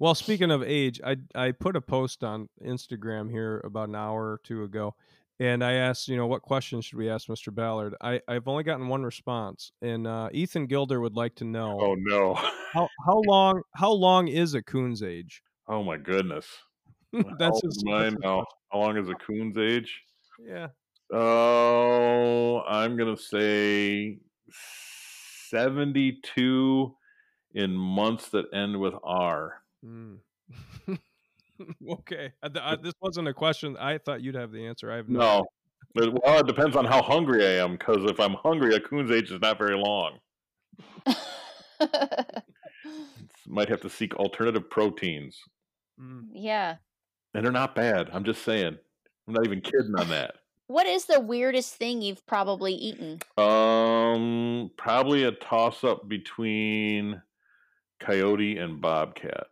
Well, 0.00 0.14
speaking 0.14 0.50
of 0.50 0.62
age, 0.62 1.00
I 1.04 1.16
I 1.34 1.52
put 1.52 1.74
a 1.74 1.80
post 1.80 2.22
on 2.22 2.48
Instagram 2.64 3.30
here 3.30 3.60
about 3.64 3.88
an 3.88 3.96
hour 3.96 4.32
or 4.32 4.40
two 4.44 4.62
ago, 4.62 4.94
and 5.40 5.62
I 5.62 5.74
asked, 5.74 6.08
you 6.08 6.16
know, 6.16 6.26
what 6.26 6.42
questions 6.42 6.84
should 6.84 6.98
we 6.98 7.08
ask 7.08 7.28
Mr. 7.28 7.54
Ballard? 7.54 7.94
I 8.00 8.20
I've 8.26 8.48
only 8.48 8.64
gotten 8.64 8.88
one 8.88 9.02
response, 9.02 9.72
and 9.82 10.06
uh, 10.06 10.28
Ethan 10.32 10.66
Gilder 10.66 11.00
would 11.00 11.14
like 11.14 11.34
to 11.36 11.44
know. 11.44 11.78
Oh 11.80 11.94
no! 11.98 12.34
how 12.34 12.88
how 13.06 13.22
long 13.26 13.62
how 13.74 13.92
long 13.92 14.28
is 14.28 14.54
a 14.54 14.62
coon's 14.62 15.02
age? 15.02 15.42
Oh 15.68 15.82
my 15.82 15.96
goodness! 15.96 16.46
that's 17.38 17.60
his 17.62 17.84
mine 17.84 18.16
now. 18.22 18.44
How 18.72 18.80
long 18.80 18.96
is 18.96 19.08
a 19.08 19.14
coon's 19.14 19.56
age? 19.56 20.02
Yeah. 20.44 20.68
Oh, 21.12 22.62
I'm 22.68 22.96
gonna 22.96 23.16
say 23.16 24.18
seventy-two 25.50 26.94
in 27.54 27.72
months 27.72 28.28
that 28.30 28.46
end 28.52 28.78
with 28.78 28.94
R. 29.02 29.62
Mm. 29.84 30.18
okay, 31.90 32.32
I, 32.42 32.50
I, 32.60 32.76
this 32.76 32.94
wasn't 33.00 33.28
a 33.28 33.34
question. 33.34 33.76
I 33.78 33.98
thought 33.98 34.22
you'd 34.22 34.34
have 34.34 34.52
the 34.52 34.66
answer. 34.66 34.90
I 34.92 34.96
have 34.96 35.08
no. 35.08 35.46
no. 35.94 36.18
Well, 36.22 36.40
it 36.40 36.46
depends 36.46 36.76
on 36.76 36.84
how 36.84 37.02
hungry 37.02 37.44
I 37.46 37.62
am. 37.62 37.72
Because 37.72 38.10
if 38.10 38.20
I'm 38.20 38.34
hungry, 38.34 38.74
a 38.74 38.80
coon's 38.80 39.10
age 39.10 39.30
is 39.30 39.40
not 39.40 39.58
very 39.58 39.76
long. 39.76 40.18
Might 43.46 43.68
have 43.68 43.80
to 43.80 43.90
seek 43.90 44.14
alternative 44.14 44.68
proteins. 44.68 45.40
Mm. 46.00 46.28
Yeah, 46.32 46.76
and 47.34 47.44
they're 47.44 47.52
not 47.52 47.74
bad. 47.74 48.10
I'm 48.12 48.24
just 48.24 48.42
saying. 48.42 48.76
I'm 49.26 49.34
not 49.34 49.44
even 49.46 49.60
kidding 49.60 49.94
on 49.98 50.08
that. 50.10 50.34
What 50.70 50.86
is 50.86 51.06
the 51.06 51.18
weirdest 51.18 51.76
thing 51.76 52.02
you've 52.02 52.26
probably 52.26 52.74
eaten? 52.74 53.20
Um, 53.38 54.70
probably 54.76 55.24
a 55.24 55.32
toss 55.32 55.82
up 55.82 56.06
between 56.10 57.22
coyote 58.00 58.58
and 58.58 58.78
bobcat. 58.78 59.46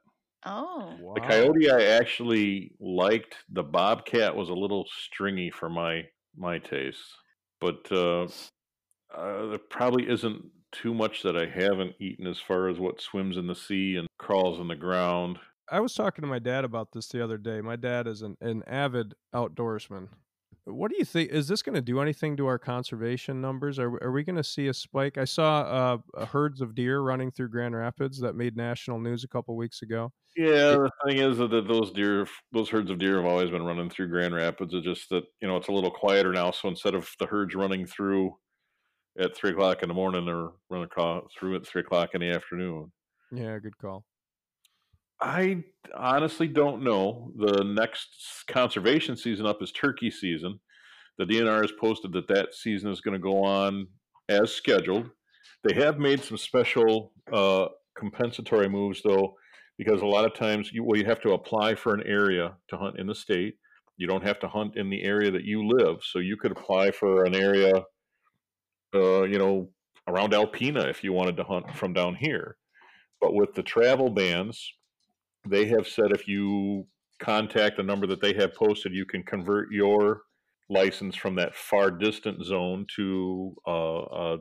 Oh. 0.47 0.95
Wow. 1.01 1.15
The 1.15 1.21
coyote 1.21 1.71
I 1.71 1.83
actually 1.83 2.73
liked. 2.81 3.35
The 3.51 3.65
bobcat 3.65 4.35
was 4.35 4.49
a 4.49 4.55
little 4.55 4.87
stringy 5.05 5.51
for 5.51 5.69
my 5.69 6.05
my 6.37 6.59
taste, 6.59 7.01
but 7.61 7.87
uh, 7.91 8.25
uh, 9.15 9.47
there 9.47 9.59
probably 9.71 10.09
isn't 10.09 10.45
too 10.73 10.95
much 10.95 11.23
that 11.23 11.37
I 11.37 11.47
haven't 11.47 11.95
eaten 11.99 12.27
as 12.27 12.39
far 12.39 12.69
as 12.69 12.79
what 12.79 13.01
swims 13.01 13.37
in 13.37 13.47
the 13.47 13.55
sea 13.55 13.97
and 13.97 14.07
crawls 14.19 14.61
in 14.61 14.69
the 14.69 14.77
ground. 14.77 15.39
I 15.71 15.81
was 15.81 15.95
talking 15.95 16.23
to 16.23 16.29
my 16.29 16.39
dad 16.39 16.65
about 16.65 16.93
this 16.93 17.09
the 17.09 17.25
other 17.25 17.39
day. 17.39 17.61
My 17.61 17.77
dad 17.77 18.07
is 18.07 18.23
an, 18.23 18.37
an 18.41 18.63
avid 18.67 19.15
outdoorsman, 19.35 20.09
what 20.67 20.91
do 20.91 20.97
you 20.99 21.05
think? 21.05 21.31
Is 21.31 21.47
this 21.47 21.62
going 21.62 21.77
to 21.77 21.81
do 21.81 22.01
anything 22.01 22.37
to 22.39 22.47
our 22.47 22.59
conservation 22.59 23.41
numbers? 23.41 23.79
Are, 23.79 24.03
are 24.03 24.11
we 24.11 24.25
going 24.25 24.37
to 24.37 24.45
see 24.45 24.67
a 24.67 24.75
spike? 24.75 25.17
I 25.17 25.25
saw 25.25 26.01
uh, 26.17 26.27
herds 26.27 26.61
of 26.61 26.75
deer 26.75 27.01
running 27.01 27.31
through 27.31 27.51
Grand 27.51 27.77
Rapids 27.77 28.21
that 28.21 28.35
made 28.35 28.57
national 28.57 28.99
news 28.99 29.23
a 29.23 29.29
couple 29.29 29.57
weeks 29.57 29.83
ago. 29.83 30.12
Yeah, 30.37 30.73
the 30.73 30.91
thing 31.07 31.19
is 31.19 31.39
that 31.39 31.51
those 31.51 31.93
deer, 31.93 32.27
those 32.53 32.69
herds 32.69 32.91
of 32.91 32.99
deer 32.99 33.17
have 33.17 33.27
always 33.27 33.51
been 33.51 33.64
running 33.64 33.89
through 33.89 34.09
Grand 34.09 34.35
Rapids. 34.35 34.75
It's 34.75 34.85
just 34.85 35.09
that 35.11 35.25
you 35.41 35.47
know 35.47 35.57
it's 35.57 35.69
a 35.69 35.73
little 35.73 35.91
quieter 35.91 36.33
now. 36.33 36.51
So 36.51 36.69
instead 36.69 36.95
of 36.95 37.09
the 37.21 37.27
herds 37.27 37.55
running 37.55 37.87
through 37.87 38.37
at 39.19 39.37
three 39.37 39.53
o'clock 39.53 39.83
in 39.83 39.89
the 39.89 39.95
morning, 39.95 40.27
they're 40.27 40.49
running 40.69 40.89
through 41.39 41.57
at 41.57 41.67
three 41.67 41.81
o'clock 41.81 42.11
in 42.14 42.21
the 42.21 42.31
afternoon. 42.31 42.93
Yeah, 43.33 43.59
good 43.59 43.79
call. 43.79 44.05
I 45.21 45.64
honestly 45.95 46.49
don't 46.49 46.83
know. 46.83 47.33
The 47.37 47.64
next 47.64 48.45
conservation 48.49 49.17
season 49.17 49.47
up 49.47 49.62
is 49.62 49.73
turkey 49.73 50.11
season. 50.11 50.61
The 51.19 51.25
DNR 51.25 51.62
has 51.62 51.73
posted 51.81 52.12
that 52.12 52.29
that 52.29 52.55
season 52.55 52.91
is 52.91 53.01
going 53.01 53.14
to 53.14 53.21
go 53.21 53.43
on 53.43 53.87
as 54.29 54.53
scheduled. 54.53 55.09
They 55.64 55.75
have 55.75 55.99
made 55.99 56.23
some 56.23 56.37
special 56.37 57.12
uh, 57.33 57.67
compensatory 57.97 58.69
moves, 58.69 59.01
though, 59.03 59.35
because 59.79 60.03
a 60.03 60.07
lot 60.07 60.27
of 60.27 60.35
times 60.35 60.71
you, 60.73 60.85
well, 60.85 60.99
you 60.99 61.07
have 61.07 61.23
to 61.23 61.33
apply 61.33 61.75
for 61.75 61.95
an 61.95 62.03
area 62.07 62.55
to 62.69 62.77
hunt 62.77 62.99
in 62.99 63.07
the 63.07 63.14
state. 63.14 63.55
You 63.97 64.07
don't 64.07 64.23
have 64.23 64.39
to 64.41 64.49
hunt 64.49 64.77
in 64.77 64.91
the 64.91 65.03
area 65.03 65.31
that 65.31 65.45
you 65.45 65.67
live, 65.67 66.01
so 66.03 66.19
you 66.19 66.37
could 66.37 66.53
apply 66.53 66.91
for 66.91 67.25
an 67.25 67.35
area, 67.35 67.73
uh, 68.95 69.23
you 69.23 69.39
know, 69.39 69.71
around 70.07 70.33
Alpena 70.33 70.89
if 70.89 71.03
you 71.03 71.14
wanted 71.14 71.39
to 71.39 71.45
hunt 71.45 71.75
from 71.75 71.95
down 71.95 72.14
here. 72.14 72.57
But 73.21 73.35
with 73.35 73.55
the 73.55 73.62
travel 73.62 74.11
bans, 74.11 74.71
they 75.49 75.67
have 75.67 75.87
said 75.87 76.13
if 76.13 76.29
you 76.29 76.87
contact 77.19 77.77
the 77.77 77.83
number 77.83 78.07
that 78.07 78.21
they 78.21 78.35
have 78.35 78.55
posted, 78.55 78.95
you 78.95 79.07
can 79.07 79.23
convert 79.23 79.73
your 79.73 80.23
license 80.69 81.17
from 81.17 81.35
that 81.37 81.55
far 81.55 81.91
distant 81.91 82.45
zone 82.45 82.87
to 82.97 83.55
uh, 83.67 83.73
a, 83.73 84.39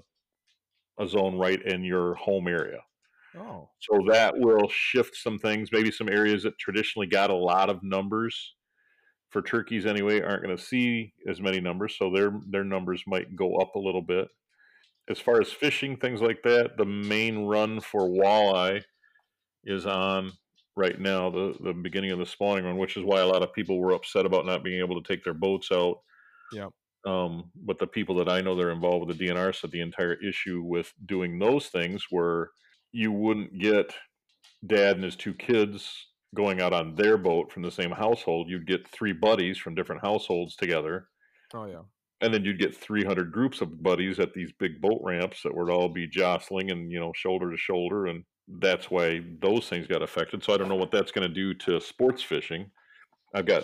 a 1.00 1.08
zone 1.08 1.38
right 1.38 1.62
in 1.66 1.84
your 1.84 2.16
home 2.16 2.48
area. 2.48 2.80
Oh. 3.38 3.70
So 3.80 4.02
that 4.10 4.34
will 4.38 4.70
shift 4.70 5.16
some 5.16 5.38
things. 5.38 5.70
Maybe 5.72 5.92
some 5.92 6.10
areas 6.10 6.44
that 6.44 6.58
traditionally 6.58 7.08
got 7.08 7.30
a 7.30 7.36
lot 7.36 7.70
of 7.70 7.84
numbers 7.84 8.56
for 9.30 9.42
turkeys 9.42 9.86
anyway 9.86 10.22
aren't 10.22 10.44
going 10.44 10.56
to 10.56 10.64
see 10.64 11.14
as 11.28 11.42
many 11.42 11.60
numbers, 11.60 11.98
so 11.98 12.10
their 12.10 12.40
their 12.50 12.64
numbers 12.64 13.04
might 13.06 13.36
go 13.36 13.58
up 13.58 13.76
a 13.76 13.80
little 13.80 14.02
bit. 14.02 14.28
As 15.10 15.20
far 15.20 15.42
as 15.42 15.52
fishing 15.52 15.98
things 15.98 16.22
like 16.22 16.42
that, 16.44 16.78
the 16.78 16.86
main 16.86 17.46
run 17.46 17.82
for 17.82 18.08
walleye 18.08 18.82
is 19.66 19.86
on 19.86 20.32
right 20.76 21.00
now, 21.00 21.30
the 21.30 21.56
the 21.62 21.74
beginning 21.74 22.12
of 22.12 22.20
the 22.20 22.26
spawning 22.26 22.66
run, 22.66 22.78
which 22.78 22.98
is 22.98 23.04
why 23.04 23.22
a 23.22 23.28
lot 23.28 23.44
of 23.44 23.54
people 23.54 23.80
were 23.80 23.94
upset 23.94 24.26
about 24.26 24.46
not 24.46 24.64
being 24.64 24.80
able 24.80 25.02
to 25.02 25.08
take 25.08 25.24
their 25.24 25.34
boats 25.34 25.72
out. 25.72 25.98
Yeah. 26.52 26.70
Um, 27.06 27.52
but 27.56 27.78
the 27.78 27.88
people 27.88 28.16
that 28.16 28.30
I 28.30 28.42
know 28.42 28.56
that 28.56 28.64
are 28.64 28.72
involved 28.72 29.08
with 29.08 29.18
the 29.18 29.28
DNR 29.28 29.56
said 29.56 29.72
the 29.72 29.82
entire 29.82 30.14
issue 30.14 30.64
with 30.64 30.92
doing 31.06 31.38
those 31.38 31.68
things 31.68 32.06
were 32.12 32.52
you 32.92 33.12
wouldn't 33.12 33.60
get 33.60 33.94
dad 34.66 34.96
and 34.96 35.04
his 35.04 35.16
two 35.16 35.34
kids 35.34 36.08
going 36.34 36.62
out 36.62 36.74
on 36.74 36.96
their 36.96 37.18
boat 37.18 37.52
from 37.52 37.62
the 37.62 37.72
same 37.72 37.92
household. 37.92 38.50
You'd 38.50 38.68
get 38.68 38.88
three 38.88 39.14
buddies 39.14 39.58
from 39.58 39.76
different 39.76 40.02
households 40.02 40.56
together. 40.56 41.08
Oh 41.54 41.66
yeah. 41.66 41.82
And 42.22 42.34
then 42.34 42.44
you'd 42.44 42.60
get 42.60 42.76
300 42.76 43.32
groups 43.32 43.62
of 43.62 43.84
buddies 43.84 44.20
at 44.20 44.34
these 44.34 44.52
big 44.58 44.82
boat 44.82 45.02
ramps 45.04 45.44
that 45.44 45.54
would 45.54 45.70
all 45.70 45.90
be 45.90 46.08
jostling 46.08 46.72
and, 46.72 46.92
you 46.92 47.00
know, 47.00 47.12
shoulder 47.14 47.52
to 47.52 47.58
shoulder 47.58 48.08
and 48.08 48.24
that's 48.48 48.92
why 48.92 49.24
those 49.42 49.68
things 49.68 49.88
got 49.88 50.02
affected. 50.02 50.44
So 50.44 50.54
I 50.54 50.58
don't 50.58 50.70
know 50.70 50.76
what 50.76 50.92
that's 50.92 51.12
going 51.12 51.28
to 51.28 51.34
do 51.34 51.54
to 51.54 51.82
sports 51.82 52.22
fishing. 52.22 52.70
I've 53.34 53.46
got 53.46 53.64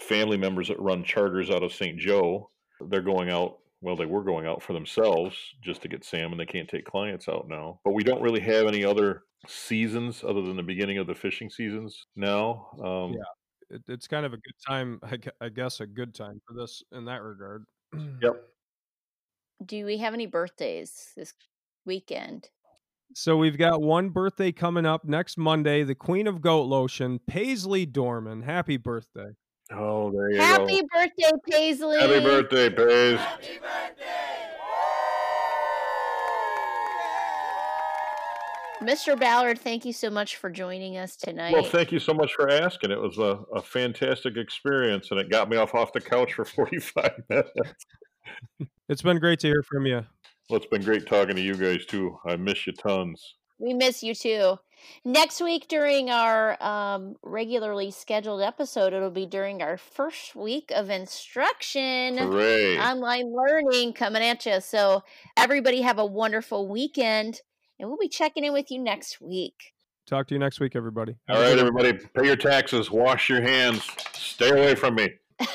family 0.00 0.36
members 0.36 0.68
that 0.68 0.80
run 0.80 1.04
charters 1.04 1.50
out 1.50 1.62
of 1.62 1.72
St. 1.72 1.98
Joe. 1.98 2.50
They're 2.88 3.02
going 3.02 3.30
out, 3.30 3.58
well, 3.80 3.96
they 3.96 4.06
were 4.06 4.22
going 4.22 4.46
out 4.46 4.62
for 4.62 4.72
themselves 4.72 5.36
just 5.62 5.82
to 5.82 5.88
get 5.88 6.04
salmon. 6.04 6.38
They 6.38 6.46
can't 6.46 6.68
take 6.68 6.84
clients 6.84 7.28
out 7.28 7.48
now. 7.48 7.80
But 7.84 7.92
we 7.92 8.04
don't 8.04 8.22
really 8.22 8.40
have 8.40 8.66
any 8.66 8.84
other 8.84 9.24
seasons 9.48 10.22
other 10.26 10.42
than 10.42 10.56
the 10.56 10.62
beginning 10.62 10.98
of 10.98 11.06
the 11.06 11.14
fishing 11.14 11.50
seasons 11.50 12.06
now. 12.16 12.68
Um, 12.82 13.12
yeah, 13.12 13.76
it, 13.76 13.82
it's 13.88 14.06
kind 14.06 14.24
of 14.24 14.32
a 14.32 14.36
good 14.36 14.54
time, 14.66 15.00
I 15.40 15.48
guess, 15.48 15.80
a 15.80 15.86
good 15.86 16.14
time 16.14 16.40
for 16.46 16.54
this 16.54 16.82
in 16.92 17.04
that 17.06 17.22
regard. 17.22 17.64
yep. 18.22 18.42
Do 19.66 19.84
we 19.84 19.98
have 19.98 20.14
any 20.14 20.24
birthdays 20.24 21.10
this 21.16 21.34
weekend? 21.84 22.48
So 23.14 23.36
we've 23.36 23.58
got 23.58 23.82
one 23.82 24.10
birthday 24.10 24.52
coming 24.52 24.86
up 24.86 25.04
next 25.04 25.36
Monday. 25.36 25.82
The 25.82 25.94
Queen 25.94 26.26
of 26.26 26.40
Goat 26.40 26.64
Lotion, 26.64 27.20
Paisley 27.26 27.84
Dorman. 27.84 28.42
Happy 28.42 28.76
birthday! 28.76 29.30
Oh, 29.72 30.10
there 30.10 30.30
you 30.30 30.38
go. 30.38 30.44
Happy 30.44 30.80
go. 30.80 30.86
birthday, 30.92 31.30
Paisley! 31.50 32.00
Happy 32.00 32.20
birthday, 32.20 32.70
Paisley! 32.70 33.16
Happy 33.16 33.58
birthday! 33.58 34.30
Mr. 38.80 39.18
Ballard, 39.18 39.58
thank 39.58 39.84
you 39.84 39.92
so 39.92 40.08
much 40.08 40.36
for 40.36 40.48
joining 40.48 40.96
us 40.96 41.14
tonight. 41.16 41.52
Well, 41.52 41.64
thank 41.64 41.92
you 41.92 41.98
so 41.98 42.14
much 42.14 42.32
for 42.32 42.48
asking. 42.48 42.90
It 42.90 43.00
was 43.00 43.18
a, 43.18 43.40
a 43.54 43.60
fantastic 43.60 44.38
experience, 44.38 45.10
and 45.10 45.20
it 45.20 45.28
got 45.28 45.50
me 45.50 45.58
off 45.58 45.74
off 45.74 45.92
the 45.92 46.00
couch 46.00 46.32
for 46.32 46.44
45 46.46 47.10
minutes. 47.28 47.50
it's 48.88 49.02
been 49.02 49.18
great 49.18 49.40
to 49.40 49.48
hear 49.48 49.62
from 49.62 49.84
you. 49.84 50.06
Well, 50.50 50.56
it's 50.56 50.66
been 50.66 50.82
great 50.82 51.06
talking 51.06 51.36
to 51.36 51.40
you 51.40 51.54
guys 51.54 51.86
too. 51.86 52.18
I 52.26 52.34
miss 52.34 52.66
you 52.66 52.72
tons. 52.72 53.36
We 53.60 53.72
miss 53.72 54.02
you 54.02 54.16
too. 54.16 54.56
Next 55.04 55.40
week, 55.40 55.68
during 55.68 56.10
our 56.10 56.60
um, 56.60 57.14
regularly 57.22 57.92
scheduled 57.92 58.42
episode, 58.42 58.92
it'll 58.92 59.10
be 59.10 59.26
during 59.26 59.62
our 59.62 59.76
first 59.76 60.34
week 60.34 60.72
of 60.74 60.90
instruction, 60.90 62.18
Hooray. 62.18 62.78
online 62.78 63.32
learning 63.32 63.92
coming 63.92 64.22
at 64.22 64.44
you. 64.44 64.60
So, 64.60 65.04
everybody 65.36 65.82
have 65.82 65.98
a 65.98 66.06
wonderful 66.06 66.66
weekend, 66.66 67.42
and 67.78 67.88
we'll 67.88 67.98
be 67.98 68.08
checking 68.08 68.42
in 68.42 68.52
with 68.52 68.72
you 68.72 68.80
next 68.80 69.20
week. 69.20 69.74
Talk 70.06 70.26
to 70.28 70.34
you 70.34 70.40
next 70.40 70.58
week, 70.58 70.74
everybody. 70.74 71.14
All 71.28 71.40
right, 71.40 71.56
everybody, 71.56 71.92
pay 71.92 72.26
your 72.26 72.34
taxes, 72.34 72.90
wash 72.90 73.28
your 73.28 73.42
hands, 73.42 73.86
stay 74.14 74.50
away 74.50 74.74
from 74.74 74.96
me. 74.96 75.10